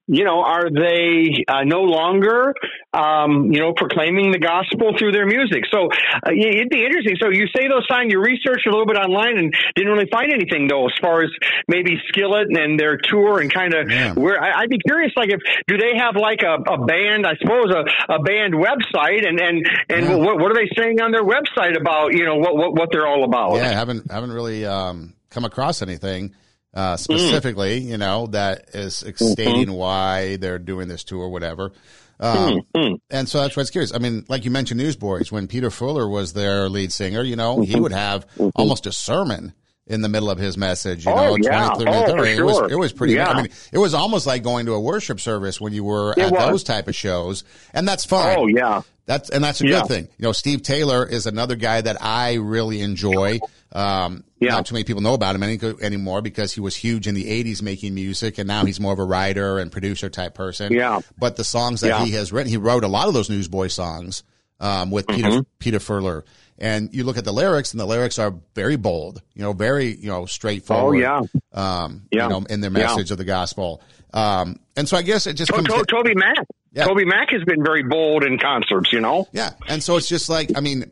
you 0.08 0.24
know, 0.24 0.42
are 0.42 0.70
they 0.72 1.44
uh, 1.48 1.64
no 1.64 1.82
longer, 1.84 2.56
um, 2.94 3.52
you 3.52 3.60
know, 3.60 3.74
proclaiming 3.76 4.32
the 4.32 4.40
gospel 4.40 4.96
through 4.98 5.12
their 5.12 5.26
music? 5.26 5.64
So 5.70 5.92
uh, 5.92 6.32
it'd 6.32 6.70
be 6.70 6.86
interesting. 6.86 7.18
So 7.20 7.30
you 7.30 7.48
say 7.54 7.68
those 7.68 7.84
signs, 7.92 8.12
you 8.12 8.24
researched 8.24 8.66
a 8.66 8.72
little 8.72 8.86
bit 8.86 8.96
online 8.96 9.38
and 9.38 9.54
didn't 9.76 9.92
really 9.92 10.08
find 10.10 10.32
anything 10.32 10.68
though, 10.68 10.86
as 10.88 10.96
far 11.02 11.24
as 11.24 11.30
maybe 11.68 12.00
Skillet 12.08 12.48
and 12.56 12.80
their 12.80 12.96
tour 12.96 13.42
and 13.42 13.52
kind 13.52 13.74
of 13.74 13.92
yeah. 13.92 14.14
where 14.14 14.42
I, 14.42 14.62
would 14.62 14.70
be 14.70 14.80
curious, 14.80 15.12
like 15.18 15.30
if 15.30 15.42
do 15.68 15.78
they 15.78 16.00
have 16.00 16.16
like 16.16 16.40
a, 16.42 16.56
a 16.56 16.86
band, 16.86 17.28
I 17.28 17.36
suppose 17.36 17.68
a, 17.76 17.84
a 18.14 18.24
band 18.24 18.54
website 18.56 19.28
and 19.28 19.40
and 19.40 19.68
and 19.90 20.06
yeah. 20.08 20.16
what, 20.16 20.40
what 20.40 20.52
are 20.52 20.56
they 20.56 20.72
saying 20.80 21.02
on 21.02 21.12
their 21.12 21.24
website 21.24 21.80
about 21.80 22.14
you 22.14 22.24
know 22.24 22.38
what 22.38 22.56
what, 22.56 22.74
what 22.74 22.90
they're 22.92 23.08
all 23.08 23.26
about? 23.26 23.56
Yeah, 23.56 23.70
I 23.70 23.74
haven't 23.74 24.10
haven't 24.10 24.32
really 24.32 24.66
um, 24.66 25.14
come 25.30 25.44
across 25.44 25.82
anything 25.82 26.32
uh, 26.78 26.94
mm. 26.94 27.00
specifically, 27.00 27.82
mm. 27.82 27.86
you 27.86 27.98
know, 27.98 28.28
that 28.28 28.70
is 28.76 28.98
stating 28.98 29.66
mm-hmm. 29.66 29.72
why 29.72 30.36
they're 30.38 30.60
doing 30.60 30.88
this 30.88 31.04
tour 31.04 31.22
or 31.22 31.30
whatever. 31.30 31.72
Um, 32.20 32.62
mm-hmm. 32.76 32.96
And 33.10 33.28
so 33.28 33.42
that's 33.42 33.58
why 33.58 33.62
it's 33.62 33.72
curious. 33.72 33.94
I 33.94 33.98
mean, 33.98 34.26
like 34.28 34.46
you 34.46 34.52
mentioned, 34.52 34.80
Newsboys, 34.80 35.32
when 35.32 35.48
Peter 35.48 35.70
Furler 35.70 36.10
was 36.10 36.34
their 36.34 36.70
lead 36.70 36.94
singer, 36.94 37.24
you 37.24 37.36
know, 37.36 37.56
mm-hmm. 37.56 37.64
he 37.64 37.80
would 37.80 37.92
have 37.92 38.28
mm-hmm. 38.36 38.50
almost 38.56 38.86
a 38.86 38.92
sermon 38.92 39.54
in 39.88 40.02
the 40.02 40.10
middle 40.10 40.30
of 40.30 40.38
his 40.38 40.58
message. 40.58 41.06
You 41.06 41.12
Oh, 41.12 41.36
know, 41.36 41.38
yeah. 41.42 41.70
20, 41.70 41.86
30 41.86 41.92
Oh, 41.92 42.16
for 42.18 42.26
It 42.26 42.44
was 42.44 42.72
it 42.72 42.76
was 42.76 42.94
pretty. 42.94 43.14
Yeah. 43.14 43.30
I 43.30 43.42
mean, 43.42 43.52
it 43.72 43.78
was 43.78 43.94
almost 43.94 44.28
like 44.28 44.44
going 44.44 44.66
to 44.68 44.74
a 44.74 44.80
worship 44.80 45.20
service 45.20 45.60
when 45.62 45.74
you 45.74 45.84
were 45.84 46.12
It 46.14 46.20
at 46.20 46.32
was. 46.32 46.42
those 46.50 46.64
type 46.64 46.88
of 46.88 46.96
shows, 46.96 47.44
and 47.74 47.88
that's 47.88 48.06
fine. 48.06 48.38
Oh 48.38 48.48
yeah. 48.48 48.82
That's 49.06 49.30
and 49.30 49.42
that's 49.44 49.62
a 49.62 49.66
Yeah. 49.68 49.80
good 49.82 49.88
thing. 49.88 50.08
You 50.18 50.24
know, 50.26 50.32
Steve 50.34 50.62
Taylor 50.64 51.06
is 51.06 51.26
another 51.26 51.56
guy 51.56 51.80
that 51.82 51.98
I 52.04 52.34
really 52.36 52.82
enjoy. 52.82 53.40
Um, 53.72 54.24
Yeah. 54.40 54.52
Not 54.52 54.66
too 54.68 54.74
many 54.76 54.84
people 54.84 55.02
know 55.02 55.14
about 55.14 55.34
him 55.36 55.42
any, 55.44 55.60
anymore 55.82 56.22
because 56.22 56.54
he 56.54 56.60
was 56.62 56.76
huge 56.76 57.08
in 57.08 57.16
the 57.16 57.30
'80s 57.30 57.62
making 57.62 57.96
music, 57.96 58.38
and 58.38 58.48
now 58.48 58.66
he's 58.66 58.80
more 58.80 58.94
of 58.94 59.00
a 59.00 59.04
writer 59.06 59.58
and 59.60 59.72
producer 59.72 60.10
type 60.10 60.34
person. 60.36 60.72
Yeah. 60.74 61.00
But 61.18 61.38
the 61.38 61.44
songs 61.44 61.82
that 61.82 61.88
Yeah. 61.88 62.06
he 62.06 62.12
has 62.12 62.32
written, 62.34 62.50
he 62.52 62.58
wrote 62.58 62.84
a 62.84 62.88
lot 62.88 63.08
of 63.08 63.14
those 63.14 63.30
Newsboy 63.30 63.68
songs 63.70 64.24
um, 64.60 64.92
with 64.92 65.06
Mm-hmm. 65.08 65.22
Peter 65.30 65.44
Peter 65.60 65.80
Furler. 65.80 66.24
And 66.60 66.90
you 66.94 67.04
look 67.04 67.18
at 67.18 67.26
the 67.26 67.32
lyrics, 67.34 67.72
and 67.72 67.80
the 67.80 67.86
lyrics 67.86 68.18
are 68.20 68.34
very 68.56 68.76
bold. 68.78 69.22
You 69.36 69.44
know, 69.44 69.54
very 69.54 69.96
you 69.96 70.08
know 70.08 70.26
straightforward. 70.26 70.96
Oh, 70.98 71.00
yeah. 71.00 71.22
Um, 71.54 72.04
Yeah. 72.12 72.24
You 72.24 72.30
know, 72.30 72.46
in 72.50 72.62
their 72.62 72.72
Yeah. 72.72 72.88
message 72.88 73.12
of 73.12 73.18
the 73.18 73.26
gospel. 73.26 73.82
Um, 74.14 74.60
and 74.76 74.88
so 74.90 74.98
I 74.98 75.02
guess 75.04 75.28
it 75.28 75.34
just 75.34 75.52
comes. 75.52 75.68
to- 75.68 75.86
Toby 75.88 76.16
Mac. 76.16 76.38
Yeah. 76.74 76.86
Toby 76.86 77.06
Mac 77.06 77.30
has 77.32 77.44
been 77.44 77.64
very 77.64 77.84
bold 77.84 78.24
in 78.24 78.38
concerts. 78.40 78.92
You 78.92 79.02
know. 79.02 79.28
Yeah. 79.32 79.52
And 79.68 79.84
so 79.84 79.98
it's 79.98 80.08
just 80.08 80.30
like, 80.30 80.52
I 80.56 80.62
mean, 80.62 80.92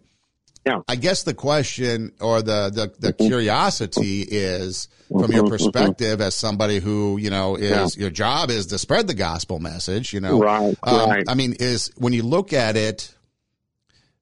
Yeah. 0.65 0.79
I 0.87 0.95
guess 0.95 1.23
the 1.23 1.33
question 1.35 2.11
or 2.19 2.41
the, 2.41 2.71
the, 2.73 2.91
the 2.99 3.13
curiosity 3.13 4.21
is 4.21 4.87
from 5.09 5.31
your 5.31 5.47
perspective 5.47 6.21
as 6.21 6.35
somebody 6.35 6.79
who, 6.79 7.17
you 7.17 7.29
know, 7.29 7.55
is 7.55 7.95
your 7.95 8.09
job 8.09 8.49
is 8.49 8.65
to 8.67 8.79
spread 8.79 9.05
the 9.07 9.13
gospel 9.13 9.59
message, 9.59 10.11
you 10.13 10.19
know. 10.21 10.39
Right, 10.39 10.75
Um, 10.83 11.09
right. 11.09 11.23
I 11.27 11.35
mean, 11.35 11.53
is 11.59 11.91
when 11.97 12.13
you 12.13 12.23
look 12.23 12.51
at 12.53 12.75
it, 12.75 13.13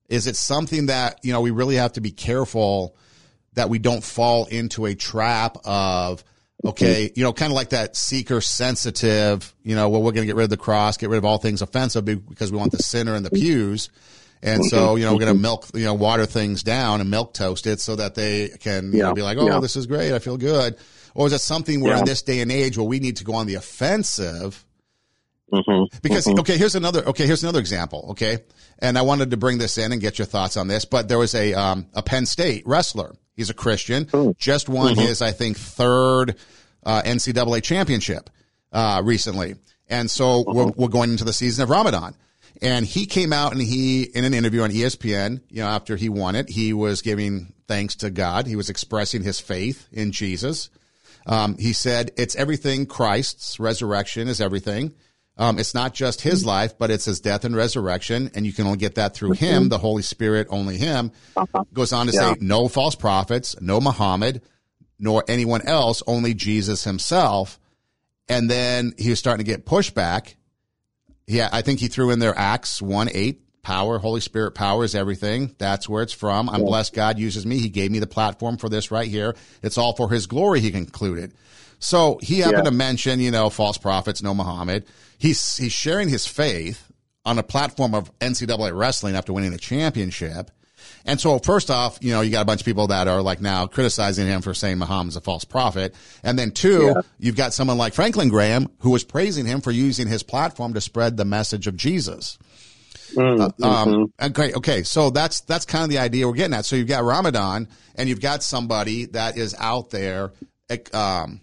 is 0.09 0.27
it 0.27 0.35
something 0.35 0.87
that, 0.87 1.19
you 1.23 1.33
know, 1.33 1.41
we 1.41 1.51
really 1.51 1.75
have 1.75 1.93
to 1.93 2.01
be 2.01 2.11
careful 2.11 2.95
that 3.53 3.69
we 3.69 3.79
don't 3.79 4.03
fall 4.03 4.45
into 4.45 4.85
a 4.85 4.95
trap 4.95 5.57
of, 5.63 6.23
okay, 6.65 7.05
mm-hmm. 7.07 7.19
you 7.19 7.23
know, 7.23 7.33
kind 7.33 7.51
of 7.51 7.55
like 7.55 7.69
that 7.69 7.95
seeker 7.95 8.41
sensitive, 8.41 9.53
you 9.63 9.75
know, 9.75 9.89
well, 9.89 10.01
we're 10.01 10.11
going 10.11 10.23
to 10.23 10.27
get 10.27 10.35
rid 10.35 10.45
of 10.45 10.49
the 10.49 10.57
cross, 10.57 10.97
get 10.97 11.09
rid 11.09 11.17
of 11.17 11.25
all 11.25 11.37
things 11.37 11.61
offensive 11.61 12.05
because 12.05 12.51
we 12.51 12.57
want 12.57 12.71
the 12.71 12.79
sinner 12.79 13.15
in 13.15 13.23
the 13.23 13.29
mm-hmm. 13.29 13.43
pews. 13.43 13.89
And 14.41 14.65
so, 14.65 14.77
mm-hmm. 14.77 14.97
you 14.97 15.05
know, 15.05 15.13
we're 15.13 15.19
going 15.19 15.35
to 15.35 15.41
milk, 15.41 15.67
you 15.73 15.85
know, 15.85 15.93
water 15.93 16.25
things 16.25 16.63
down 16.63 16.99
and 16.99 17.09
milk 17.09 17.33
toast 17.33 17.65
it 17.65 17.79
so 17.79 17.95
that 17.95 18.15
they 18.15 18.49
can 18.59 18.91
you 18.91 18.99
know, 18.99 19.13
be 19.13 19.21
like, 19.21 19.37
oh, 19.37 19.47
yeah. 19.47 19.59
this 19.59 19.77
is 19.77 19.85
great. 19.85 20.11
I 20.11 20.19
feel 20.19 20.35
good. 20.37 20.75
Or 21.15 21.27
is 21.27 21.33
it 21.33 21.39
something 21.39 21.79
where 21.79 21.97
in 21.97 22.05
this 22.05 22.23
day 22.23 22.41
and 22.41 22.51
age 22.51 22.77
where 22.77 22.87
we 22.87 22.99
need 22.99 23.17
to 23.17 23.23
go 23.23 23.35
on 23.35 23.47
the 23.47 23.55
offensive 23.55 24.65
Mm-hmm. 25.53 25.97
because 26.01 26.27
okay, 26.27 26.57
here's 26.57 26.73
another 26.73 27.05
okay, 27.09 27.27
here's 27.27 27.43
another 27.43 27.59
example. 27.59 28.07
Okay, 28.11 28.39
and 28.79 28.97
I 28.97 29.03
wanted 29.03 29.31
to 29.31 29.37
bring 29.37 29.59
this 29.59 29.77
in 29.77 29.91
and 29.91 30.01
get 30.01 30.17
your 30.17 30.25
thoughts 30.25 30.57
on 30.57 30.67
this. 30.67 30.83
But 30.83 31.07
there 31.07 31.19
was 31.19 31.35
a 31.35 31.53
um, 31.53 31.85
a 31.93 32.01
Penn 32.01 32.25
State 32.25 32.63
wrestler. 32.65 33.15
He's 33.35 33.49
a 33.49 33.53
Christian. 33.53 34.07
Just 34.37 34.67
won 34.67 34.95
his 34.95 35.21
I 35.21 35.31
think 35.31 35.57
third 35.57 36.35
uh, 36.83 37.03
NCAA 37.03 37.61
championship 37.61 38.31
uh, 38.71 39.01
recently, 39.05 39.55
and 39.87 40.09
so 40.09 40.43
we're, 40.47 40.71
we're 40.75 40.87
going 40.87 41.11
into 41.11 41.23
the 41.23 41.33
season 41.33 41.63
of 41.63 41.69
Ramadan. 41.69 42.15
And 42.61 42.85
he 42.85 43.05
came 43.07 43.33
out 43.33 43.51
and 43.51 43.61
he, 43.61 44.03
in 44.03 44.23
an 44.25 44.33
interview 44.33 44.61
on 44.61 44.69
ESPN, 44.69 45.41
you 45.49 45.61
know, 45.61 45.67
after 45.67 45.95
he 45.95 46.07
won 46.07 46.35
it, 46.35 46.49
he 46.49 46.71
was 46.71 47.01
giving 47.01 47.51
thanks 47.67 47.95
to 47.97 48.09
God. 48.09 48.47
He 48.47 48.55
was 48.55 48.69
expressing 48.69 49.23
his 49.23 49.39
faith 49.39 49.87
in 49.91 50.11
Jesus. 50.11 50.69
Um, 51.25 51.57
he 51.57 51.73
said, 51.73 52.11
it's 52.15 52.35
everything 52.35 52.85
Christ's 52.85 53.59
resurrection 53.59 54.27
is 54.27 54.39
everything. 54.39 54.93
Um, 55.37 55.57
it's 55.57 55.73
not 55.73 55.93
just 55.93 56.21
his 56.21 56.41
mm-hmm. 56.41 56.49
life, 56.49 56.77
but 56.77 56.91
it's 56.91 57.05
his 57.05 57.19
death 57.19 57.43
and 57.43 57.55
resurrection. 57.55 58.29
And 58.35 58.45
you 58.45 58.53
can 58.53 58.65
only 58.65 58.77
get 58.77 58.95
that 58.95 59.15
through 59.15 59.31
mm-hmm. 59.31 59.45
him, 59.45 59.69
the 59.69 59.79
Holy 59.79 60.03
Spirit, 60.03 60.47
only 60.49 60.77
him. 60.77 61.11
Uh-huh. 61.35 61.63
Goes 61.73 61.91
on 61.91 62.07
to 62.07 62.13
Yeah. 62.13 62.33
say, 62.33 62.37
no 62.39 62.67
false 62.67 62.95
prophets, 62.95 63.55
no 63.59 63.81
Muhammad, 63.81 64.41
nor 64.99 65.23
anyone 65.27 65.61
else, 65.63 66.03
only 66.05 66.33
Jesus 66.33 66.83
himself. 66.83 67.59
And 68.29 68.49
then 68.49 68.93
he 68.97 69.09
was 69.09 69.19
starting 69.19 69.43
to 69.43 69.51
get 69.51 69.65
pushback. 69.65 70.35
Yeah, 71.25 71.49
I 71.51 71.61
think 71.61 71.79
he 71.79 71.87
threw 71.87 72.11
in 72.11 72.19
there 72.19 72.37
Acts 72.37 72.81
1 72.81 73.09
8, 73.11 73.41
power, 73.63 73.97
Holy 73.97 74.21
Spirit 74.21 74.51
power 74.51 74.83
is 74.83 74.93
everything. 74.93 75.55
That's 75.57 75.89
where 75.89 76.03
it's 76.03 76.13
from. 76.13 76.49
I'm 76.49 76.61
blessed 76.61 76.93
God 76.93 77.17
uses 77.17 77.45
me. 77.45 77.59
He 77.59 77.69
gave 77.69 77.91
me 77.91 77.99
the 77.99 78.07
platform 78.07 78.57
for 78.57 78.69
this 78.69 78.91
right 78.91 79.07
here. 79.07 79.35
It's 79.63 79.77
all 79.77 79.95
for 79.95 80.09
his 80.09 80.27
glory, 80.27 80.59
he 80.59 80.69
concluded. 80.69 81.33
So 81.83 82.17
he 82.21 82.39
happened 82.39 82.59
Yeah. 82.65 82.69
to 82.69 82.75
mention, 82.75 83.19
you 83.19 83.29
know, 83.29 83.49
false 83.49 83.77
prophets, 83.77 84.23
no 84.23 84.33
Muhammad. 84.33 84.85
He's 85.17 85.57
he's 85.57 85.73
sharing 85.73 86.07
his 86.09 86.25
faith 86.25 86.89
on 87.25 87.37
a 87.37 87.43
platform 87.43 87.93
of 87.93 88.11
NCAA 88.19 88.71
wrestling 88.73 89.15
after 89.15 89.33
winning 89.33 89.53
a 89.53 89.57
championship. 89.57 90.49
And 91.05 91.19
so 91.19 91.37
first 91.39 91.69
off, 91.69 91.97
you 92.01 92.11
know, 92.11 92.21
you 92.21 92.31
got 92.31 92.41
a 92.41 92.45
bunch 92.45 92.61
of 92.61 92.65
people 92.65 92.87
that 92.87 93.07
are 93.09 93.21
like 93.21 93.41
now 93.41 93.67
criticizing 93.67 94.27
him 94.27 94.41
for 94.41 94.53
saying 94.53 94.77
Muhammad's 94.77 95.17
a 95.17 95.21
false 95.21 95.43
prophet. 95.43 95.93
And 96.23 96.39
then 96.39 96.51
two, 96.51 96.95
you've 97.19 97.35
got 97.35 97.53
someone 97.53 97.77
like 97.77 97.93
Franklin 97.93 98.29
Graham 98.29 98.69
who 98.79 98.89
was 98.89 99.03
praising 99.03 99.45
him 99.45 99.59
for 99.59 99.71
using 99.71 100.07
his 100.07 100.23
platform 100.23 100.73
to 100.75 100.81
spread 100.81 101.17
the 101.17 101.25
message 101.25 101.67
of 101.67 101.75
Jesus. 101.75 102.37
Mm-hmm. 103.13 103.63
Um, 103.63 104.13
okay, 104.21 104.53
okay. 104.53 104.83
So 104.83 105.09
that's 105.09 105.41
that's 105.41 105.65
kind 105.65 105.83
of 105.83 105.89
the 105.89 105.99
idea 105.99 106.27
we're 106.27 106.33
getting 106.33 106.55
at. 106.55 106.65
So 106.65 106.75
you've 106.77 106.87
got 106.87 107.03
Ramadan, 107.03 107.67
and 107.95 108.07
you've 108.09 108.21
got 108.21 108.41
somebody 108.41 109.05
that 109.07 109.37
is 109.37 109.53
out 109.59 109.89
there 109.91 110.31
um, 110.93 111.41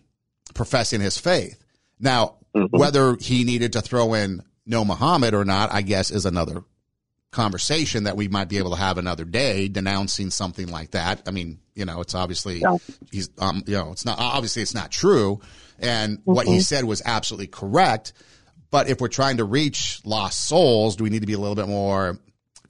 professing 0.55 1.01
his 1.01 1.19
faith. 1.19 1.63
Now, 1.99 2.37
mm-hmm. 2.55 2.77
whether 2.77 3.17
he 3.17 3.45
needed 3.45 3.75
to 3.75 3.83
throw 3.83 4.15
in 4.15 4.43
no 4.67 4.85
Muhammad 4.85 5.35
or 5.35 5.45
not, 5.45 5.73
I 5.73 5.83
guess, 5.83 6.11
is 6.11 6.27
another 6.27 6.63
conversation 7.31 8.05
that 8.05 8.17
we 8.17 8.29
might 8.29 8.49
be 8.49 8.59
able 8.59 8.71
to 8.71 8.77
have 8.77 8.99
another 8.99 9.25
day 9.25 9.69
denouncing 9.69 10.31
something 10.31 10.69
like 10.69 10.93
that. 10.93 11.23
I 11.27 11.31
mean, 11.31 11.61
you 11.75 11.85
know, 11.85 12.01
it's 12.01 12.15
obviously 12.15 12.63
he's 13.11 13.31
um, 13.39 13.63
you 13.67 13.77
know, 13.77 13.93
it's 13.93 14.05
not 14.05 14.19
obviously 14.19 14.63
it's 14.63 14.75
not 14.75 14.91
true, 14.91 15.41
and 15.79 16.21
what 16.25 16.47
he 16.47 16.55
mm-hmm. 16.55 16.61
said 16.61 16.85
was 16.85 17.03
absolutely 17.05 17.47
correct. 17.47 18.13
But 18.71 18.89
if 18.89 19.01
we're 19.01 19.09
trying 19.09 19.39
to 19.39 19.45
reach 19.45 20.01
lost 20.05 20.47
souls, 20.47 20.97
do 20.97 21.05
we 21.05 21.11
need 21.11 21.21
to 21.21 21.27
be 21.27 21.33
a 21.33 21.39
little 21.39 21.57
bit 21.57 21.69
more 21.69 22.19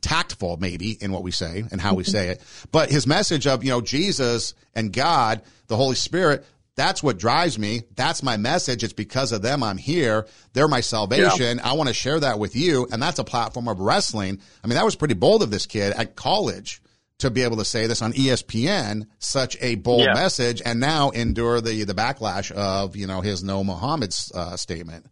tactful, 0.00 0.56
maybe, 0.58 0.92
in 0.92 1.12
what 1.12 1.22
we 1.22 1.30
say 1.30 1.64
and 1.70 1.80
how 1.80 1.94
we 1.94 2.04
mm-hmm. 2.04 2.10
say 2.10 2.28
it? 2.28 2.42
But 2.72 2.90
his 2.90 3.06
message 3.06 3.46
of, 3.46 3.62
you 3.64 3.70
know, 3.70 3.82
Jesus 3.82 4.54
and 4.74 4.92
God, 4.92 5.42
the 5.66 5.76
Holy 5.76 5.94
Spirit, 5.94 6.46
that's 6.76 7.02
what 7.02 7.18
drives 7.18 7.58
me. 7.58 7.82
That's 7.96 8.22
my 8.22 8.36
message. 8.36 8.84
It's 8.84 8.92
because 8.92 9.32
of 9.32 9.42
them 9.42 9.62
I'm 9.62 9.76
here. 9.76 10.26
They're 10.52 10.68
my 10.68 10.80
salvation. 10.80 11.60
I 11.60 11.74
want 11.74 11.88
to 11.88 11.94
share 11.94 12.20
that 12.20 12.38
with 12.38 12.56
you. 12.56 12.86
And 12.90 13.02
that's 13.02 13.18
a 13.18 13.24
platform 13.24 13.68
of 13.68 13.80
wrestling. 13.80 14.40
I 14.64 14.66
mean, 14.66 14.76
that 14.76 14.84
was 14.84 14.96
pretty 14.96 15.14
bold 15.14 15.42
of 15.42 15.50
this 15.50 15.66
kid 15.66 15.92
at 15.92 16.16
college 16.16 16.80
to 17.18 17.30
be 17.30 17.42
able 17.42 17.58
to 17.58 17.64
say 17.66 17.86
this 17.86 18.00
on 18.00 18.12
ESPN, 18.14 19.06
such 19.18 19.56
a 19.60 19.74
bold 19.74 20.06
Yeah. 20.06 20.14
message, 20.14 20.62
and 20.64 20.80
now 20.80 21.10
endure 21.10 21.60
the, 21.60 21.84
the 21.84 21.92
backlash 21.92 22.50
of, 22.50 22.96
you 22.96 23.06
know, 23.06 23.20
his 23.20 23.44
no 23.44 23.62
Muhammad 23.62 24.14
uh, 24.34 24.56
statement. 24.56 25.04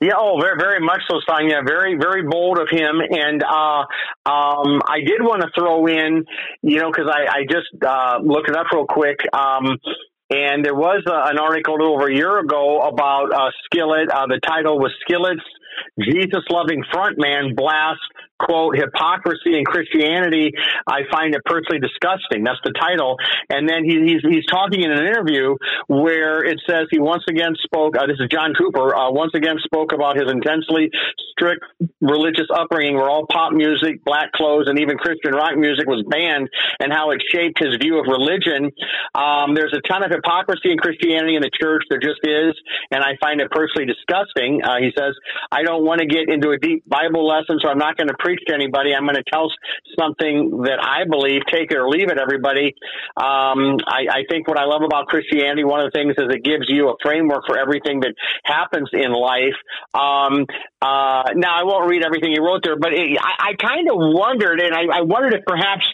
Yeah, 0.00 0.14
oh, 0.18 0.40
very, 0.40 0.56
very 0.58 0.80
much 0.80 1.02
so. 1.08 1.20
Yeah, 1.40 1.60
very, 1.64 1.94
very 1.96 2.22
bold 2.22 2.58
of 2.58 2.68
him. 2.70 3.00
And 3.10 3.42
uh, 3.42 3.84
um, 4.24 4.80
I 4.88 5.00
did 5.04 5.20
want 5.20 5.42
to 5.42 5.48
throw 5.54 5.86
in, 5.86 6.24
you 6.62 6.80
know, 6.80 6.90
because 6.90 7.06
I, 7.06 7.26
I 7.40 7.44
just 7.48 7.68
uh, 7.86 8.18
looked 8.22 8.48
it 8.48 8.56
up 8.56 8.66
real 8.72 8.86
quick. 8.86 9.20
Um, 9.32 9.76
and 10.30 10.64
there 10.64 10.74
was 10.74 11.02
uh, 11.06 11.28
an 11.28 11.38
article 11.38 11.82
over 11.82 12.08
a 12.08 12.14
year 12.14 12.38
ago 12.38 12.80
about 12.80 13.32
uh, 13.34 13.50
Skillet. 13.64 14.08
Uh, 14.10 14.26
the 14.26 14.40
title 14.46 14.78
was 14.78 14.92
Skillet's 15.02 15.42
Jesus 15.98 16.44
loving 16.50 16.84
frontman 16.94 17.56
blasts 17.56 18.06
quote 18.40 18.76
hypocrisy 18.76 19.58
in 19.58 19.64
Christianity. 19.64 20.52
I 20.86 21.00
find 21.10 21.34
it 21.34 21.44
personally 21.44 21.80
disgusting. 21.80 22.42
That's 22.44 22.60
the 22.64 22.72
title. 22.72 23.16
And 23.50 23.68
then 23.68 23.84
he, 23.84 24.00
he's 24.08 24.22
he's 24.24 24.46
talking 24.46 24.82
in 24.82 24.90
an 24.90 25.04
interview 25.04 25.56
where 25.88 26.40
it 26.44 26.58
says 26.68 26.88
he 26.90 26.98
once 26.98 27.24
again 27.28 27.52
spoke. 27.62 27.96
Uh, 27.96 28.06
this 28.06 28.16
is 28.18 28.28
John 28.30 28.54
Cooper. 28.54 28.96
Uh, 28.96 29.10
once 29.12 29.32
again 29.34 29.56
spoke 29.62 29.92
about 29.92 30.16
his 30.16 30.30
intensely 30.30 30.90
strict 31.32 31.64
religious 32.00 32.46
upbringing, 32.54 32.96
where 32.96 33.08
all 33.08 33.26
pop 33.26 33.52
music, 33.52 34.04
black 34.04 34.32
clothes, 34.32 34.66
and 34.68 34.78
even 34.78 34.96
Christian 34.96 35.32
rock 35.32 35.56
music 35.56 35.86
was 35.86 36.04
banned, 36.08 36.48
and 36.80 36.92
how 36.92 37.10
it 37.10 37.20
shaped 37.32 37.58
his 37.58 37.76
view 37.80 37.98
of 37.98 38.06
religion. 38.06 38.70
Um, 39.14 39.54
there's 39.54 39.74
a 39.76 39.80
ton 39.88 40.02
of 40.04 40.10
hypocrisy 40.10 40.72
in 40.72 40.78
Christianity 40.78 41.36
in 41.36 41.42
the 41.42 41.50
church. 41.50 41.84
There 41.90 42.00
just 42.00 42.20
is, 42.24 42.54
and 42.90 43.02
I 43.02 43.16
find 43.20 43.40
it 43.40 43.50
personally 43.50 43.86
disgusting. 43.86 44.62
Uh, 44.62 44.78
he 44.80 44.92
says, 44.96 45.14
"I 45.50 45.62
don't 45.62 45.84
want 45.84 46.00
to 46.00 46.06
get 46.06 46.28
into 46.28 46.50
a 46.50 46.58
deep 46.58 46.88
Bible 46.88 47.26
lesson, 47.26 47.58
so 47.60 47.68
I'm 47.68 47.78
not 47.78 47.96
going 47.96 48.08
to 48.08 48.16
preach 48.18 48.29
to 48.46 48.54
anybody. 48.54 48.94
I'm 48.94 49.04
going 49.04 49.16
to 49.16 49.24
tell 49.30 49.50
something 49.98 50.62
that 50.62 50.78
I 50.82 51.04
believe. 51.08 51.42
Take 51.50 51.70
it 51.70 51.76
or 51.76 51.88
leave 51.88 52.10
it, 52.10 52.18
everybody. 52.18 52.74
Um, 53.16 53.78
I, 53.86 54.06
I 54.10 54.22
think 54.28 54.48
what 54.48 54.58
I 54.58 54.64
love 54.64 54.82
about 54.82 55.06
Christianity, 55.06 55.64
one 55.64 55.80
of 55.80 55.92
the 55.92 55.96
things 55.96 56.14
is 56.18 56.26
it 56.30 56.44
gives 56.44 56.66
you 56.68 56.88
a 56.90 56.94
framework 57.02 57.44
for 57.46 57.58
everything 57.58 58.00
that 58.00 58.14
happens 58.44 58.90
in 58.92 59.12
life. 59.12 59.58
Um, 59.94 60.46
uh, 60.80 61.34
now, 61.34 61.58
I 61.58 61.64
won't 61.64 61.88
read 61.88 62.04
everything 62.04 62.32
he 62.32 62.40
wrote 62.40 62.62
there, 62.62 62.76
but 62.78 62.92
it, 62.92 63.18
I, 63.20 63.50
I 63.50 63.54
kind 63.54 63.88
of 63.90 63.96
wondered, 63.96 64.60
and 64.60 64.74
I, 64.74 64.98
I 64.98 65.02
wondered 65.02 65.34
if 65.34 65.44
perhaps 65.44 65.86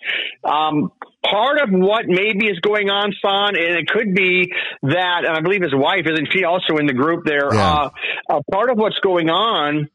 um, 0.45 0.93
part 1.25 1.61
of 1.61 1.71
what 1.71 2.07
maybe 2.07 2.47
is 2.47 2.61
going 2.61 2.91
on, 2.91 3.13
Son, 3.21 3.57
and 3.57 3.77
it 3.77 3.89
could 3.89 4.15
be 4.15 4.53
that, 4.83 5.25
and 5.25 5.37
I 5.37 5.41
believe 5.41 5.63
his 5.63 5.75
wife 5.75 6.07
isn't 6.07 6.29
she 6.33 6.45
also 6.45 6.77
in 6.77 6.87
the 6.87 6.95
group 6.95 7.25
there. 7.25 7.53
Yeah. 7.53 7.75
Uh, 7.75 7.91
uh, 8.29 8.41
part 8.51 8.71
of 8.71 8.79
what's 8.79 8.99
going 9.01 9.29
on 9.29 9.89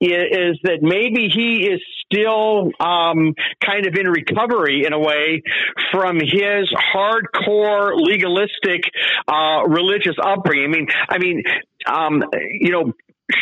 is, 0.00 0.58
that 0.62 0.78
maybe 0.82 1.28
he 1.32 1.66
is 1.66 1.80
still 2.04 2.70
um, 2.80 3.34
kind 3.64 3.86
of 3.86 3.94
in 3.94 4.08
recovery 4.08 4.84
in 4.86 4.92
a 4.92 4.98
way 4.98 5.42
from 5.90 6.16
his 6.20 6.70
hardcore 6.94 7.92
legalistic 7.96 8.82
uh, 9.26 9.62
religious 9.66 10.16
upbringing. 10.22 10.66
I 10.66 10.72
mean, 10.72 10.88
I 11.08 11.18
mean, 11.18 11.42
um, 11.86 12.22
you 12.60 12.70
know, 12.70 12.92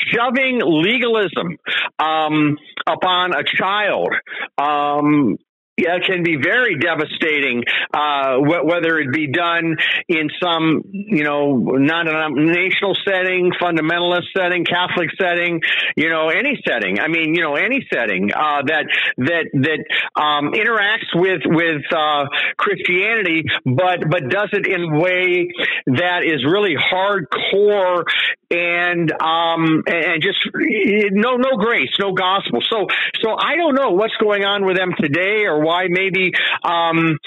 shoving 0.09 0.61
legalism 0.65 1.59
um, 1.99 2.57
upon 2.87 3.35
a 3.35 3.45
child 3.45 4.09
um, 4.57 5.37
yeah, 5.77 5.99
can 6.07 6.23
be 6.23 6.37
very 6.37 6.79
devastating, 6.79 7.65
uh, 7.93 8.37
wh- 8.37 8.65
whether 8.65 8.99
it 8.99 9.13
be 9.13 9.27
done 9.27 9.77
in 10.09 10.31
some, 10.41 10.83
you 10.93 11.25
know, 11.25 11.57
non-denominational 11.57 12.97
setting, 13.07 13.51
fundamentalist 13.61 14.27
setting, 14.37 14.65
Catholic 14.65 15.11
setting, 15.21 15.61
you 15.97 16.09
know, 16.09 16.29
any 16.29 16.61
setting. 16.67 17.01
I 17.01 17.09
mean, 17.09 17.35
you 17.35 17.43
know, 17.43 17.57
any 17.57 17.85
setting 17.93 18.31
uh, 18.33 18.63
that 18.67 18.87
that 19.19 19.47
that 19.53 20.21
um, 20.21 20.53
interacts 20.53 21.11
with 21.13 21.43
with 21.45 21.83
uh, 21.93 22.27
Christianity, 22.57 23.45
but 23.65 24.09
but 24.09 24.29
does 24.29 24.51
it 24.53 24.67
in 24.69 24.85
a 24.85 25.01
way 25.01 25.49
that 25.87 26.23
is 26.25 26.45
really 26.45 26.77
hardcore 26.77 28.05
and 28.51 29.11
um, 29.21 29.83
and 29.87 30.23
just 30.23 30.39
no 30.55 31.37
no 31.37 31.57
grace, 31.57 31.91
no 31.99 32.13
gospel. 32.13 32.61
So 32.71 32.87
so 33.23 33.35
I 33.37 33.57
don't 33.57 33.75
know 33.75 33.91
what's 33.91 34.17
going 34.19 34.45
on 34.45 34.65
with 34.65 34.77
them 34.77 34.93
today 34.99 35.47
or 35.47 35.64
why 35.65 35.87
maybe 35.89 36.33
um, 36.63 37.19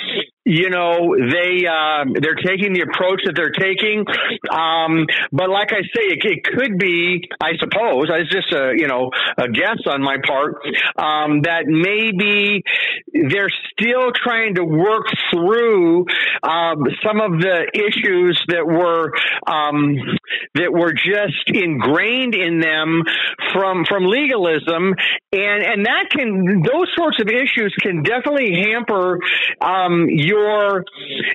you 0.48 0.70
know 0.70 1.16
they 1.18 1.68
uh, 1.68 2.06
they're 2.22 2.40
taking 2.40 2.72
the 2.74 2.82
approach 2.82 3.22
that 3.26 3.36
they're 3.36 3.52
taking. 3.52 4.06
Um, 4.50 5.06
but 5.32 5.50
like 5.50 5.74
I 5.74 5.82
say, 5.94 6.16
it, 6.16 6.24
it, 6.24 6.44
could 6.44 6.78
be, 6.78 7.28
I 7.42 7.58
suppose, 7.60 8.08
it's 8.10 8.32
just 8.32 8.54
a 8.54 8.72
you 8.76 8.88
know 8.88 9.12
a 9.38 9.50
guess 9.50 9.78
on 9.86 10.02
my 10.02 10.18
part 10.26 10.56
um, 10.96 11.42
that 11.42 11.68
maybe 11.68 12.64
they're 13.30 13.52
still 13.74 14.12
trying 14.16 14.56
to 14.56 14.64
work 14.64 15.08
through 15.32 16.06
um, 16.44 16.86
some 17.04 17.20
of 17.20 17.40
the 17.42 17.68
issues 17.74 18.42
that 18.48 18.66
were 18.66 19.12
um, 19.46 19.98
that 20.56 20.72
were 20.72 20.94
just 20.94 21.44
ingrained 21.48 22.36
in 22.36 22.62
them 22.62 23.04
from 23.52 23.84
from 23.84 24.06
legalism, 24.06 24.96
and 25.34 25.64
and 25.64 25.86
that 25.86 26.10
can 26.10 26.62
those 26.64 26.88
sorts 26.96 27.20
of 27.20 27.28
issues 27.28 27.76
can 27.82 28.04
definitely 28.04 28.64
hamper 28.64 29.20
um, 29.62 30.08
your 30.38 30.86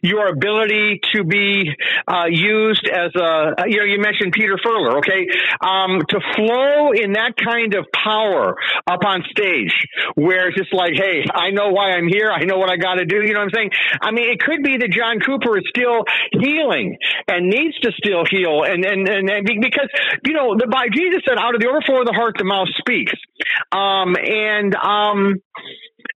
your 0.02 0.28
ability 0.28 1.00
to 1.14 1.24
be 1.24 1.70
uh, 2.06 2.26
used 2.28 2.88
as 2.88 3.14
a 3.14 3.68
you 3.68 3.78
know 3.78 3.84
you 3.84 3.98
mentioned 4.00 4.32
Peter 4.32 4.56
Furler, 4.64 4.98
okay, 4.98 5.26
um, 5.60 6.02
to 6.08 6.20
flow 6.36 6.92
in 6.92 7.12
that 7.12 7.34
kind 7.36 7.74
of 7.74 7.86
power 7.92 8.56
up 8.86 9.04
on 9.04 9.22
stage 9.30 9.74
where 10.14 10.48
it's 10.48 10.58
just 10.58 10.72
like, 10.72 10.92
hey, 10.94 11.24
I 11.32 11.50
know 11.50 11.70
why 11.70 11.92
I'm 11.92 12.08
here, 12.08 12.30
I 12.30 12.44
know 12.44 12.58
what 12.58 12.70
I 12.70 12.76
got 12.76 12.94
to 12.94 13.04
do. 13.04 13.22
You 13.22 13.34
know 13.34 13.40
what 13.40 13.54
I'm 13.54 13.54
saying? 13.54 13.70
I 14.00 14.10
mean, 14.10 14.30
it 14.30 14.40
could 14.40 14.62
be 14.62 14.76
that 14.78 14.90
John 14.90 15.20
Cooper 15.20 15.58
is 15.58 15.64
still 15.68 16.04
healing 16.32 16.96
and 17.28 17.48
needs 17.48 17.78
to 17.80 17.92
still 17.92 18.24
heal, 18.28 18.62
and 18.62 18.84
and 18.84 19.08
and, 19.08 19.28
and 19.28 19.46
because 19.60 19.88
you 20.24 20.32
know 20.32 20.56
the 20.56 20.66
by 20.66 20.86
Jesus 20.92 21.22
said, 21.26 21.38
out 21.38 21.54
of 21.54 21.60
the 21.60 21.68
overflow 21.68 22.00
of 22.00 22.06
the 22.06 22.14
heart, 22.14 22.36
the 22.38 22.44
mouth 22.44 22.68
speaks, 22.78 23.12
um, 23.70 24.16
and 24.16 24.74
um, 24.74 25.40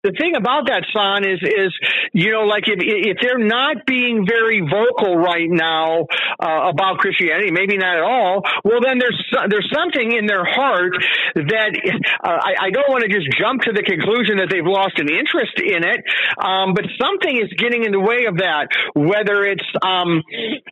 the 0.05 0.12
thing 0.12 0.36
about 0.36 0.68
that 0.68 0.84
son 0.92 1.24
is 1.24 1.40
is 1.40 1.72
you 2.12 2.30
know 2.30 2.44
like 2.44 2.68
if 2.68 2.76
if 2.78 3.16
they're 3.20 3.40
not 3.40 3.86
being 3.86 4.28
very 4.28 4.61
vocal 4.61 5.16
right 5.16 5.48
now 5.48 6.05
uh, 6.38 6.68
about 6.68 6.98
Christianity, 6.98 7.50
maybe 7.50 7.76
not 7.80 7.96
at 7.96 8.05
all. 8.05 8.44
Well, 8.62 8.84
then 8.84 9.00
there's 9.00 9.16
there's 9.48 9.70
something 9.72 10.12
in 10.12 10.26
their 10.26 10.44
heart 10.44 10.92
that 11.34 11.72
uh, 12.20 12.38
I, 12.38 12.68
I 12.68 12.70
don't 12.70 12.88
want 12.92 13.02
to 13.02 13.11
just 13.11 13.32
jump 13.40 13.62
to 13.62 13.72
the 13.72 13.82
conclusion 13.82 14.38
that 14.44 14.52
they've 14.52 14.66
lost 14.66 15.00
an 15.00 15.09
interest 15.09 15.57
in 15.57 15.80
it, 15.82 16.05
um, 16.36 16.76
but 16.76 16.84
something 17.00 17.32
is 17.32 17.48
getting 17.57 17.84
in 17.84 17.92
the 17.92 18.00
way 18.00 18.28
of 18.28 18.44
that. 18.44 18.68
Whether 18.92 19.48
it's 19.48 19.66
um, 19.80 20.20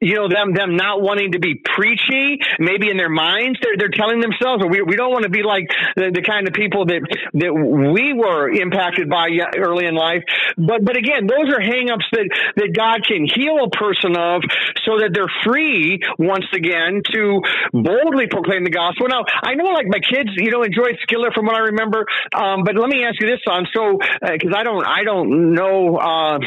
you 0.05 0.21
know 0.21 0.29
them 0.29 0.53
them 0.53 0.77
not 0.77 1.01
wanting 1.01 1.33
to 1.33 1.41
be 1.41 1.57
preachy, 1.57 2.37
maybe 2.61 2.93
in 2.93 3.01
their 3.01 3.13
minds 3.13 3.59
they're 3.65 3.81
they're 3.81 3.97
telling 3.97 4.21
themselves 4.21 4.61
we 4.69 4.83
we 4.83 4.97
don't 4.97 5.11
want 5.11 5.25
to 5.25 5.33
be 5.33 5.43
like 5.43 5.65
the, 5.97 6.13
the 6.13 6.21
kind 6.21 6.45
of 6.45 6.53
people 6.53 6.85
that 6.87 7.01
that 7.33 7.53
we 7.57 8.13
were 8.13 8.53
impacted 8.53 9.09
by 9.09 9.22
early 9.57 9.87
in 9.87 9.95
life. 9.95 10.23
But 10.57 10.85
but 10.85 10.97
again, 10.97 11.27
those 11.27 11.49
are 11.53 11.61
hangups 11.61 12.09
that 12.13 12.29
that 12.57 12.71
God 12.75 13.05
can 13.07 13.27
heal 13.27 13.63
a 13.65 13.71
person 13.71 14.17
of, 14.17 14.43
so 14.85 14.99
that 14.99 15.11
they're 15.13 15.31
free 15.45 16.01
once 16.19 16.47
again 16.55 17.03
to 17.13 17.41
boldly 17.73 18.27
proclaim 18.27 18.65
the 18.65 18.75
gospel. 18.75 19.09
Now 19.09 19.25
I 19.43 19.55
know 19.55 19.71
like 19.73 19.87
my 19.87 20.01
kids, 20.01 20.31
you 20.37 20.51
know, 20.51 20.63
enjoyed 20.63 20.99
Skillet 21.03 21.35
from 21.35 21.47
what 21.47 21.57
I 21.57 21.73
remember. 21.73 22.07
Um, 22.35 22.65
but 22.65 22.77
let 22.77 22.89
me 22.89 23.05
ask 23.05 23.21
you 23.21 23.29
this, 23.29 23.41
son. 23.47 23.67
So 23.73 23.99
because 24.21 24.53
uh, 24.55 24.61
I 24.61 24.63
don't 24.63 24.85
I 24.87 25.05
don't 25.05 25.55
know 25.55 25.97
uh, 25.97 26.39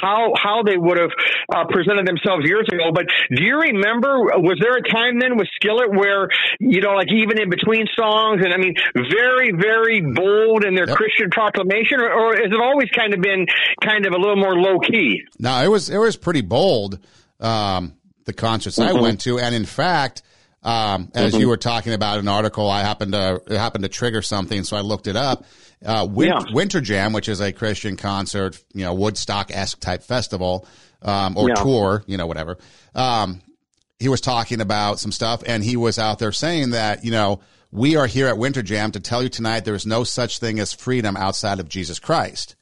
how 0.00 0.32
how 0.36 0.62
they 0.62 0.76
would 0.76 0.98
have 0.98 1.12
uh, 1.54 1.64
presented 1.68 2.06
themselves 2.06 2.46
years 2.46 2.68
ago. 2.70 2.92
But 2.92 3.06
do 3.30 3.42
you 3.42 3.60
remember? 3.60 4.18
Was 4.40 4.58
there 4.60 4.76
a 4.76 4.82
time 4.82 5.18
then 5.18 5.36
with 5.36 5.48
Skillet 5.56 5.90
where 5.90 6.28
you 6.60 6.80
know, 6.80 6.94
like 6.94 7.12
even 7.12 7.40
in 7.40 7.50
between 7.50 7.86
songs, 7.96 8.42
and 8.44 8.52
I 8.52 8.58
mean, 8.58 8.74
very 8.94 9.52
very 9.52 10.00
bold 10.00 10.64
in 10.64 10.74
their 10.74 10.88
yep. 10.88 10.96
Christian 10.96 11.30
proclamation, 11.30 12.00
or, 12.00 12.10
or 12.14 12.36
has 12.36 12.50
it 12.50 12.60
always 12.60 12.88
kind 12.90 13.14
of 13.14 13.20
been 13.20 13.46
kind 13.82 14.06
of 14.06 14.12
a 14.12 14.16
little 14.16 14.36
more 14.36 14.54
low 14.54 14.78
key? 14.78 15.22
No, 15.38 15.62
it 15.62 15.68
was 15.68 15.90
it 15.90 15.98
was 15.98 16.16
pretty 16.16 16.42
bold. 16.42 16.98
Um, 17.40 17.94
the 18.24 18.32
concerts 18.32 18.78
mm-hmm. 18.78 18.96
I 18.96 19.00
went 19.00 19.20
to, 19.22 19.38
and 19.38 19.54
in 19.54 19.64
fact. 19.64 20.22
Um, 20.66 21.10
as 21.14 21.32
mm-hmm. 21.32 21.42
you 21.42 21.48
were 21.48 21.58
talking 21.58 21.92
about 21.92 22.20
an 22.20 22.26
article, 22.26 22.70
I 22.70 22.80
happened 22.80 23.12
to 23.12 23.42
it 23.48 23.58
happened 23.58 23.84
to 23.84 23.90
trigger 23.90 24.22
something, 24.22 24.64
so 24.64 24.78
I 24.78 24.80
looked 24.80 25.08
it 25.08 25.14
up. 25.14 25.44
Uh, 25.84 26.08
Win- 26.10 26.28
yeah. 26.28 26.40
Winter 26.54 26.80
Jam, 26.80 27.12
which 27.12 27.28
is 27.28 27.42
a 27.42 27.52
Christian 27.52 27.98
concert, 27.98 28.58
you 28.72 28.82
know, 28.82 28.94
Woodstock 28.94 29.50
esque 29.54 29.78
type 29.80 30.02
festival 30.02 30.66
um, 31.02 31.36
or 31.36 31.48
yeah. 31.48 31.54
tour, 31.56 32.02
you 32.06 32.16
know, 32.16 32.26
whatever. 32.26 32.56
Um, 32.94 33.42
he 33.98 34.08
was 34.08 34.20
talking 34.20 34.60
about 34.60 34.98
some 34.98 35.12
stuff, 35.12 35.42
and 35.46 35.62
he 35.62 35.76
was 35.76 35.98
out 35.98 36.18
there 36.18 36.32
saying 36.32 36.70
that 36.70 37.04
you 37.04 37.10
know 37.10 37.40
we 37.74 37.96
are 37.96 38.06
here 38.06 38.28
at 38.28 38.38
Winter 38.38 38.62
Jam 38.62 38.92
to 38.92 39.00
tell 39.00 39.20
you 39.20 39.28
tonight 39.28 39.64
there 39.64 39.74
is 39.74 39.84
no 39.84 40.04
such 40.04 40.38
thing 40.38 40.60
as 40.60 40.72
freedom 40.72 41.16
outside 41.16 41.58
of 41.58 41.68
Jesus 41.68 41.98
Christ. 41.98 42.54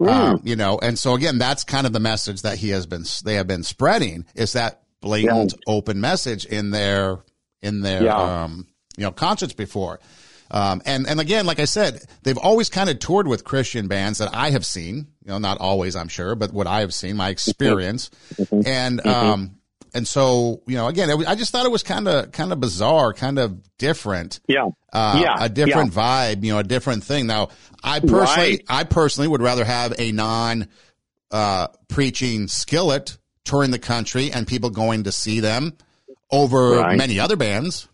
Mm. 0.00 0.08
Um, 0.08 0.40
you 0.42 0.56
know, 0.56 0.80
and 0.82 0.98
so 0.98 1.14
again, 1.14 1.38
that's 1.38 1.62
kind 1.62 1.86
of 1.86 1.92
the 1.92 2.00
message 2.00 2.42
that 2.42 2.58
he 2.58 2.70
has 2.70 2.84
been, 2.84 3.04
they 3.24 3.34
have 3.34 3.46
been 3.46 3.62
spreading 3.62 4.26
is 4.34 4.54
that 4.54 4.82
blatant 5.00 5.52
yeah. 5.52 5.72
open 5.72 6.00
message 6.00 6.44
in 6.44 6.72
their, 6.72 7.20
in 7.62 7.82
their, 7.82 8.02
yeah. 8.02 8.16
um, 8.42 8.66
you 8.96 9.04
know, 9.04 9.12
concerts 9.12 9.52
before. 9.52 10.00
Um, 10.50 10.82
and, 10.84 11.06
and 11.06 11.20
again, 11.20 11.46
like 11.46 11.60
I 11.60 11.64
said, 11.64 12.02
they've 12.24 12.38
always 12.38 12.68
kind 12.68 12.90
of 12.90 12.98
toured 12.98 13.28
with 13.28 13.44
Christian 13.44 13.86
bands 13.86 14.18
that 14.18 14.34
I 14.34 14.50
have 14.50 14.66
seen, 14.66 15.06
you 15.24 15.28
know, 15.28 15.38
not 15.38 15.58
always, 15.60 15.94
I'm 15.94 16.08
sure, 16.08 16.34
but 16.34 16.52
what 16.52 16.66
I 16.66 16.80
have 16.80 16.92
seen, 16.92 17.16
my 17.16 17.28
experience. 17.30 18.10
Mm-hmm. 18.34 18.62
And, 18.66 18.98
mm-hmm. 19.00 19.08
um, 19.08 19.57
and 19.98 20.08
so, 20.08 20.62
you 20.66 20.76
know, 20.76 20.86
again, 20.86 21.10
I 21.26 21.34
just 21.34 21.50
thought 21.52 21.66
it 21.66 21.72
was 21.72 21.82
kind 21.82 22.06
of, 22.06 22.30
kind 22.32 22.52
of 22.52 22.60
bizarre, 22.60 23.12
kind 23.12 23.38
of 23.38 23.60
different. 23.76 24.40
Yeah. 24.46 24.68
Uh, 24.92 25.20
yeah. 25.22 25.44
A 25.44 25.48
different 25.48 25.92
yeah. 25.92 26.00
vibe, 26.34 26.44
you 26.44 26.52
know, 26.52 26.60
a 26.60 26.64
different 26.64 27.02
thing. 27.02 27.26
Now, 27.26 27.48
I 27.82 28.00
personally, 28.00 28.50
right. 28.50 28.64
I 28.68 28.84
personally 28.84 29.28
would 29.28 29.42
rather 29.42 29.64
have 29.64 29.92
a 29.98 30.12
non, 30.12 30.68
uh, 31.32 31.66
preaching 31.88 32.46
skillet 32.46 33.18
touring 33.44 33.72
the 33.72 33.78
country 33.78 34.30
and 34.32 34.46
people 34.46 34.70
going 34.70 35.04
to 35.04 35.12
see 35.12 35.40
them 35.40 35.76
over 36.30 36.78
right. 36.78 36.96
many 36.96 37.18
other 37.18 37.36
bands. 37.36 37.88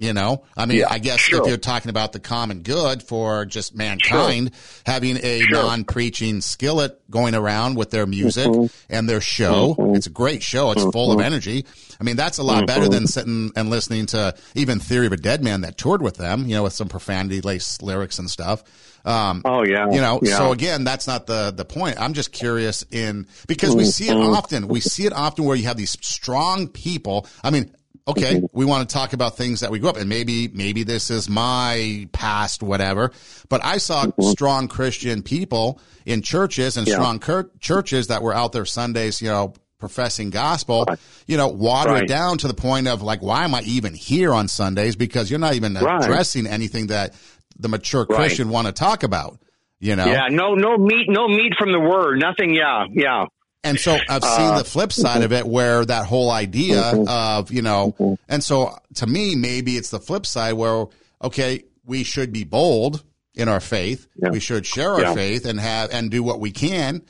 You 0.00 0.14
know, 0.14 0.44
I 0.56 0.64
mean, 0.64 0.78
yeah, 0.78 0.86
I 0.88 0.98
guess 0.98 1.20
sure. 1.20 1.42
if 1.42 1.46
you're 1.46 1.58
talking 1.58 1.90
about 1.90 2.14
the 2.14 2.20
common 2.20 2.62
good 2.62 3.02
for 3.02 3.44
just 3.44 3.76
mankind, 3.76 4.50
sure. 4.54 4.82
having 4.86 5.18
a 5.18 5.40
sure. 5.40 5.62
non-preaching 5.62 6.40
skillet 6.40 6.98
going 7.10 7.34
around 7.34 7.76
with 7.76 7.90
their 7.90 8.06
music 8.06 8.46
mm-hmm. 8.46 8.74
and 8.88 9.06
their 9.06 9.20
show, 9.20 9.74
mm-hmm. 9.74 9.94
it's 9.94 10.06
a 10.06 10.10
great 10.10 10.42
show. 10.42 10.70
It's 10.70 10.80
mm-hmm. 10.80 10.90
full 10.90 11.12
of 11.12 11.18
mm-hmm. 11.18 11.26
energy. 11.26 11.66
I 12.00 12.04
mean, 12.04 12.16
that's 12.16 12.38
a 12.38 12.42
lot 12.42 12.66
better 12.66 12.88
than 12.88 13.00
mm-hmm. 13.00 13.04
sitting 13.04 13.52
and 13.56 13.68
listening 13.68 14.06
to 14.06 14.34
even 14.54 14.80
Theory 14.80 15.04
of 15.04 15.12
a 15.12 15.18
Dead 15.18 15.44
Man 15.44 15.60
that 15.60 15.76
toured 15.76 16.00
with 16.00 16.16
them, 16.16 16.46
you 16.46 16.54
know, 16.54 16.62
with 16.62 16.72
some 16.72 16.88
profanity 16.88 17.42
laced 17.42 17.82
lyrics 17.82 18.18
and 18.18 18.30
stuff. 18.30 18.64
Um, 19.04 19.42
oh 19.44 19.64
yeah, 19.64 19.90
you 19.90 20.00
know. 20.00 20.20
Yeah. 20.22 20.38
So 20.38 20.52
again, 20.52 20.84
that's 20.84 21.06
not 21.06 21.26
the 21.26 21.52
the 21.54 21.64
point. 21.64 22.00
I'm 22.00 22.14
just 22.14 22.32
curious 22.32 22.84
in 22.90 23.26
because 23.46 23.74
we 23.76 23.84
see 23.84 24.08
it 24.08 24.14
mm-hmm. 24.14 24.34
often. 24.34 24.68
We 24.68 24.80
see 24.80 25.04
it 25.04 25.12
often 25.12 25.44
where 25.44 25.56
you 25.56 25.64
have 25.64 25.76
these 25.76 25.96
strong 26.00 26.68
people. 26.68 27.26
I 27.42 27.50
mean, 27.50 27.74
okay, 28.08 28.42
we 28.52 28.64
want 28.64 28.88
to 28.88 28.92
talk 28.92 29.12
about 29.12 29.36
things 29.36 29.60
that 29.60 29.70
we 29.70 29.78
grew 29.78 29.88
up 29.88 29.96
and 29.96 30.08
maybe, 30.08 30.48
maybe 30.48 30.82
this 30.82 31.10
is 31.10 31.28
my 31.28 32.08
past, 32.12 32.62
whatever. 32.62 33.12
But 33.48 33.64
I 33.64 33.78
saw 33.78 34.06
mm-hmm. 34.06 34.30
strong 34.30 34.68
Christian 34.68 35.22
people 35.22 35.80
in 36.06 36.22
churches 36.22 36.76
and 36.76 36.86
yeah. 36.86 36.94
strong 36.94 37.18
cur- 37.18 37.50
churches 37.60 38.08
that 38.08 38.22
were 38.22 38.34
out 38.34 38.52
there 38.52 38.64
Sundays, 38.64 39.20
you 39.20 39.28
know, 39.28 39.54
professing 39.78 40.30
gospel, 40.30 40.84
right. 40.88 40.98
you 41.26 41.36
know, 41.36 41.48
water 41.48 41.92
right. 41.92 42.04
it 42.04 42.08
down 42.08 42.38
to 42.38 42.48
the 42.48 42.54
point 42.54 42.86
of 42.86 43.02
like, 43.02 43.22
why 43.22 43.44
am 43.44 43.54
I 43.54 43.62
even 43.62 43.94
here 43.94 44.32
on 44.32 44.46
Sundays? 44.46 44.94
Because 44.94 45.30
you're 45.30 45.40
not 45.40 45.54
even 45.54 45.74
right. 45.74 46.04
addressing 46.04 46.46
anything 46.46 46.88
that 46.88 47.14
the 47.58 47.68
mature 47.68 48.06
Christian 48.06 48.50
want 48.50 48.66
to 48.66 48.72
talk 48.72 49.02
about. 49.02 49.38
You 49.80 49.96
know? 49.96 50.04
Yeah, 50.04 50.28
no, 50.30 50.54
no 50.54 50.76
meat, 50.76 51.06
no 51.08 51.26
meat 51.26 51.54
from 51.58 51.72
the 51.72 51.80
word, 51.80 52.18
nothing. 52.18 52.54
Yeah, 52.54 52.84
yeah. 52.92 53.24
And 53.62 53.78
so 53.78 53.98
I've 54.08 54.24
seen 54.24 54.46
uh, 54.46 54.58
the 54.58 54.64
flip 54.64 54.92
side 54.92 55.22
of 55.22 55.32
it 55.32 55.46
where 55.46 55.84
that 55.84 56.06
whole 56.06 56.30
idea 56.30 56.80
mm-hmm. 56.80 57.08
of, 57.08 57.52
you 57.52 57.60
know, 57.62 57.94
mm-hmm. 57.98 58.14
and 58.28 58.42
so 58.42 58.78
to 58.94 59.06
me, 59.06 59.36
maybe 59.36 59.76
it's 59.76 59.90
the 59.90 60.00
flip 60.00 60.24
side 60.24 60.54
where, 60.54 60.86
okay, 61.22 61.64
we 61.84 62.02
should 62.04 62.32
be 62.32 62.44
bold 62.44 63.04
in 63.34 63.48
our 63.48 63.60
faith. 63.60 64.06
Yeah. 64.16 64.30
We 64.30 64.40
should 64.40 64.64
share 64.64 64.94
our 64.94 65.00
Yeah. 65.02 65.14
faith 65.14 65.44
and 65.44 65.60
have 65.60 65.90
and 65.92 66.10
do 66.10 66.22
what 66.22 66.40
we 66.40 66.52
can 66.52 67.02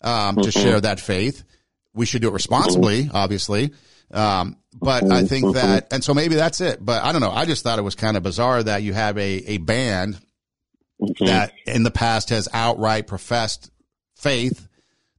um, 0.00 0.36
to 0.36 0.48
Mhm. 0.50 0.62
share 0.62 0.80
that 0.80 1.00
faith. 1.00 1.42
We 1.92 2.06
should 2.06 2.22
do 2.22 2.28
it 2.28 2.34
responsibly, 2.34 3.10
obviously. 3.12 3.72
Um, 4.12 4.56
but 4.72 5.02
I 5.04 5.22
Mhm. 5.22 5.28
think 5.28 5.54
that, 5.54 5.88
and 5.90 6.04
so 6.04 6.14
maybe 6.14 6.36
that's 6.36 6.60
it. 6.60 6.84
But 6.84 7.02
I 7.02 7.10
don't 7.10 7.20
know. 7.20 7.32
I 7.32 7.46
just 7.46 7.64
thought 7.64 7.78
it 7.78 7.82
was 7.82 7.94
kind 7.96 8.16
of 8.16 8.22
bizarre 8.22 8.62
that 8.62 8.82
you 8.82 8.92
have 8.92 9.18
a, 9.18 9.42
a 9.46 9.58
band 9.58 10.18
that 11.20 11.52
in 11.66 11.82
the 11.82 11.90
past 11.90 12.30
has 12.30 12.48
outright 12.52 13.06
professed 13.06 13.70
faith, 14.14 14.68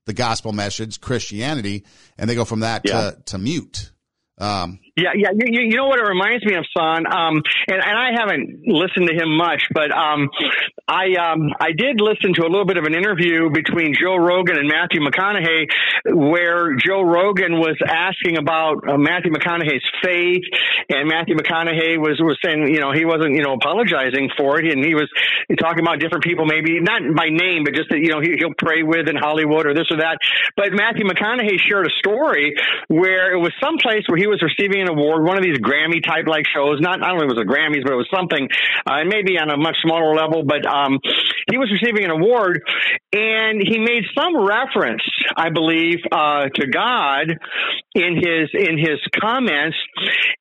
the 0.08 0.14
gospel 0.14 0.52
message, 0.54 1.00
Christianity, 1.00 1.86
and 2.18 2.28
they 2.30 2.34
go 2.36 2.46
from 2.46 2.62
that 2.62 2.82
Yeah. 2.84 3.12
to, 3.12 3.18
to 3.26 3.38
mute. 3.38 3.92
Um, 4.40 4.80
Yeah, 4.98 5.14
yeah. 5.14 5.30
You, 5.30 5.62
you, 5.70 5.78
know 5.78 5.86
what 5.86 6.00
it 6.00 6.10
reminds 6.10 6.44
me 6.44 6.56
of, 6.56 6.66
son? 6.76 7.06
Um, 7.06 7.46
and, 7.70 7.78
and 7.78 7.96
I 7.98 8.18
haven't 8.18 8.66
listened 8.66 9.06
to 9.06 9.14
him 9.14 9.38
much, 9.38 9.62
but 9.70 9.94
um, 9.94 10.34
I 10.88 11.14
um, 11.22 11.54
I 11.60 11.70
did 11.78 12.02
listen 12.02 12.34
to 12.34 12.42
a 12.42 12.50
little 12.50 12.66
bit 12.66 12.78
of 12.78 12.86
an 12.86 12.96
interview 12.96 13.52
between 13.54 13.94
Joe 13.94 14.18
Rogan 14.18 14.58
and 14.58 14.66
Matthew 14.66 15.06
McConaughey, 15.06 15.70
where 16.18 16.74
Joe 16.82 17.06
Rogan 17.06 17.62
was 17.62 17.78
asking 17.86 18.42
about 18.42 18.90
uh, 18.90 18.98
Matthew 18.98 19.30
McConaughey's 19.30 19.86
faith, 20.02 20.42
and 20.90 21.08
Matthew 21.08 21.38
McConaughey 21.38 22.02
was 22.02 22.18
was 22.18 22.42
saying, 22.42 22.74
you 22.74 22.82
know, 22.82 22.90
he 22.90 23.06
wasn't, 23.06 23.38
you 23.38 23.44
know, 23.46 23.54
apologizing 23.54 24.34
for 24.36 24.58
it, 24.58 24.66
and 24.66 24.84
he 24.84 24.96
was 24.98 25.06
talking 25.62 25.86
about 25.86 26.00
different 26.00 26.24
people, 26.24 26.50
maybe 26.50 26.82
not 26.82 27.06
by 27.14 27.30
name, 27.30 27.70
but 27.70 27.78
just 27.78 27.94
that 27.94 28.02
you 28.02 28.10
know 28.10 28.20
he, 28.20 28.34
he'll 28.42 28.58
pray 28.58 28.82
with 28.82 29.06
in 29.06 29.16
Hollywood 29.16 29.70
or 29.70 29.78
this 29.78 29.94
or 29.94 30.02
that. 30.02 30.18
But 30.58 30.74
Matthew 30.74 31.06
McConaughey 31.06 31.62
shared 31.62 31.86
a 31.86 31.94
story 32.02 32.58
where 32.88 33.30
it 33.30 33.38
was 33.38 33.54
someplace 33.62 34.02
where 34.10 34.18
he 34.18 34.26
was 34.26 34.42
receiving 34.42 34.87
an 34.88 34.98
award, 34.98 35.24
one 35.24 35.38
of 35.38 35.44
these 35.44 35.60
Grammy 35.60 36.04
type 36.04 36.26
like 36.28 36.46
shows. 36.48 36.80
Not 36.80 37.04
I 37.04 37.10
don't 37.10 37.20
know 37.20 37.26
if 37.26 37.32
it 37.32 37.38
was 37.38 37.44
the 37.46 37.52
Grammys, 37.52 37.84
but 37.84 37.94
it 37.94 38.02
was 38.02 38.10
something, 38.14 38.48
uh, 38.86 39.04
maybe 39.06 39.38
on 39.38 39.50
a 39.50 39.58
much 39.58 39.78
smaller 39.84 40.16
level. 40.16 40.44
But 40.44 40.66
um, 40.66 41.00
he 41.52 41.58
was 41.58 41.72
receiving 41.72 42.04
an 42.06 42.12
award, 42.12 42.64
and 43.14 43.62
he 43.62 43.80
made 43.80 44.04
some 44.18 44.36
reference, 44.36 45.04
I 45.36 45.50
believe, 45.50 46.00
uh, 46.12 46.50
to 46.56 46.68
God 46.68 47.38
in 47.98 48.16
his 48.16 48.50
in 48.54 48.78
his 48.78 49.02
comments, 49.20 49.78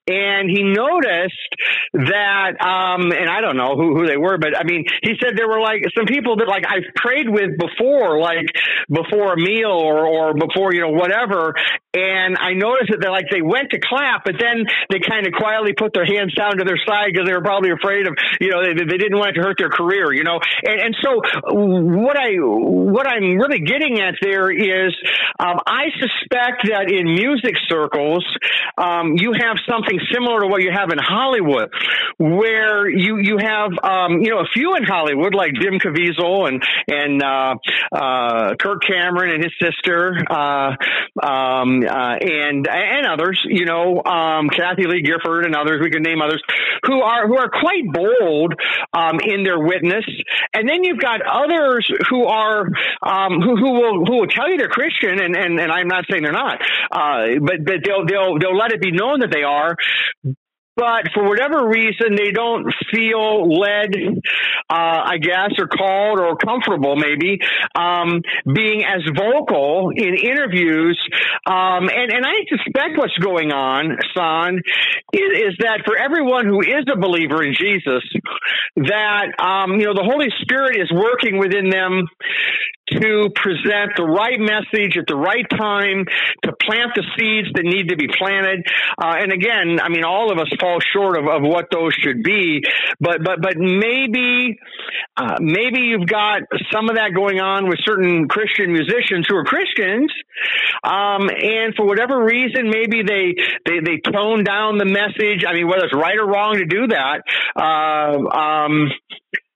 and 0.07 0.51
he 0.51 0.63
noticed 0.63 1.49
that, 1.95 2.61
um, 2.61 3.11
and 3.11 3.29
I 3.29 3.41
don't 3.41 3.57
know 3.57 3.75
who 3.75 3.97
who 3.97 4.07
they 4.07 4.17
were, 4.17 4.37
but 4.37 4.57
I 4.57 4.65
mean, 4.65 4.85
he 5.03 5.17
said 5.21 5.37
there 5.37 5.49
were 5.49 5.61
like 5.61 5.83
some 5.97 6.05
people 6.05 6.37
that 6.37 6.49
like 6.49 6.65
I've 6.69 6.87
prayed 6.95 7.29
with 7.29 7.57
before, 7.57 8.21
like 8.21 8.47
before 8.93 9.33
a 9.35 9.41
meal 9.41 9.73
or 9.73 10.07
or 10.07 10.35
before 10.35 10.75
you 10.75 10.83
know 10.83 10.93
whatever, 10.93 11.55
and 11.95 12.37
I 12.37 12.53
noticed 12.53 12.93
that 12.93 13.01
they 13.01 13.09
like 13.09 13.27
they 13.31 13.43
went 13.43 13.71
to 13.71 13.81
clap, 13.81 14.25
but 14.25 14.37
then 14.39 14.69
they 14.91 15.01
kind 15.01 15.27
of 15.27 15.33
quietly 15.33 15.73
put 15.73 15.95
their 15.95 16.07
hands 16.07 16.35
down 16.35 16.59
to 16.59 16.65
their 16.65 16.79
side 16.85 17.13
because 17.13 17.27
they 17.27 17.35
were 17.35 17.45
probably 17.45 17.71
afraid 17.71 18.07
of 18.07 18.15
you 18.41 18.51
know 18.51 18.61
they, 18.63 18.77
they 18.77 19.01
didn't 19.01 19.17
want 19.17 19.33
it 19.33 19.41
to 19.41 19.43
hurt 19.43 19.57
their 19.57 19.73
career, 19.73 20.13
you 20.13 20.25
know, 20.25 20.39
and 20.63 20.79
and 20.81 20.93
so 21.01 21.25
what 21.49 22.17
I 22.19 22.37
what 22.37 23.07
I'm 23.07 23.39
really 23.39 23.61
getting 23.61 24.01
at 24.01 24.15
there 24.21 24.51
is 24.51 24.93
um, 25.39 25.61
I 25.67 25.89
suspect 25.99 26.69
that 26.69 26.91
in 26.91 27.07
music 27.15 27.46
circles 27.69 28.25
um, 28.79 29.15
you 29.17 29.33
have 29.33 29.57
something 29.69 29.99
similar 30.13 30.41
to 30.41 30.49
what 30.49 30.63
you 30.63 30.71
have 30.73 30.91
in 30.91 30.99
Hollywood, 30.99 31.71
where 32.19 32.89
you 32.89 33.19
you 33.19 33.39
have 33.41 33.71
um, 33.83 34.21
you 34.21 34.31
know 34.31 34.41
a 34.41 34.49
few 34.53 34.77
in 34.77 34.85
Hollywood 34.85 35.35
like 35.35 35.53
Jim 35.55 35.79
Caviezel 35.81 36.49
and 36.49 36.63
and 36.89 37.23
uh, 37.23 37.55
uh, 37.93 38.55
Kirk 38.57 38.83
Cameron 38.87 39.35
and 39.35 39.43
his 39.45 39.53
sister 39.61 40.17
uh, 40.31 40.77
um, 41.23 41.83
uh, 41.89 42.17
and 42.21 42.69
and 42.69 43.07
others, 43.07 43.41
you 43.49 43.65
know, 43.65 44.03
um, 44.05 44.49
Kathie 44.51 44.87
Lee 44.87 45.03
Gifford 45.03 45.47
and 45.47 45.57
others. 45.57 45.81
We 45.83 45.91
can 45.91 46.03
name 46.03 46.21
others 46.21 46.43
who 46.85 47.01
are 47.01 47.27
who 47.27 47.37
are 47.39 47.49
quite 47.49 47.85
bold 47.91 48.55
um, 48.93 49.21
in 49.25 49.43
their 49.43 49.59
witness, 49.59 50.05
and 50.53 50.69
then 50.69 50.85
you've 50.85 51.01
got 51.01 51.23
others 51.23 51.91
who 52.11 52.27
are 52.27 52.69
um, 53.03 53.41
who 53.41 53.57
who 53.57 53.73
will 53.73 54.05
who 54.05 54.21
will 54.21 54.29
tell 54.29 54.51
you 54.51 54.59
they're 54.59 54.69
Christian, 54.69 55.19
and 55.19 55.35
and, 55.35 55.59
and 55.59 55.73
I'm 55.73 55.89
not 55.89 56.05
saying 56.11 56.23
they're 56.23 56.33
not, 56.33 56.61
uh, 56.91 57.36
but 57.41 57.65
but 57.65 57.77
they'll 57.85 58.07
they'll 58.07 58.39
they'll 58.39 58.57
let 58.57 58.73
it 58.73 58.81
be 58.81 58.93
known 58.93 59.21
that 59.21 59.31
they 59.31 59.43
are, 59.43 59.77
but 60.77 61.09
for 61.15 61.27
whatever 61.27 61.67
reason 61.67 62.15
they 62.15 62.31
don't 62.31 62.73
feel 62.93 63.49
led 63.49 63.97
uh, 64.69 65.01
i 65.09 65.17
guess 65.21 65.53
or 65.59 65.67
called 65.67 66.21
or 66.21 66.37
comfortable 66.37 66.97
maybe 66.97 67.39
um, 67.75 68.21
being 68.53 68.85
as 68.85 69.03
vocal 69.17 69.91
in 69.95 70.15
interviews. 70.15 71.01
Um, 71.47 71.89
and, 71.89 72.13
and 72.13 72.25
i 72.27 72.45
suspect 72.49 72.99
what's 72.99 73.17
going 73.19 73.53
on 73.53 73.97
son 74.15 74.61
is, 75.13 75.51
is 75.51 75.55
that 75.61 75.83
for 75.85 75.97
everyone 75.97 76.47
who 76.47 76.61
is 76.61 76.85
a 76.93 76.99
believer 76.99 77.43
in 77.43 77.55
jesus 77.55 78.05
that 78.77 79.33
um, 79.41 79.81
you 79.81 79.87
know 79.87 79.95
the 79.95 80.05
holy 80.05 80.29
spirit 80.43 80.77
is 80.77 80.93
working 80.93 81.39
within 81.39 81.71
them 81.71 82.07
to 82.93 83.31
present 83.35 83.93
the 83.97 84.05
right 84.05 84.39
message 84.39 84.97
at 84.97 85.07
the 85.07 85.17
right 85.17 85.47
time, 85.51 86.05
to 86.45 86.53
plant 86.63 86.93
the 86.95 87.05
seeds 87.19 87.49
that 87.55 87.65
need 87.65 87.89
to 87.89 87.97
be 87.97 88.09
planted. 88.09 88.65
Uh, 88.97 89.17
and 89.19 89.33
again, 89.33 89.81
I 89.83 89.89
mean, 89.89 90.05
all 90.05 90.31
of 90.31 90.39
us 90.39 90.49
fall 90.61 90.79
short 90.93 91.19
of, 91.19 91.27
of 91.27 91.43
what 91.43 91.67
those 91.71 91.93
should 91.95 92.23
be, 92.23 92.63
but, 93.01 93.23
but, 93.25 93.43
but 93.43 93.57
maybe, 93.57 94.59
uh, 95.17 95.37
maybe 95.41 95.81
you've 95.81 96.07
got 96.07 96.43
some 96.73 96.89
of 96.89 96.97
that 96.97 97.15
going 97.15 97.41
on 97.41 97.69
with 97.69 97.79
certain 97.85 98.29
Christian 98.29 98.73
musicians 98.73 99.27
who 99.29 99.37
are 99.37 99.45
Christians. 99.45 100.13
Um, 100.85 101.29
and 101.31 101.75
for 101.75 101.87
whatever 101.87 102.25
reason, 102.25 102.71
maybe 102.71 103.03
they, 103.03 103.35
they, 103.65 103.81
they 103.81 103.99
tone 103.99 104.45
down 104.45 104.79
the 104.79 104.85
message. 104.85 105.45
I 105.47 105.55
mean, 105.55 105.67
whether 105.67 105.85
it's 105.85 105.95
right 105.95 106.17
or 106.17 106.27
wrong 106.27 106.59
to 106.59 106.67
do 106.67 106.89
that, 106.89 107.23
uh, 107.57 108.37
um, 108.37 108.91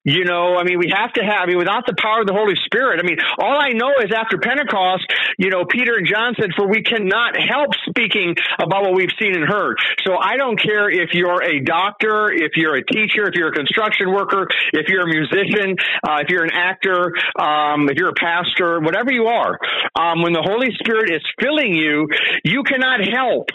you 0.04 0.24
know, 0.24 0.56
I 0.56 0.64
mean, 0.64 0.78
we 0.78 0.92
have 0.96 1.12
to 1.14 1.22
have, 1.22 1.44
I 1.44 1.46
mean, 1.46 1.58
without 1.58 1.84
the 1.86 1.94
power 2.00 2.20
of 2.20 2.26
the 2.26 2.32
Holy 2.32 2.56
Spirit, 2.64 3.00
I 3.00 3.06
mean, 3.06 3.18
all 3.38 3.58
I 3.60 3.72
know 3.76 3.92
is 4.00 4.10
after 4.16 4.38
Pentecost, 4.38 5.04
you 5.38 5.50
know, 5.50 5.64
Peter 5.68 5.96
and 5.96 6.06
John 6.06 6.34
said, 6.40 6.50
for 6.56 6.66
we 6.68 6.82
cannot 6.82 7.36
help 7.36 7.68
speaking 7.88 8.34
about 8.58 8.82
what 8.82 8.94
we've 8.94 9.12
seen 9.20 9.36
and 9.36 9.44
heard. 9.44 9.76
So 10.06 10.16
I 10.16 10.36
don't 10.36 10.56
care 10.60 10.88
if 10.88 11.12
you're 11.12 11.42
a 11.42 11.60
doctor, 11.60 12.32
if 12.32 12.56
you're 12.56 12.76
a 12.76 12.84
teacher, 12.84 13.28
if 13.28 13.34
you're 13.34 13.48
a 13.48 13.52
construction 13.52 14.12
worker, 14.12 14.48
if 14.72 14.88
you're 14.88 15.04
a 15.04 15.12
musician, 15.12 15.76
uh, 16.02 16.24
if 16.24 16.28
you're 16.28 16.44
an 16.44 16.52
actor, 16.54 17.12
um, 17.38 17.88
if 17.88 17.96
you're 17.96 18.10
a 18.10 18.16
pastor, 18.16 18.80
whatever 18.80 19.12
you 19.12 19.26
are, 19.26 19.58
um, 19.98 20.22
when 20.22 20.32
the 20.32 20.42
Holy 20.42 20.72
Spirit 20.80 21.12
is 21.12 21.22
filling 21.38 21.74
you, 21.74 22.08
you 22.44 22.62
cannot 22.62 23.00
help 23.04 23.50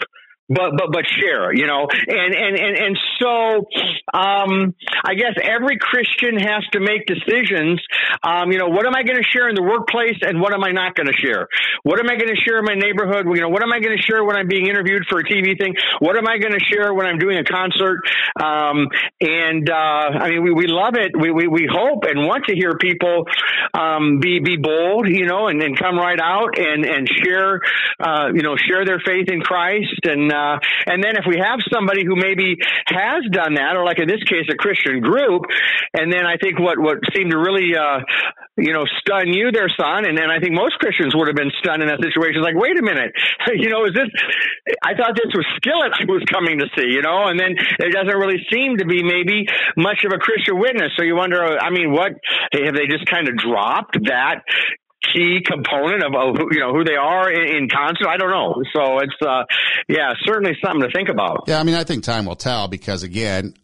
but 0.48 0.72
but 0.76 0.92
but 0.92 1.04
share 1.06 1.52
you 1.54 1.66
know? 1.66 1.88
And 1.90 2.34
and 2.34 2.56
and 2.56 2.76
and 2.76 2.98
so 3.18 3.66
um 4.12 4.74
i 5.04 5.14
guess 5.14 5.34
every 5.42 5.78
christian 5.78 6.38
has 6.38 6.64
to 6.72 6.80
make 6.80 7.06
decisions 7.06 7.80
um 8.22 8.52
you 8.52 8.58
know 8.58 8.68
what 8.68 8.86
am 8.86 8.94
i 8.94 9.02
going 9.02 9.16
to 9.16 9.28
share 9.32 9.48
in 9.48 9.54
the 9.54 9.62
workplace 9.62 10.18
and 10.22 10.40
what 10.40 10.52
am 10.52 10.64
i 10.64 10.70
not 10.70 10.94
going 10.94 11.06
to 11.06 11.16
share? 11.16 11.48
What 11.82 11.98
am 12.00 12.06
i 12.10 12.16
going 12.16 12.28
to 12.28 12.40
share 12.44 12.58
in 12.58 12.64
my 12.64 12.74
neighborhood? 12.74 13.26
You 13.26 13.40
know 13.40 13.48
what 13.48 13.62
am 13.62 13.72
i 13.72 13.80
going 13.80 13.96
to 13.96 14.02
share 14.02 14.24
when 14.24 14.36
i'm 14.36 14.48
being 14.48 14.66
interviewed 14.66 15.04
for 15.08 15.18
a 15.20 15.24
tv 15.24 15.58
thing? 15.58 15.74
What 15.98 16.16
am 16.16 16.26
i 16.28 16.38
going 16.38 16.52
to 16.52 16.60
share 16.60 16.92
when 16.94 17.06
i'm 17.06 17.18
doing 17.18 17.38
a 17.38 17.44
concert? 17.44 18.00
Um 18.40 18.88
and 19.20 19.68
uh 19.70 20.08
i 20.22 20.30
mean 20.30 20.42
we 20.44 20.52
we 20.52 20.66
love 20.66 20.94
it. 20.94 21.12
We 21.18 21.30
we, 21.30 21.46
we 21.48 21.68
hope 21.70 22.04
and 22.04 22.26
want 22.26 22.46
to 22.46 22.54
hear 22.54 22.76
people 22.78 23.24
um 23.74 24.20
be 24.20 24.40
be 24.40 24.56
bold 24.56 25.08
you 25.08 25.26
know 25.26 25.48
and, 25.48 25.62
and 25.62 25.78
come 25.78 25.96
right 25.96 26.20
out 26.20 26.58
and 26.58 26.84
and 26.84 27.08
share 27.08 27.60
uh 28.00 28.28
you 28.34 28.42
know 28.42 28.56
share 28.56 28.84
their 28.84 29.00
faith 29.00 29.28
in 29.28 29.40
christ 29.40 30.04
and 30.04 30.32
uh, 30.36 30.60
and 30.86 31.00
then 31.02 31.16
if 31.16 31.24
we 31.24 31.40
have 31.40 31.58
somebody 31.72 32.04
who 32.04 32.16
maybe 32.16 32.60
has 32.92 33.24
done 33.32 33.56
that, 33.56 33.76
or 33.76 33.84
like 33.84 33.98
in 33.98 34.08
this 34.08 34.22
case, 34.28 34.44
a 34.52 34.56
Christian 34.56 35.00
group, 35.00 35.48
and 35.96 36.12
then 36.12 36.28
I 36.28 36.36
think 36.36 36.60
what 36.60 36.78
what 36.78 37.00
seemed 37.16 37.32
to 37.32 37.38
really 37.38 37.72
uh, 37.72 38.04
you 38.56 38.72
know 38.76 38.84
stun 39.00 39.32
you 39.32 39.50
there, 39.50 39.72
son, 39.72 40.04
and 40.04 40.16
then 40.16 40.28
I 40.28 40.38
think 40.38 40.52
most 40.52 40.76
Christians 40.78 41.16
would 41.16 41.28
have 41.28 41.36
been 41.36 41.52
stunned 41.58 41.80
in 41.80 41.88
that 41.88 42.04
situation. 42.04 42.44
Like, 42.44 42.56
wait 42.56 42.76
a 42.78 42.84
minute, 42.84 43.16
you 43.56 43.72
know, 43.72 43.88
is 43.88 43.96
this? 43.96 44.12
I 44.84 44.92
thought 44.92 45.16
this 45.16 45.32
was 45.32 45.46
Skillet 45.56 45.96
I 45.96 46.04
was 46.04 46.22
coming 46.28 46.58
to 46.58 46.66
see, 46.76 46.92
you 46.92 47.02
know, 47.02 47.26
and 47.26 47.38
then 47.38 47.56
it 47.56 47.92
doesn't 47.92 48.16
really 48.16 48.44
seem 48.52 48.76
to 48.78 48.84
be 48.84 49.02
maybe 49.02 49.46
much 49.76 50.04
of 50.04 50.12
a 50.12 50.18
Christian 50.18 50.58
witness. 50.58 50.92
So 50.96 51.02
you 51.02 51.16
wonder, 51.16 51.40
I 51.40 51.70
mean, 51.70 51.92
what 51.92 52.12
have 52.52 52.74
they 52.74 52.86
just 52.86 53.06
kind 53.06 53.28
of 53.28 53.36
dropped 53.36 53.96
that 54.06 54.42
key 55.14 55.40
component 55.44 56.02
of, 56.04 56.14
of 56.14 56.36
you 56.52 56.60
know 56.60 56.72
who 56.72 56.84
they 56.84 56.96
are 56.96 57.30
in, 57.30 57.56
in 57.56 57.68
concert. 57.68 58.08
I 58.08 58.16
don't 58.16 58.30
know. 58.30 58.62
So 58.74 58.98
it's 58.98 59.14
uh, 59.24 59.44
yeah, 59.88 60.12
certainly 60.24 60.56
something 60.64 60.82
to 60.82 60.90
think 60.94 61.08
about. 61.08 61.44
Yeah, 61.46 61.58
I 61.60 61.62
mean, 61.62 61.74
I 61.74 61.84
think 61.84 62.04
time 62.04 62.24
will 62.26 62.36
tell 62.36 62.68
because 62.68 63.02
again, 63.02 63.54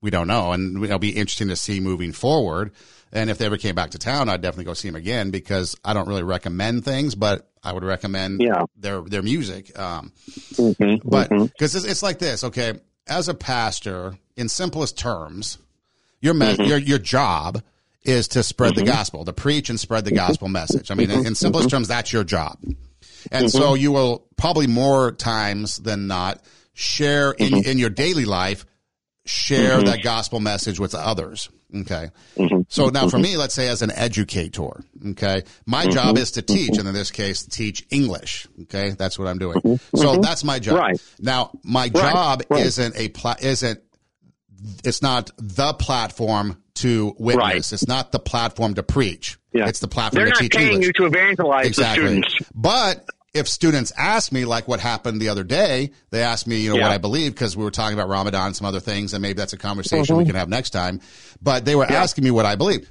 we 0.00 0.10
don't 0.10 0.26
know, 0.28 0.52
and 0.52 0.82
it'll 0.84 0.98
be 0.98 1.10
interesting 1.10 1.48
to 1.48 1.56
see 1.56 1.80
moving 1.80 2.12
forward. 2.12 2.72
And 3.14 3.28
if 3.28 3.36
they 3.36 3.44
ever 3.44 3.58
came 3.58 3.74
back 3.74 3.90
to 3.90 3.98
town, 3.98 4.30
I'd 4.30 4.40
definitely 4.40 4.64
go 4.64 4.72
see 4.74 4.88
them 4.88 4.96
again 4.96 5.30
because 5.30 5.76
I 5.84 5.92
don't 5.92 6.08
really 6.08 6.22
recommend 6.22 6.82
things, 6.84 7.14
but 7.14 7.46
I 7.62 7.72
would 7.74 7.84
recommend 7.84 8.40
Yeah. 8.42 8.62
their 8.76 9.02
their 9.02 9.22
music. 9.22 9.78
Um, 9.78 10.12
Mm-hmm, 10.54 11.08
but 11.08 11.28
because 11.28 11.74
it's, 11.74 11.84
it's 11.84 12.02
like 12.02 12.18
this, 12.18 12.42
okay, 12.44 12.72
as 13.06 13.28
a 13.28 13.34
pastor, 13.34 14.14
in 14.36 14.48
simplest 14.48 14.98
terms, 14.98 15.58
your 16.20 16.32
me- 16.34 16.46
Mm-hmm. 16.54 16.64
your 16.64 16.78
your 16.78 16.98
job 16.98 17.62
is 18.04 18.28
to 18.28 18.42
spread 18.42 18.74
the 18.74 18.84
gospel, 18.84 19.24
to 19.24 19.32
preach 19.32 19.70
and 19.70 19.78
spread 19.78 20.04
the 20.04 20.12
gospel 20.12 20.48
message. 20.48 20.90
I 20.90 20.94
mean, 20.94 21.10
in, 21.10 21.26
in 21.26 21.34
simplest 21.34 21.70
terms, 21.70 21.88
that's 21.88 22.12
your 22.12 22.24
job. 22.24 22.58
And 23.30 23.50
so 23.50 23.60
Mm-hmm. 23.60 23.82
you 23.82 23.92
will 23.92 24.26
probably 24.36 24.66
more 24.66 25.12
times 25.12 25.76
than 25.76 26.08
not 26.08 26.42
share 26.74 27.32
in, 27.32 27.52
Mm-hmm. 27.52 27.70
in 27.70 27.78
your 27.78 27.90
daily 27.90 28.24
life 28.24 28.66
share 29.24 29.76
mm-hmm. 29.76 29.86
that 29.86 30.02
gospel 30.02 30.40
message 30.40 30.80
with 30.80 30.94
others. 30.94 31.48
Okay. 31.74 32.10
Mm-hmm. 32.36 32.62
So 32.68 32.88
now 32.88 33.08
for 33.08 33.16
mm-hmm. 33.16 33.22
me, 33.22 33.36
let's 33.36 33.54
say 33.54 33.68
as 33.68 33.82
an 33.82 33.92
educator, 33.92 34.82
okay, 35.10 35.44
my 35.64 35.84
mm-hmm. 35.84 35.92
job 35.92 36.18
is 36.18 36.32
to 36.32 36.42
teach, 36.42 36.76
and 36.76 36.86
in 36.88 36.92
this 36.92 37.10
case, 37.10 37.44
teach 37.44 37.86
English. 37.90 38.46
Okay. 38.62 38.90
That's 38.90 39.18
what 39.18 39.28
I'm 39.28 39.38
doing. 39.38 39.60
Mm-hmm. 39.60 39.96
So 39.96 40.16
that's 40.16 40.44
my 40.44 40.58
job. 40.58 40.78
Right. 40.78 41.00
Now, 41.20 41.52
my 41.62 41.88
job 41.88 42.42
right. 42.50 42.66
isn't 42.66 42.96
a, 42.96 43.08
pla- 43.08 43.36
isn't, 43.40 43.80
it's 44.84 45.02
not 45.02 45.30
the 45.38 45.72
platform 45.72 46.61
to 46.76 47.14
witness. 47.18 47.36
Right. 47.36 47.72
It's 47.72 47.86
not 47.86 48.12
the 48.12 48.18
platform 48.18 48.74
to 48.74 48.82
preach. 48.82 49.38
Yeah. 49.52 49.68
It's 49.68 49.80
the 49.80 49.88
platform 49.88 50.24
They're 50.24 50.32
to 50.32 50.40
teach 50.40 50.54
English. 50.54 50.86
you 50.86 50.92
to 50.94 51.06
evangelize 51.06 51.66
exactly. 51.66 52.02
the 52.02 52.08
students. 52.22 52.50
But 52.54 53.04
if 53.34 53.48
students 53.48 53.92
ask 53.96 54.32
me, 54.32 54.44
like 54.44 54.68
what 54.68 54.80
happened 54.80 55.20
the 55.20 55.28
other 55.28 55.44
day, 55.44 55.92
they 56.10 56.22
asked 56.22 56.46
me, 56.46 56.60
you 56.60 56.70
know, 56.70 56.76
yeah. 56.76 56.82
what 56.82 56.92
I 56.92 56.98
believe 56.98 57.32
because 57.32 57.56
we 57.56 57.64
were 57.64 57.70
talking 57.70 57.94
about 57.94 58.08
Ramadan 58.08 58.48
and 58.48 58.56
some 58.56 58.66
other 58.66 58.80
things, 58.80 59.14
and 59.14 59.22
maybe 59.22 59.34
that's 59.34 59.52
a 59.52 59.58
conversation 59.58 60.14
mm-hmm. 60.14 60.18
we 60.18 60.26
can 60.26 60.34
have 60.34 60.48
next 60.48 60.70
time. 60.70 61.00
But 61.40 61.64
they 61.64 61.74
were 61.74 61.86
yeah. 61.88 62.02
asking 62.02 62.24
me 62.24 62.30
what 62.30 62.46
I 62.46 62.56
believe. 62.56 62.90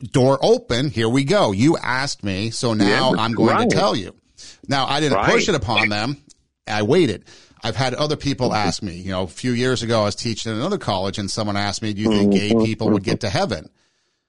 Door 0.00 0.38
open. 0.42 0.90
Here 0.90 1.08
we 1.08 1.24
go. 1.24 1.52
You 1.52 1.76
asked 1.76 2.24
me, 2.24 2.50
so 2.50 2.74
now 2.74 3.14
yeah, 3.14 3.20
I'm 3.20 3.32
going 3.32 3.54
right. 3.54 3.68
to 3.68 3.76
tell 3.76 3.94
you. 3.94 4.14
Now 4.68 4.86
I 4.86 5.00
didn't 5.00 5.18
right. 5.18 5.30
push 5.30 5.48
it 5.48 5.54
upon 5.54 5.88
them. 5.88 6.16
I 6.66 6.82
waited. 6.82 7.24
I've 7.62 7.76
had 7.76 7.94
other 7.94 8.16
people 8.16 8.54
ask 8.54 8.82
me. 8.82 8.96
You 8.96 9.10
know, 9.10 9.22
a 9.22 9.28
few 9.28 9.52
years 9.52 9.82
ago, 9.82 10.02
I 10.02 10.04
was 10.04 10.14
teaching 10.14 10.52
at 10.52 10.58
another 10.58 10.78
college, 10.78 11.18
and 11.18 11.30
someone 11.30 11.56
asked 11.56 11.82
me, 11.82 11.92
"Do 11.92 12.02
you 12.02 12.10
think 12.10 12.32
gay 12.32 12.50
mm-hmm. 12.50 12.64
people 12.64 12.90
would 12.90 13.02
get 13.02 13.20
to 13.20 13.30
heaven?" 13.30 13.68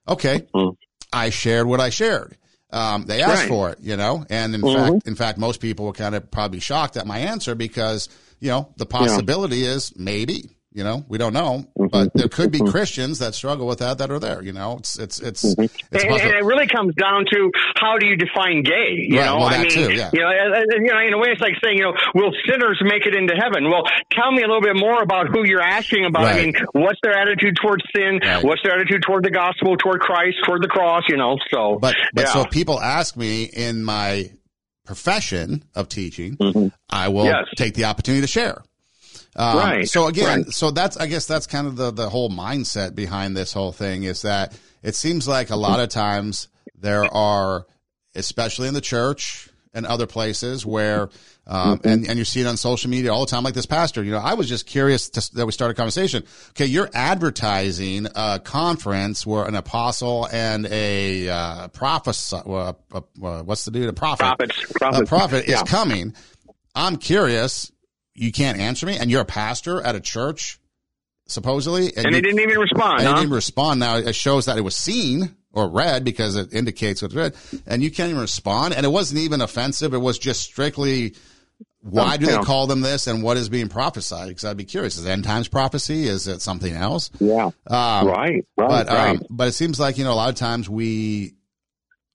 Okay, 0.08 0.40
mm-hmm. 0.54 0.76
I 1.12 1.30
shared 1.30 1.68
what 1.68 1.80
I 1.80 1.90
shared. 1.90 2.38
Um, 2.70 3.06
they 3.06 3.22
asked 3.22 3.44
right. 3.44 3.48
for 3.48 3.70
it, 3.70 3.80
you 3.82 3.96
know, 3.96 4.26
and 4.30 4.54
in 4.54 4.62
mm-hmm. 4.62 4.94
fact, 4.94 5.08
in 5.08 5.16
fact, 5.16 5.38
most 5.38 5.62
people 5.62 5.86
were 5.86 5.94
kind 5.94 6.16
of 6.16 6.30
probably 6.30 6.60
shocked 6.60 6.98
at 6.98 7.08
my 7.08 7.20
answer 7.20 7.56
because, 7.56 8.10
you 8.42 8.50
know, 8.50 8.74
the 8.76 8.86
possibility 8.86 9.58
yeah. 9.58 9.70
is 9.70 9.94
maybe, 9.98 10.50
you 10.78 10.84
know, 10.84 11.04
we 11.10 11.18
don't 11.18 11.34
know, 11.34 11.66
mm-hmm. 11.74 11.88
but 11.88 12.14
there 12.14 12.30
could 12.30 12.52
be. 12.52 12.62
Christians 12.68 13.18
that 13.20 13.34
struggle 13.34 13.66
with 13.66 13.80
that 13.80 13.98
that 13.98 14.12
are 14.12 14.20
there. 14.20 14.44
You 14.44 14.54
know, 14.54 14.78
it's 14.78 15.00
it's 15.00 15.20
it's, 15.20 15.44
mm-hmm. 15.44 15.64
it's 15.64 16.04
and, 16.04 16.14
and, 16.14 16.36
it 16.36 16.44
really 16.44 16.68
comes 16.68 16.94
down 16.94 17.26
to 17.32 17.52
how 17.80 17.98
do 17.98 18.06
you 18.06 18.16
define 18.16 18.62
gay? 18.62 18.94
You 18.94 19.18
right, 19.18 19.26
know, 19.26 19.38
well, 19.38 19.48
I 19.48 19.62
mean, 19.64 19.72
too, 19.72 19.92
yeah. 19.92 20.12
you 20.14 20.20
know, 20.20 20.30
you 20.30 20.92
know, 20.92 21.00
in 21.00 21.14
a 21.14 21.18
way, 21.18 21.30
it's 21.32 21.42
like 21.42 21.54
saying, 21.64 21.78
you 21.78 21.84
know, 21.84 21.94
will 22.14 22.32
sinners 22.48 22.80
make 22.84 23.08
it 23.08 23.16
into 23.16 23.34
heaven? 23.34 23.72
Well, 23.72 23.84
tell 24.12 24.32
me 24.32 24.44
a 24.44 24.48
little 24.48 24.62
bit 24.62 24.76
more 24.76 25.02
about 25.02 25.28
who 25.30 25.48
you're 25.48 25.62
asking 25.62 26.06
about. 26.06 26.26
Right. 26.26 26.36
I 26.36 26.46
mean, 26.46 26.54
what's 26.74 27.00
their 27.02 27.18
attitude 27.18 27.58
towards 27.60 27.84
sin? 27.96 28.20
Right. 28.22 28.44
What's 28.44 28.62
their 28.64 28.76
attitude 28.76 29.02
toward 29.02 29.24
the 29.24 29.32
gospel, 29.32 29.78
toward 29.78 30.02
Christ, 30.02 30.38
toward 30.46 30.62
the 30.62 30.68
cross? 30.68 31.04
You 31.10 31.18
know, 31.18 31.38
so 31.50 31.80
but 31.80 31.96
but 32.14 32.26
yeah. 32.26 32.34
so 32.34 32.46
people 32.46 32.80
ask 32.80 33.18
me 33.18 33.46
in 33.46 33.84
my 33.84 34.30
profession 34.86 35.64
of 35.76 35.90
teaching, 35.90 36.38
mm-hmm. 36.38 36.68
I 36.90 37.10
will 37.10 37.26
yes. 37.26 37.46
take 37.56 37.74
the 37.74 37.86
opportunity 37.86 38.22
to 38.22 38.28
share. 38.28 38.62
Um, 39.38 39.58
right. 39.58 39.88
So 39.88 40.08
again, 40.08 40.44
right. 40.44 40.52
so 40.52 40.72
that's 40.72 40.98
I 40.98 41.06
guess 41.06 41.28
that's 41.28 41.46
kind 41.46 41.68
of 41.68 41.76
the 41.76 41.92
the 41.92 42.10
whole 42.10 42.30
mindset 42.30 42.96
behind 42.96 43.38
this 43.38 43.54
whole 43.54 43.72
thing 43.72 44.04
is 44.04 44.24
that 44.24 44.58
it 44.82 44.96
seems 44.96 45.28
like 45.28 45.52
a 45.52 45.56
lot 45.56 45.80
of 45.80 45.90
times 45.90 46.48
there 46.76 47.06
are, 47.06 47.68
especially 48.16 48.68
in 48.68 48.74
the 48.74 48.82
church 48.82 49.50
and 49.74 49.86
other 49.86 50.08
places 50.08 50.66
where, 50.66 51.10
um, 51.46 51.78
mm-hmm. 51.78 51.88
and 51.88 52.08
and 52.10 52.18
you 52.18 52.26
see 52.26 52.42
it 52.42 52.48
on 52.48 52.58
social 52.58 52.90
media 52.90 53.14
all 53.14 53.26
the 53.26 53.30
time, 53.30 53.44
like 53.44 53.54
this 53.54 53.68
pastor. 53.68 54.04
You 54.04 54.12
know, 54.12 54.18
I 54.18 54.34
was 54.34 54.50
just 54.50 54.66
curious 54.66 55.10
to, 55.12 55.36
that 55.36 55.46
we 55.46 55.52
start 55.52 55.70
a 55.70 55.76
conversation. 55.76 56.24
Okay, 56.50 56.66
you're 56.66 56.90
advertising 56.96 58.08
a 58.16 58.40
conference 58.40 59.24
where 59.24 59.46
an 59.46 59.54
apostle 59.54 60.28
and 60.32 60.66
a 60.66 61.30
uh, 61.30 61.68
prophet, 61.68 62.18
uh, 62.34 62.74
uh, 62.92 63.02
what's 63.44 63.66
the 63.66 63.72
dude, 63.72 63.88
a 63.88 63.94
prophet, 63.94 64.24
prophet, 64.24 64.52
a 64.82 65.06
prophet 65.06 65.48
yeah. 65.48 65.58
is 65.58 65.64
coming. 65.70 66.16
I'm 66.74 66.98
curious 66.98 67.72
you 68.18 68.32
can't 68.32 68.60
answer 68.60 68.86
me, 68.86 68.98
and 68.98 69.12
you're 69.12 69.22
a 69.22 69.26
pastor 69.26 69.80
at 69.82 69.96
a 69.96 70.00
church, 70.00 70.60
supposedly, 71.28 71.96
and, 71.96 72.08
and 72.08 72.16
he 72.16 72.22
didn't 72.22 72.40
even 72.40 72.58
respond. 72.58 73.04
Huh? 73.04 73.14
he 73.14 73.22
didn't 73.22 73.34
respond. 73.34 73.80
Now 73.80 73.98
it 73.98 74.16
shows 74.16 74.48
that 74.48 74.58
it 74.58 74.62
was 74.62 74.76
seen 74.76 75.36
or 75.54 75.70
read 75.70 76.04
because 76.04 76.36
it 76.36 76.52
indicates 76.52 77.04
it's 77.04 77.14
read, 77.14 77.36
and 77.68 77.84
you 77.84 77.92
can't 77.92 78.10
even 78.10 78.22
respond. 78.22 78.74
And 78.74 78.86
it 78.86 78.90
wasn't 78.90 79.22
even 79.22 79.42
offensive. 79.42 79.94
It 79.94 80.00
was 80.00 80.18
just 80.18 80.42
strictly. 80.42 81.16
Why 81.82 82.18
do 82.18 82.26
they 82.26 82.38
call 82.40 82.68
them 82.68 82.82
this, 82.82 83.08
and 83.08 83.24
what 83.24 83.38
is 83.38 83.48
being 83.48 83.70
prophesied? 83.70 84.28
Because 84.28 84.44
I'd 84.44 84.58
be 84.58 84.66
curious: 84.66 84.98
is 84.98 85.06
it 85.06 85.10
end 85.10 85.24
times 85.24 85.48
prophecy? 85.48 86.08
Is 86.08 86.28
it 86.28 86.42
something 86.42 86.74
else? 86.74 87.12
Yeah, 87.20 87.46
um, 87.46 87.54
right, 87.68 88.08
right, 88.08 88.44
but 88.58 88.88
right. 88.88 89.10
Um, 89.12 89.22
but 89.30 89.48
it 89.48 89.54
seems 89.54 89.80
like 89.80 89.98
you 89.98 90.04
know 90.04 90.12
a 90.12 90.16
lot 90.16 90.30
of 90.30 90.36
times 90.36 90.68
we 90.68 91.37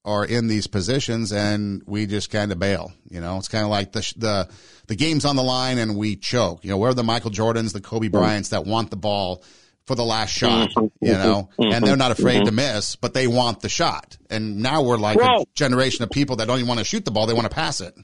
are 0.04 0.24
in 0.24 0.48
these 0.48 0.66
positions 0.66 1.32
and 1.32 1.82
we 1.86 2.06
just 2.06 2.30
kind 2.30 2.50
of 2.52 2.58
bail. 2.58 2.92
You 3.08 3.20
know, 3.20 3.38
it's 3.38 3.48
kind 3.48 3.64
of 3.64 3.70
like 3.70 3.92
the 3.92 4.12
the 4.16 4.48
the 4.88 4.96
game's 4.96 5.24
on 5.24 5.36
the 5.36 5.42
line 5.42 5.78
and 5.78 5.96
we 5.96 6.16
choke. 6.16 6.64
You 6.64 6.70
know, 6.70 6.78
where 6.78 6.94
the 6.94 7.04
Michael 7.04 7.30
Jordans, 7.30 7.72
the 7.72 7.80
Kobe 7.80 8.08
Bryants 8.08 8.50
that 8.50 8.64
want 8.64 8.90
the 8.90 8.96
ball 8.96 9.44
for 9.86 9.94
the 9.94 10.04
last 10.04 10.30
shot, 10.30 10.70
mm-hmm. 10.70 11.04
you 11.04 11.12
know, 11.12 11.48
and 11.58 11.84
they're 11.84 11.96
not 11.96 12.12
afraid 12.12 12.44
to 12.44 12.46
mm-hmm. 12.46 12.56
miss, 12.56 12.96
but 12.96 13.14
they 13.14 13.26
want 13.26 13.60
the 13.60 13.68
shot. 13.68 14.16
And 14.30 14.62
now 14.62 14.82
we're 14.82 14.96
like 14.96 15.18
well, 15.18 15.42
a 15.42 15.46
generation 15.54 16.02
of 16.04 16.10
people 16.10 16.36
that 16.36 16.46
don't 16.46 16.58
even 16.58 16.68
want 16.68 16.78
to 16.78 16.84
shoot 16.84 17.04
the 17.04 17.10
ball; 17.10 17.26
they 17.26 17.34
want 17.34 17.48
to 17.48 17.54
pass 17.54 17.80
it. 17.80 17.94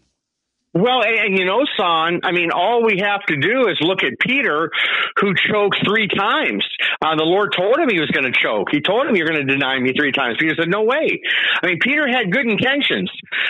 Well, 0.74 1.00
and, 1.00 1.16
and, 1.16 1.38
you 1.38 1.44
know, 1.44 1.64
Son, 1.80 2.20
I 2.22 2.32
mean, 2.32 2.50
all 2.52 2.84
we 2.84 3.00
have 3.00 3.24
to 3.32 3.36
do 3.36 3.68
is 3.68 3.80
look 3.80 4.04
at 4.04 4.20
Peter, 4.20 4.70
who 5.16 5.32
choked 5.32 5.80
three 5.80 6.08
times. 6.08 6.66
Uh, 7.00 7.16
the 7.16 7.24
Lord 7.24 7.56
told 7.56 7.80
him 7.80 7.88
he 7.88 8.00
was 8.00 8.12
going 8.12 8.28
to 8.28 8.36
choke. 8.36 8.68
He 8.70 8.80
told 8.84 9.08
him, 9.08 9.16
You're 9.16 9.26
going 9.26 9.40
to 9.40 9.48
deny 9.48 9.80
me 9.80 9.96
three 9.96 10.12
times. 10.12 10.36
Peter 10.38 10.54
said, 10.60 10.68
No 10.68 10.84
way. 10.84 11.24
I 11.62 11.66
mean, 11.66 11.80
Peter 11.80 12.04
had 12.04 12.28
good 12.28 12.44
intentions, 12.44 13.08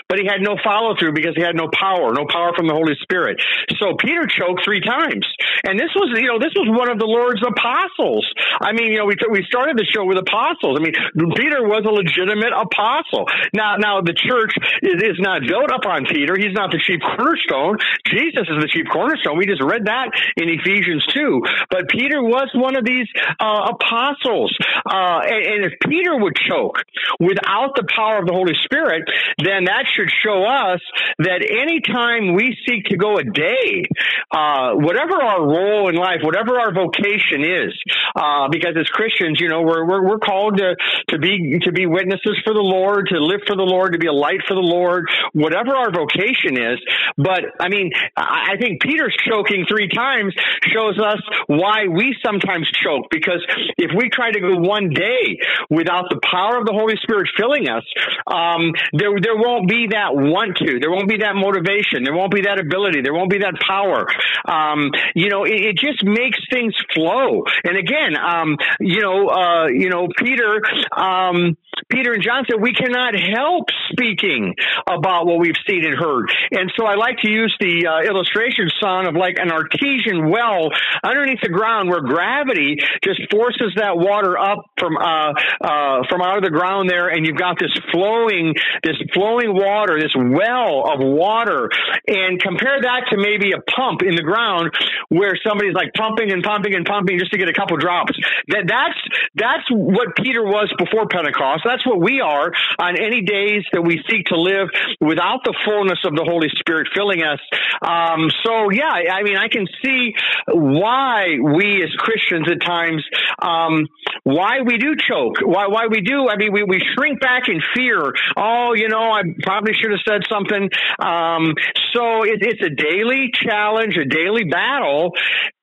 but 0.09 0.23
he 0.23 0.31
had 0.31 0.41
no 0.41 0.55
follow 0.63 0.95
through 0.95 1.13
because 1.13 1.35
he 1.35 1.43
had 1.43 1.59
no 1.59 1.67
power, 1.75 2.15
no 2.15 2.23
power 2.31 2.55
from 2.55 2.71
the 2.71 2.75
Holy 2.75 2.95
Spirit. 3.03 3.43
So 3.83 3.99
Peter 3.99 4.31
choked 4.31 4.63
three 4.63 4.81
times. 4.81 5.27
And 5.67 5.75
this 5.75 5.91
was, 5.99 6.15
you 6.15 6.31
know, 6.31 6.39
this 6.39 6.55
was 6.55 6.71
one 6.71 6.87
of 6.87 7.03
the 7.03 7.11
Lord's 7.11 7.43
apostles. 7.43 8.23
I 8.63 8.71
mean, 8.71 8.95
you 8.95 9.03
know, 9.03 9.11
we, 9.11 9.19
we 9.27 9.43
started 9.51 9.75
the 9.75 9.85
show 9.91 10.07
with 10.07 10.23
apostles. 10.23 10.79
I 10.79 10.83
mean, 10.87 10.95
Peter 11.35 11.67
was 11.67 11.83
a 11.83 11.91
legitimate 11.91 12.55
apostle. 12.55 13.27
Now, 13.51 13.75
now 13.75 14.07
the 14.07 14.15
church 14.15 14.55
is, 14.87 15.03
is 15.03 15.19
not 15.19 15.43
built 15.43 15.75
up 15.75 15.83
on 15.83 16.07
Peter. 16.07 16.39
He's 16.39 16.55
not 16.55 16.71
the 16.71 16.79
chief 16.79 17.03
cornerstone. 17.17 17.79
Jesus 18.07 18.45
is 18.49 18.59
the 18.61 18.69
chief 18.69 18.87
cornerstone. 18.93 19.39
We 19.39 19.47
just 19.47 19.63
read 19.63 19.87
that 19.87 20.11
in 20.37 20.49
Ephesians 20.49 21.05
2. 21.15 21.43
But 21.71 21.89
Peter 21.89 22.23
was 22.23 22.51
one 22.55 22.77
of 22.77 22.85
these 22.85 23.07
uh, 23.41 23.73
apostles. 23.75 24.55
Uh, 24.85 25.21
and, 25.25 25.43
and, 25.45 25.61
if 25.69 25.73
Peter 25.85 26.17
would 26.17 26.37
choke 26.49 26.79
without 27.21 27.75
the 27.77 27.87
power 27.95 28.19
of 28.19 28.27
the 28.27 28.33
Holy 28.33 28.55
Spirit, 28.65 29.05
then 29.39 29.65
that 29.65 29.85
should 29.93 30.09
show 30.23 30.45
us 30.45 30.81
that 31.19 31.45
anytime 31.45 32.35
we 32.35 32.57
seek 32.67 32.85
to 32.87 32.97
go 32.97 33.19
a 33.19 33.25
day, 33.25 33.85
uh, 34.31 34.73
whatever 34.75 35.21
our 35.21 35.45
role 35.45 35.89
in 35.89 35.97
life, 35.97 36.21
whatever 36.23 36.59
our 36.59 36.73
vocation 36.73 37.45
is, 37.45 37.75
uh, 38.17 38.49
because 38.49 38.77
as 38.79 38.89
Christians, 38.89 39.41
you 39.41 39.49
know, 39.49 39.63
we're, 39.63 39.85
we're, 39.87 40.05
we're 40.05 40.23
called 40.23 40.59
to, 40.59 40.77
to 41.09 41.19
be, 41.19 41.59
to 41.63 41.73
be 41.73 41.87
witnesses 41.87 42.39
for 42.45 42.55
the 42.55 42.65
Lord, 42.65 43.09
to 43.09 43.19
live 43.19 43.41
for 43.47 43.57
the 43.57 43.67
Lord, 43.67 43.93
to 43.93 43.99
be 43.99 44.07
a 44.07 44.13
light 44.13 44.41
for 44.47 44.55
the 44.55 44.65
Lord, 44.65 45.09
whatever 45.33 45.75
our 45.75 45.91
vocation 45.91 46.57
is, 46.57 46.79
but 47.17 47.41
I 47.61 47.69
mean, 47.69 47.91
I 48.17 48.57
think 48.61 48.83
Peter's 48.83 49.17
choking 49.29 49.67
three 49.69 49.89
times 49.89 50.35
shows 50.73 50.99
us 50.99 51.21
why 51.47 51.87
we 51.89 52.17
sometimes 52.25 52.71
choke 52.71 53.07
because 53.11 53.45
if 53.77 53.91
we 53.97 54.11
try 54.11 54.31
to 54.31 54.41
go 54.41 54.57
one 54.57 54.91
day 54.91 55.39
without 55.71 56.07
the 56.11 56.21
power 56.23 56.59
of 56.59 56.67
the 56.67 56.73
Holy 56.73 56.97
Spirit 57.03 57.29
filling 57.37 57.69
us, 57.69 57.85
um, 58.27 58.73
there 58.93 59.11
there 59.21 59.37
won't 59.37 59.69
be 59.69 59.89
that 59.91 60.15
want 60.15 60.57
to, 60.59 60.79
there 60.81 60.91
won't 60.91 61.09
be 61.09 61.19
that 61.19 61.35
motivation, 61.35 62.05
there 62.05 62.15
won't 62.15 62.33
be 62.33 62.43
that 62.43 62.61
ability, 62.61 63.03
there 63.03 63.15
won't 63.15 63.31
be 63.31 63.39
that 63.39 63.55
power. 63.61 64.07
Um, 64.47 64.91
you 65.15 65.29
know, 65.29 65.45
it, 65.45 65.61
it, 65.61 65.79
just 65.79 66.03
makes 66.05 66.39
things 66.51 66.75
flow. 66.95 67.45
And 67.65 67.77
again, 67.77 68.17
um, 68.17 68.57
you 68.81 69.01
know, 69.01 69.29
uh, 69.29 69.67
you 69.69 69.91
know, 69.91 70.09
Peter, 70.17 70.61
um, 70.97 71.57
Peter 71.89 72.13
and 72.13 72.23
John 72.23 72.45
said 72.49 72.61
we 72.61 72.73
cannot 72.73 73.15
help 73.15 73.67
speaking 73.91 74.55
about 74.89 75.27
what 75.27 75.39
we've 75.39 75.59
seen 75.69 75.85
and 75.85 75.95
heard. 75.95 76.31
And 76.51 76.73
so 76.77 76.87
I 76.89 76.95
like 76.95 77.19
to 77.25 77.31
use 77.31 77.55
the 77.59 77.87
uh, 77.89 78.05
illustration, 78.05 78.69
son, 78.81 79.07
of 79.07 79.15
like 79.15 79.39
an 79.39 79.51
artesian 79.51 80.29
well 80.29 80.69
underneath 81.03 81.41
the 81.43 81.49
ground 81.49 81.89
where 81.89 82.01
gravity 82.01 82.77
just 83.03 83.21
forces 83.31 83.73
that 83.77 83.97
water 83.97 84.37
up 84.37 84.69
from 84.79 84.97
uh, 84.97 85.33
uh, 85.65 86.05
from 86.09 86.21
out 86.21 86.37
of 86.37 86.45
the 86.45 86.53
ground 86.53 86.91
there, 86.91 87.09
and 87.09 87.25
you've 87.25 87.41
got 87.41 87.59
this 87.59 87.73
flowing 87.91 88.55
this 88.85 88.97
flowing 89.15 89.55
water, 89.55 89.99
this 90.01 90.15
well 90.15 90.85
of 90.85 91.01
water, 91.01 91.71
and 92.07 92.41
compare 92.41 92.85
that 92.85 93.09
to 93.11 93.17
maybe 93.17 93.53
a 93.57 93.63
pump 93.65 94.03
in 94.03 94.15
the 94.15 94.23
ground 94.23 94.71
where 95.09 95.33
somebody's 95.41 95.75
like 95.75 95.93
pumping 95.97 96.33
and 96.33 96.45
pumping 96.45 96.75
and 96.75 96.85
pumping 96.85 97.19
just 97.19 97.33
to 97.33 97.39
get 97.39 97.49
a 97.49 97.57
couple 97.57 97.77
drops. 97.77 98.13
That 98.49 98.69
that's 98.69 99.01
that's 99.35 99.67
what 99.73 100.17
Peter 100.17 100.45
was 100.45 100.69
before 100.77 101.09
Pentecost. 101.09 101.65
That's 101.65 101.79
that's 101.79 101.87
what 101.87 102.01
we 102.01 102.21
are 102.21 102.51
on 102.79 102.99
any 102.99 103.23
days 103.23 103.63
that 103.73 103.83
we 103.83 104.03
seek 104.11 104.27
to 104.27 104.37
live 104.37 104.69
without 105.01 105.45
the 105.45 105.55
fullness 105.65 105.99
of 106.05 106.15
the 106.15 106.25
Holy 106.25 106.49
Spirit 106.59 106.78
filling 106.95 107.23
us. 107.23 107.41
Um, 107.83 108.31
so 108.45 108.71
yeah, 108.71 109.13
I 109.13 109.23
mean, 109.23 109.37
I 109.37 109.49
can 109.49 109.67
see 109.85 110.15
why 110.47 111.39
we 111.41 111.83
as 111.83 111.91
Christians 111.99 112.49
at 112.51 112.61
times, 112.65 113.05
um, 113.41 113.87
why 114.25 114.61
we 114.65 114.79
do 114.79 114.95
choke, 114.97 115.37
why 115.43 115.67
why 115.69 115.87
we 115.91 116.01
do. 116.01 116.29
I 116.29 116.37
mean, 116.37 116.53
we, 116.53 116.63
we 116.63 116.83
shrink 116.95 117.21
back 117.21 117.49
in 117.49 117.61
fear. 117.75 118.13
Oh, 118.37 118.75
you 118.75 118.89
know, 118.89 119.11
I 119.13 119.23
probably 119.43 119.73
should 119.75 119.91
have 119.91 120.01
said 120.07 120.23
something. 120.29 120.71
Um, 120.99 121.55
so 121.93 122.25
it, 122.25 122.41
it's 122.43 122.63
a 122.63 122.71
daily 122.71 123.31
challenge, 123.33 123.97
a 123.97 124.05
daily 124.05 124.45
battle, 124.45 125.13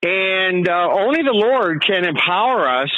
and 0.04 0.68
uh, 0.68 0.88
only 0.94 1.24
the 1.24 1.34
Lord 1.34 1.84
can 1.86 2.06
empower 2.06 2.68
us 2.70 2.92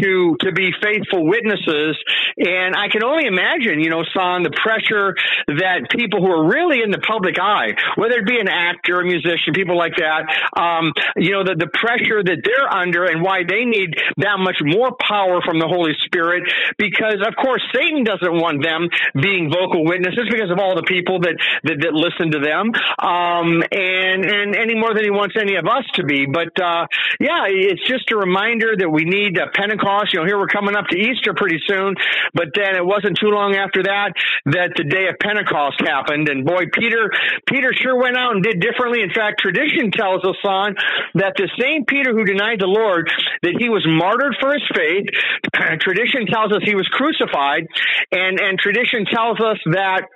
to 0.00 0.36
to 0.40 0.52
be 0.52 0.72
faithful 0.82 1.26
witnesses. 1.26 1.96
And 2.36 2.74
I 2.74 2.88
can 2.88 3.04
only 3.04 3.26
imagine, 3.26 3.80
you 3.80 3.90
know, 3.90 4.04
Son, 4.12 4.42
the 4.42 4.50
pressure 4.50 5.14
that 5.46 5.86
people 5.90 6.20
who 6.20 6.30
are 6.30 6.48
really 6.48 6.82
in 6.82 6.90
the 6.90 6.98
public 6.98 7.38
eye, 7.38 7.78
whether 7.96 8.18
it 8.18 8.26
be 8.26 8.38
an 8.38 8.48
actor, 8.48 9.00
a 9.00 9.04
musician, 9.04 9.54
people 9.54 9.78
like 9.78 9.96
that, 9.96 10.26
um, 10.58 10.92
you 11.16 11.30
know, 11.30 11.44
the, 11.44 11.54
the 11.54 11.70
pressure 11.70 12.22
that 12.22 12.42
they're 12.42 12.70
under 12.70 13.04
and 13.04 13.22
why 13.22 13.46
they 13.46 13.64
need 13.64 13.94
that 14.18 14.38
much 14.38 14.58
more 14.62 14.90
power 14.98 15.40
from 15.44 15.58
the 15.58 15.68
Holy 15.68 15.94
Spirit. 16.04 16.44
Because 16.78 17.22
of 17.22 17.36
course, 17.36 17.62
Satan 17.74 18.02
doesn't 18.02 18.34
want 18.34 18.62
them 18.62 18.90
being 19.20 19.50
vocal 19.50 19.84
witnesses 19.84 20.26
because 20.30 20.50
of 20.50 20.58
all 20.58 20.74
the 20.74 20.86
people 20.86 21.20
that 21.20 21.36
that, 21.64 21.78
that 21.80 21.94
listen 21.94 22.32
to 22.34 22.40
them, 22.42 22.74
um, 22.98 23.62
and 23.70 24.24
and 24.26 24.56
any 24.56 24.74
more 24.74 24.94
than 24.94 25.04
he 25.04 25.10
wants 25.10 25.36
any 25.38 25.54
of 25.56 25.66
us 25.66 25.84
to 25.94 26.02
be. 26.02 26.26
But 26.26 26.52
uh, 26.60 26.86
yeah, 27.20 27.46
it's 27.46 27.86
just 27.86 28.10
a 28.10 28.16
reminder 28.16 28.74
that 28.76 28.90
we 28.90 29.04
need 29.04 29.38
a 29.38 29.48
Pentecost. 29.54 29.83
You 29.84 30.20
know, 30.20 30.26
here 30.26 30.38
we're 30.38 30.48
coming 30.48 30.76
up 30.76 30.86
to 30.88 30.96
Easter 30.96 31.34
pretty 31.36 31.60
soon, 31.68 31.94
but 32.32 32.56
then 32.56 32.76
it 32.76 32.84
wasn't 32.84 33.18
too 33.20 33.28
long 33.28 33.54
after 33.54 33.82
that 33.84 34.16
that 34.46 34.72
the 34.76 34.84
day 34.84 35.08
of 35.12 35.20
Pentecost 35.20 35.80
happened. 35.84 36.28
And 36.28 36.44
boy, 36.44 36.72
Peter, 36.72 37.12
Peter 37.44 37.72
sure 37.76 37.96
went 38.00 38.16
out 38.16 38.32
and 38.32 38.42
did 38.42 38.60
differently. 38.60 39.02
In 39.04 39.12
fact, 39.12 39.40
tradition 39.40 39.92
tells 39.92 40.24
us 40.24 40.40
on 40.44 40.76
that 41.20 41.36
the 41.36 41.48
same 41.60 41.84
Peter 41.84 42.16
who 42.16 42.24
denied 42.24 42.60
the 42.60 42.70
Lord, 42.70 43.10
that 43.42 43.56
he 43.60 43.68
was 43.68 43.84
martyred 43.84 44.36
for 44.40 44.56
his 44.56 44.64
faith. 44.72 45.06
tradition 45.84 46.24
tells 46.32 46.52
us 46.52 46.64
he 46.64 46.74
was 46.74 46.88
crucified, 46.88 47.68
and 48.12 48.40
and 48.40 48.58
tradition 48.58 49.04
tells 49.04 49.36
us 49.40 49.60
that 49.76 50.08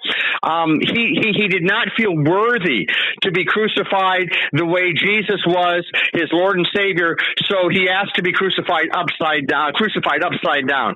um, 0.43 0.81
he, 0.81 1.21
he 1.21 1.29
he 1.37 1.49
did 1.49 1.65
not 1.65 1.89
feel 1.97 2.17
worthy 2.17 2.89
to 3.23 3.31
be 3.33 3.45
crucified 3.45 4.33
the 4.53 4.65
way 4.65 4.93
Jesus 4.93 5.45
was, 5.47 5.85
his 6.13 6.33
Lord 6.33 6.57
and 6.57 6.69
Savior. 6.75 7.17
So 7.51 7.69
he 7.69 7.89
asked 7.89 8.17
to 8.17 8.23
be 8.23 8.33
crucified 8.33 8.89
upside 8.95 9.47
down, 9.47 9.58
crucified 9.75 10.23
upside 10.25 10.67
down. 10.69 10.95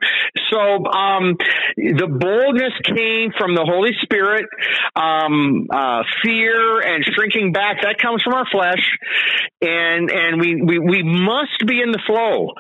So 0.51 0.61
um, 0.87 1.37
the 1.77 2.09
boldness 2.09 2.75
came 2.85 3.33
from 3.39 3.55
the 3.55 3.65
Holy 3.65 3.93
Spirit. 4.03 4.47
Um, 4.95 5.67
uh, 5.73 6.03
fear 6.23 6.81
and 6.81 7.05
shrinking 7.05 7.53
back 7.53 7.83
that 7.83 7.99
comes 7.99 8.23
from 8.23 8.35
our 8.35 8.47
flesh, 8.51 8.83
and 9.61 10.11
and 10.11 10.41
we 10.41 10.61
we, 10.63 10.79
we 10.79 11.03
must 11.03 11.65
be 11.67 11.81
in 11.81 11.91
the 11.93 12.01
flow 12.07 12.53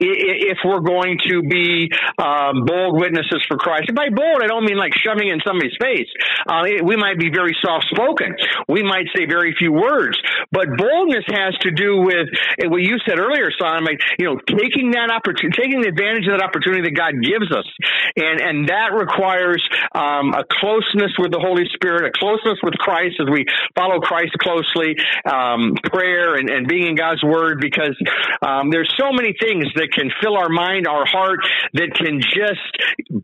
if 0.00 0.58
we're 0.64 0.80
going 0.80 1.18
to 1.28 1.42
be 1.42 1.88
um, 2.18 2.64
bold 2.66 2.98
witnesses 2.98 3.44
for 3.48 3.56
Christ. 3.56 3.84
And 3.88 3.96
by 3.96 4.08
bold, 4.10 4.42
I 4.42 4.46
don't 4.46 4.64
mean 4.64 4.76
like 4.76 4.92
shoving 4.94 5.28
in 5.28 5.40
somebody's 5.46 5.76
face. 5.80 6.08
Uh, 6.48 6.84
we 6.84 6.96
might 6.96 7.18
be 7.18 7.30
very 7.30 7.56
soft 7.62 7.86
spoken. 7.90 8.34
We 8.68 8.82
might 8.82 9.06
say 9.14 9.26
very 9.26 9.54
few 9.58 9.72
words, 9.72 10.18
but 10.50 10.66
boldness 10.76 11.24
has 11.28 11.54
to 11.62 11.70
do 11.70 12.00
with 12.00 12.28
what 12.70 12.82
you 12.82 12.98
said 13.06 13.18
earlier, 13.18 13.50
Son. 13.60 13.84
You 14.18 14.26
know, 14.26 14.36
taking 14.58 14.92
that 14.92 15.10
opportunity, 15.10 15.43
taking 15.52 15.84
advantage 15.84 16.26
of 16.26 16.38
that 16.38 16.44
opportunity 16.44 16.82
that 16.88 16.96
God 16.96 17.14
gives 17.20 17.50
us, 17.52 17.68
and 18.16 18.40
and 18.40 18.68
that 18.68 18.94
requires 18.94 19.62
um, 19.94 20.32
a 20.34 20.44
closeness 20.48 21.12
with 21.18 21.32
the 21.32 21.40
Holy 21.40 21.64
Spirit, 21.74 22.06
a 22.06 22.12
closeness 22.12 22.58
with 22.62 22.74
Christ 22.74 23.16
as 23.20 23.28
we 23.30 23.44
follow 23.74 24.00
Christ 24.00 24.32
closely, 24.38 24.96
um, 25.24 25.74
prayer 25.90 26.34
and, 26.34 26.50
and 26.50 26.68
being 26.68 26.86
in 26.88 26.96
God's 26.96 27.22
Word, 27.22 27.60
because 27.60 27.96
um, 28.42 28.70
there's 28.70 28.92
so 28.96 29.12
many 29.12 29.34
things 29.38 29.66
that 29.76 29.90
can 29.92 30.10
fill 30.22 30.36
our 30.36 30.48
mind, 30.48 30.86
our 30.86 31.06
heart, 31.06 31.40
that 31.74 31.94
can 31.94 32.20
just 32.20 32.70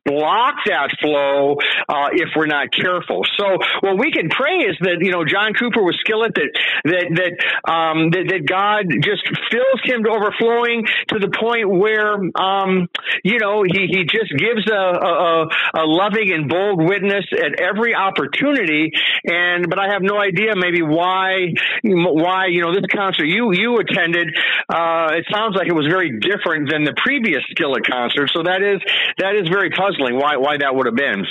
block 0.04 0.56
that 0.66 0.90
flow 1.00 1.56
uh, 1.88 2.10
if 2.12 2.30
we're 2.36 2.46
not 2.46 2.68
careful. 2.72 3.22
So 3.38 3.58
what 3.80 3.98
we 3.98 4.12
can 4.12 4.28
pray 4.28 4.66
is 4.66 4.76
that 4.80 4.98
you 5.00 5.10
know 5.10 5.24
John 5.24 5.54
Cooper 5.54 5.82
was 5.82 5.96
skillet 6.00 6.34
that 6.34 6.50
that 6.84 7.06
that 7.14 7.32
um, 7.70 8.10
that, 8.10 8.26
that 8.28 8.42
God 8.46 8.86
just 9.02 9.22
fills 9.50 9.80
him 9.84 10.04
to 10.04 10.10
overflowing 10.10 10.86
to 11.08 11.18
the 11.18 11.30
point 11.30 11.68
where 11.68 12.09
um, 12.14 12.88
you 13.24 13.38
know 13.38 13.62
he 13.62 13.86
he 13.86 14.04
just 14.04 14.32
gives 14.36 14.70
a, 14.70 14.74
a, 14.74 15.46
a 15.74 15.84
loving 15.84 16.32
and 16.32 16.48
bold 16.48 16.82
witness 16.82 17.24
at 17.32 17.60
every 17.60 17.94
opportunity. 17.94 18.92
And 19.24 19.68
but 19.68 19.78
I 19.78 19.92
have 19.92 20.02
no 20.02 20.18
idea 20.18 20.52
maybe 20.56 20.82
why 20.82 21.52
why 21.84 22.46
you 22.46 22.62
know 22.62 22.74
this 22.74 22.86
concert 22.92 23.24
you 23.24 23.52
you 23.52 23.78
attended. 23.78 24.28
Uh, 24.68 25.08
it 25.12 25.26
sounds 25.30 25.56
like 25.56 25.68
it 25.68 25.74
was 25.74 25.86
very 25.86 26.18
different 26.18 26.70
than 26.70 26.84
the 26.84 26.94
previous 27.02 27.42
Skillet 27.50 27.86
concert. 27.86 28.30
So 28.34 28.42
that 28.44 28.62
is 28.62 28.80
that 29.18 29.34
is 29.36 29.48
very 29.48 29.70
puzzling. 29.70 30.16
Why 30.16 30.36
why 30.36 30.58
that 30.58 30.74
would 30.74 30.86
have 30.86 30.96
been. 30.96 31.24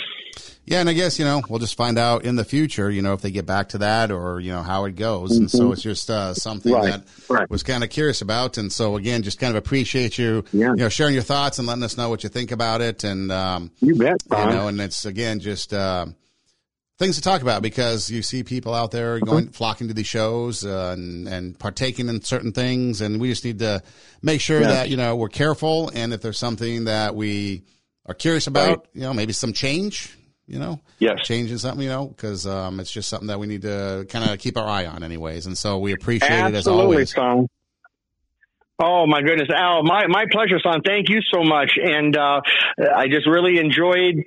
Yeah, 0.70 0.82
and 0.82 0.88
I 0.88 0.94
guess 0.94 1.18
you 1.18 1.26
know 1.26 1.42
we'll 1.50 1.58
just 1.58 1.76
find 1.76 1.98
out 1.98 2.26
in 2.26 2.36
the 2.36 2.46
future. 2.46 2.92
You 2.92 3.02
know 3.02 3.14
if 3.14 3.22
they 3.22 3.32
get 3.32 3.48
back 3.48 3.70
to 3.70 3.80
that 3.80 4.12
or 4.12 4.40
you 4.40 4.52
know 4.52 4.62
how 4.62 4.86
it 4.86 4.96
goes, 4.96 5.32
mm-hmm. 5.32 5.42
and 5.42 5.52
so 5.52 5.64
mm-hmm. 5.64 5.74
it's 5.74 5.82
just 5.82 6.12
uh, 6.12 6.36
something 6.36 6.72
right. 6.72 6.92
that 6.92 7.04
right. 7.28 7.50
was 7.50 7.64
kind 7.64 7.84
of 7.84 7.90
curious 7.90 8.22
about. 8.22 8.60
And 8.60 8.72
so 8.72 8.96
again, 8.96 9.24
just 9.24 9.40
kind 9.40 9.50
of 9.50 9.58
appreciate 9.58 10.20
you, 10.20 10.46
yeah. 10.54 10.70
you 10.70 10.76
know, 10.76 10.90
sharing 10.90 11.16
your 11.16 11.24
thoughts 11.24 11.58
and 11.58 11.68
letting 11.68 11.84
us 11.84 11.98
know 11.98 12.08
what 12.10 12.22
you 12.22 12.30
think 12.30 12.52
about 12.52 12.82
it. 12.82 13.04
And 13.04 13.32
um, 13.32 13.72
you 13.80 13.96
bet, 13.96 14.22
you 14.30 14.38
know, 14.38 14.68
and 14.68 14.80
it's 14.80 15.06
again 15.06 15.40
just. 15.40 15.74
Uh, 15.74 16.06
things 17.00 17.16
to 17.16 17.22
talk 17.22 17.42
about 17.42 17.62
because 17.62 18.12
you 18.12 18.22
see 18.22 18.44
people 18.44 18.74
out 18.74 18.92
there 18.92 19.16
mm-hmm. 19.16 19.26
going 19.26 19.48
flocking 19.48 19.88
to 19.88 19.94
these 19.94 20.06
shows 20.06 20.66
uh, 20.66 20.94
and 20.96 21.30
and 21.30 21.58
partaking 21.58 22.10
in 22.10 22.22
certain 22.22 22.52
things 22.52 23.00
and 23.00 23.22
we 23.22 23.30
just 23.30 23.46
need 23.46 23.60
to 23.60 23.82
make 24.22 24.42
sure 24.42 24.60
yeah. 24.60 24.68
that 24.68 24.90
you 24.90 24.98
know 24.98 25.16
we're 25.16 25.30
careful 25.30 25.90
and 25.96 26.14
if 26.14 26.22
there's 26.22 26.38
something 26.38 26.84
that 26.84 27.16
we 27.16 27.64
are 28.06 28.14
curious 28.14 28.48
about 28.48 28.68
right. 28.68 28.88
you 28.94 29.00
know 29.00 29.14
maybe 29.14 29.32
some 29.32 29.54
change 29.54 30.14
you 30.50 30.60
know 30.60 30.80
yes. 30.98 31.20
changing 31.24 31.58
something 31.58 31.84
you 31.84 31.90
know 31.90 32.08
because 32.08 32.46
um, 32.48 32.80
it's 32.80 32.92
just 32.92 33.08
something 33.08 33.28
that 33.28 33.40
we 33.40 33.48
need 33.48 33.62
to 33.62 34.06
kind 34.10 34.30
of 34.30 34.40
keep 34.40 34.58
our 34.58 34.68
eye 34.68 34.86
on 34.86 35.04
anyways. 35.04 35.46
And 35.46 35.58
so 35.58 35.80
we 35.80 35.94
appreciate 35.94 36.32
Absolutely, 36.32 36.58
it 36.58 36.60
as 36.60 36.68
always. 36.68 37.14
Tom. 37.14 37.48
Oh 38.82 39.06
my 39.06 39.22
goodness, 39.22 39.50
Al! 39.54 39.84
My 39.84 40.08
my 40.08 40.24
pleasure, 40.32 40.58
son. 40.64 40.80
Thank 40.86 41.10
you 41.10 41.20
so 41.34 41.44
much, 41.44 41.72
and 41.76 42.16
uh, 42.16 42.40
I 42.96 43.08
just 43.08 43.28
really 43.28 43.60
enjoyed, 43.60 44.24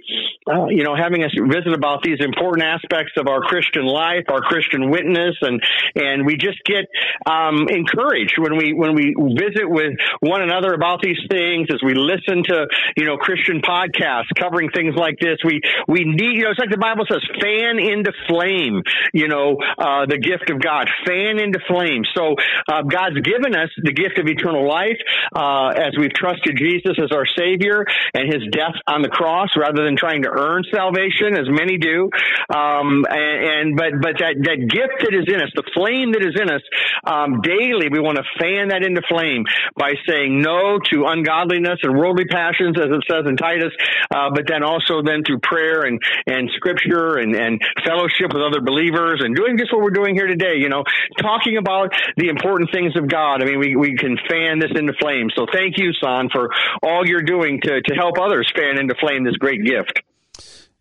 uh, 0.47 0.67
you 0.69 0.85
know, 0.85 0.95
having 0.95 1.25
us 1.25 1.33
visit 1.33 1.73
about 1.73 2.03
these 2.03 2.19
important 2.21 2.63
aspects 2.63 3.13
of 3.17 3.29
our 3.29 3.41
Christian 3.41 3.87
life, 3.87 4.25
our 4.29 4.43
Christian 4.43 4.91
witness, 4.91 5.37
and 5.41 5.63
and 5.95 6.27
we 6.27 6.37
just 6.37 6.63
get 6.67 6.85
um, 7.25 7.65
encouraged 7.67 8.37
when 8.37 8.59
we 8.59 8.75
when 8.75 8.95
we 8.95 9.17
visit 9.41 9.65
with 9.65 9.95
one 10.21 10.43
another 10.43 10.75
about 10.75 11.01
these 11.01 11.21
things. 11.31 11.69
As 11.73 11.81
we 11.83 11.95
listen 11.95 12.45
to 12.53 12.67
you 12.99 13.07
know 13.07 13.17
Christian 13.17 13.63
podcasts 13.63 14.37
covering 14.39 14.69
things 14.69 14.95
like 14.95 15.17
this, 15.19 15.39
we 15.47 15.63
we 15.89 16.05
need 16.05 16.37
you 16.37 16.45
know 16.45 16.51
it's 16.51 16.61
like 16.61 16.69
the 16.69 16.77
Bible 16.77 17.07
says, 17.09 17.25
fan 17.41 17.79
into 17.79 18.13
flame. 18.29 18.83
You 19.15 19.29
know, 19.29 19.57
uh, 19.79 20.05
the 20.05 20.19
gift 20.19 20.51
of 20.51 20.61
God, 20.61 20.91
fan 21.07 21.41
into 21.41 21.59
flame. 21.67 22.05
So 22.15 22.37
uh, 22.69 22.83
God's 22.83 23.17
given 23.25 23.57
us 23.57 23.71
the 23.81 23.95
gift 23.97 24.19
of 24.19 24.27
eternal 24.27 24.42
eternal 24.43 24.69
life 24.69 24.99
uh, 25.35 25.69
as 25.69 25.95
we've 25.99 26.13
trusted 26.13 26.57
Jesus 26.57 26.99
as 26.99 27.13
our 27.13 27.27
Savior 27.27 27.87
and 28.15 28.27
His 28.27 28.43
death 28.51 28.75
on 28.87 29.03
the 29.03 29.09
cross, 29.09 29.51
rather 29.57 29.85
than 29.85 29.97
trying 29.97 30.23
to 30.23 30.31
earn 30.31 30.65
salvation, 30.73 31.39
as 31.39 31.47
many 31.49 31.79
do. 31.79 32.11
Um, 32.51 33.07
and, 33.09 33.39
and, 33.47 33.77
but 33.77 33.93
but 34.03 34.19
that 34.19 34.35
that 34.43 34.59
gift 34.69 35.07
that 35.07 35.15
is 35.15 35.27
in 35.29 35.41
us, 35.41 35.51
the 35.55 35.67
flame 35.75 36.13
that 36.13 36.23
is 36.23 36.35
in 36.35 36.51
us, 36.51 36.63
um, 37.07 37.41
daily 37.41 37.89
we 37.91 38.01
want 38.01 38.19
to 38.19 38.25
fan 38.39 38.69
that 38.69 38.83
into 38.83 39.03
flame 39.09 39.45
by 39.77 39.95
saying 40.09 40.41
no 40.43 40.79
to 40.91 41.07
ungodliness 41.07 41.79
and 41.83 41.97
worldly 41.97 42.27
passions, 42.27 42.77
as 42.79 42.91
it 42.91 43.03
says 43.09 43.25
in 43.27 43.37
Titus. 43.37 43.73
Uh, 44.11 44.31
but 44.35 44.45
then 44.49 44.63
also 44.63 45.03
then 45.03 45.23
through 45.25 45.39
prayer 45.39 45.83
and 45.83 46.01
and 46.27 46.51
Scripture 46.57 47.19
and 47.19 47.35
and 47.35 47.61
fellowship 47.85 48.33
with 48.33 48.43
other 48.43 48.61
believers 48.61 49.23
and 49.23 49.37
doing 49.37 49.57
just 49.59 49.73
what 49.73 49.83
we're 49.83 49.95
doing 49.95 50.15
here 50.15 50.27
today. 50.27 50.57
You 50.57 50.69
know, 50.69 50.85
talking 51.21 51.57
about 51.57 51.95
the 52.17 52.29
important 52.29 52.71
things 52.73 52.97
of 52.97 53.09
God. 53.09 53.43
I 53.43 53.47
mean, 53.47 53.59
we 53.59 53.77
we 53.77 53.97
can 53.97 54.19
fan 54.33 54.59
this 54.59 54.71
into 54.75 54.95
flame. 55.01 55.29
So 55.37 55.47
thank 55.53 55.77
you, 55.77 55.93
Son, 55.93 56.29
for 56.33 56.49
all 56.83 57.07
you're 57.07 57.23
doing 57.23 57.61
to, 57.63 57.83
to 57.83 57.95
help 57.95 58.15
others 58.21 58.51
fan 58.57 58.79
into 58.79 58.95
flame 59.01 59.25
this 59.25 59.37
great 59.37 59.65
gift. 59.65 60.01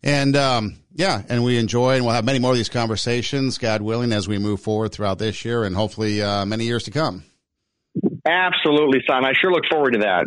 And 0.02 0.34
um, 0.36 0.78
yeah, 0.94 1.22
and 1.28 1.44
we 1.44 1.58
enjoy, 1.58 1.96
and 1.96 2.04
we'll 2.04 2.14
have 2.14 2.24
many 2.24 2.38
more 2.38 2.50
of 2.50 2.56
these 2.56 2.68
conversations, 2.68 3.58
God 3.58 3.82
willing, 3.82 4.12
as 4.12 4.26
we 4.26 4.38
move 4.38 4.60
forward 4.60 4.92
throughout 4.92 5.18
this 5.18 5.44
year 5.44 5.64
and 5.64 5.76
hopefully 5.76 6.22
uh, 6.22 6.44
many 6.44 6.64
years 6.64 6.84
to 6.84 6.90
come. 6.90 7.24
Absolutely, 8.26 9.00
son. 9.06 9.24
I 9.24 9.32
sure 9.40 9.52
look 9.52 9.64
forward 9.70 9.92
to 9.92 9.98
that. 10.00 10.26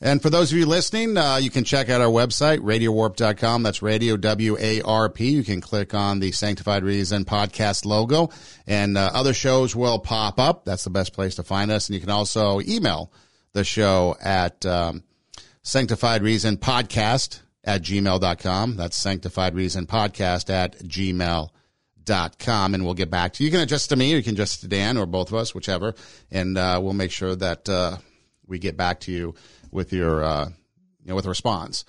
And 0.00 0.22
for 0.22 0.30
those 0.30 0.52
of 0.52 0.58
you 0.58 0.66
listening, 0.66 1.16
uh, 1.16 1.36
you 1.36 1.50
can 1.50 1.64
check 1.64 1.88
out 1.88 2.00
our 2.00 2.08
website, 2.08 2.58
radiowarp.com. 2.58 3.64
That's 3.64 3.82
radio 3.82 4.16
W-A-R-P. 4.16 5.28
You 5.28 5.42
can 5.42 5.60
click 5.60 5.92
on 5.92 6.20
the 6.20 6.30
Sanctified 6.30 6.84
Reason 6.84 7.24
podcast 7.24 7.84
logo 7.84 8.30
and 8.66 8.96
uh, 8.96 9.10
other 9.12 9.34
shows 9.34 9.74
will 9.74 9.98
pop 9.98 10.38
up. 10.38 10.64
That's 10.64 10.84
the 10.84 10.90
best 10.90 11.12
place 11.12 11.34
to 11.36 11.42
find 11.42 11.72
us. 11.72 11.88
And 11.88 11.94
you 11.94 12.00
can 12.00 12.10
also 12.10 12.60
email 12.60 13.12
the 13.54 13.64
show 13.64 14.16
at 14.22 14.64
um, 14.64 15.02
Sanctified 15.62 16.22
Reason 16.22 16.58
podcast 16.58 17.40
at 17.68 17.82
gmail.com. 17.82 18.76
That's 18.76 18.96
sanctified 18.96 19.54
reason 19.54 19.86
podcast 19.86 20.48
at 20.48 20.78
gmail.com. 20.78 22.74
And 22.74 22.84
we'll 22.84 22.94
get 22.94 23.10
back 23.10 23.34
to 23.34 23.42
you. 23.42 23.48
You 23.48 23.52
can 23.52 23.60
adjust 23.60 23.90
to 23.90 23.96
me 23.96 24.14
or 24.14 24.16
you 24.16 24.22
can 24.22 24.34
adjust 24.34 24.62
to 24.62 24.68
Dan 24.68 24.96
or 24.96 25.04
both 25.06 25.28
of 25.28 25.34
us, 25.34 25.54
whichever. 25.54 25.94
And 26.30 26.56
uh, 26.56 26.80
we'll 26.82 26.94
make 26.94 27.10
sure 27.10 27.36
that 27.36 27.68
uh, 27.68 27.98
we 28.46 28.58
get 28.58 28.76
back 28.78 29.00
to 29.00 29.12
you 29.12 29.34
with 29.70 29.92
your, 29.92 30.22
uh, 30.22 30.48
you 31.02 31.08
know, 31.08 31.14
with 31.14 31.26
a 31.26 31.30
response. 31.30 31.84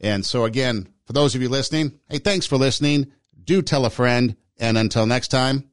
And 0.00 0.24
so 0.24 0.44
again, 0.44 0.88
for 1.04 1.12
those 1.12 1.34
of 1.34 1.42
you 1.42 1.48
listening, 1.48 1.98
hey, 2.08 2.18
thanks 2.18 2.46
for 2.46 2.56
listening. 2.56 3.12
Do 3.42 3.62
tell 3.62 3.84
a 3.84 3.90
friend. 3.90 4.36
And 4.58 4.76
until 4.76 5.06
next 5.06 5.28
time, 5.28 5.70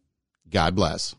God 0.49 0.75
bless. 0.75 1.13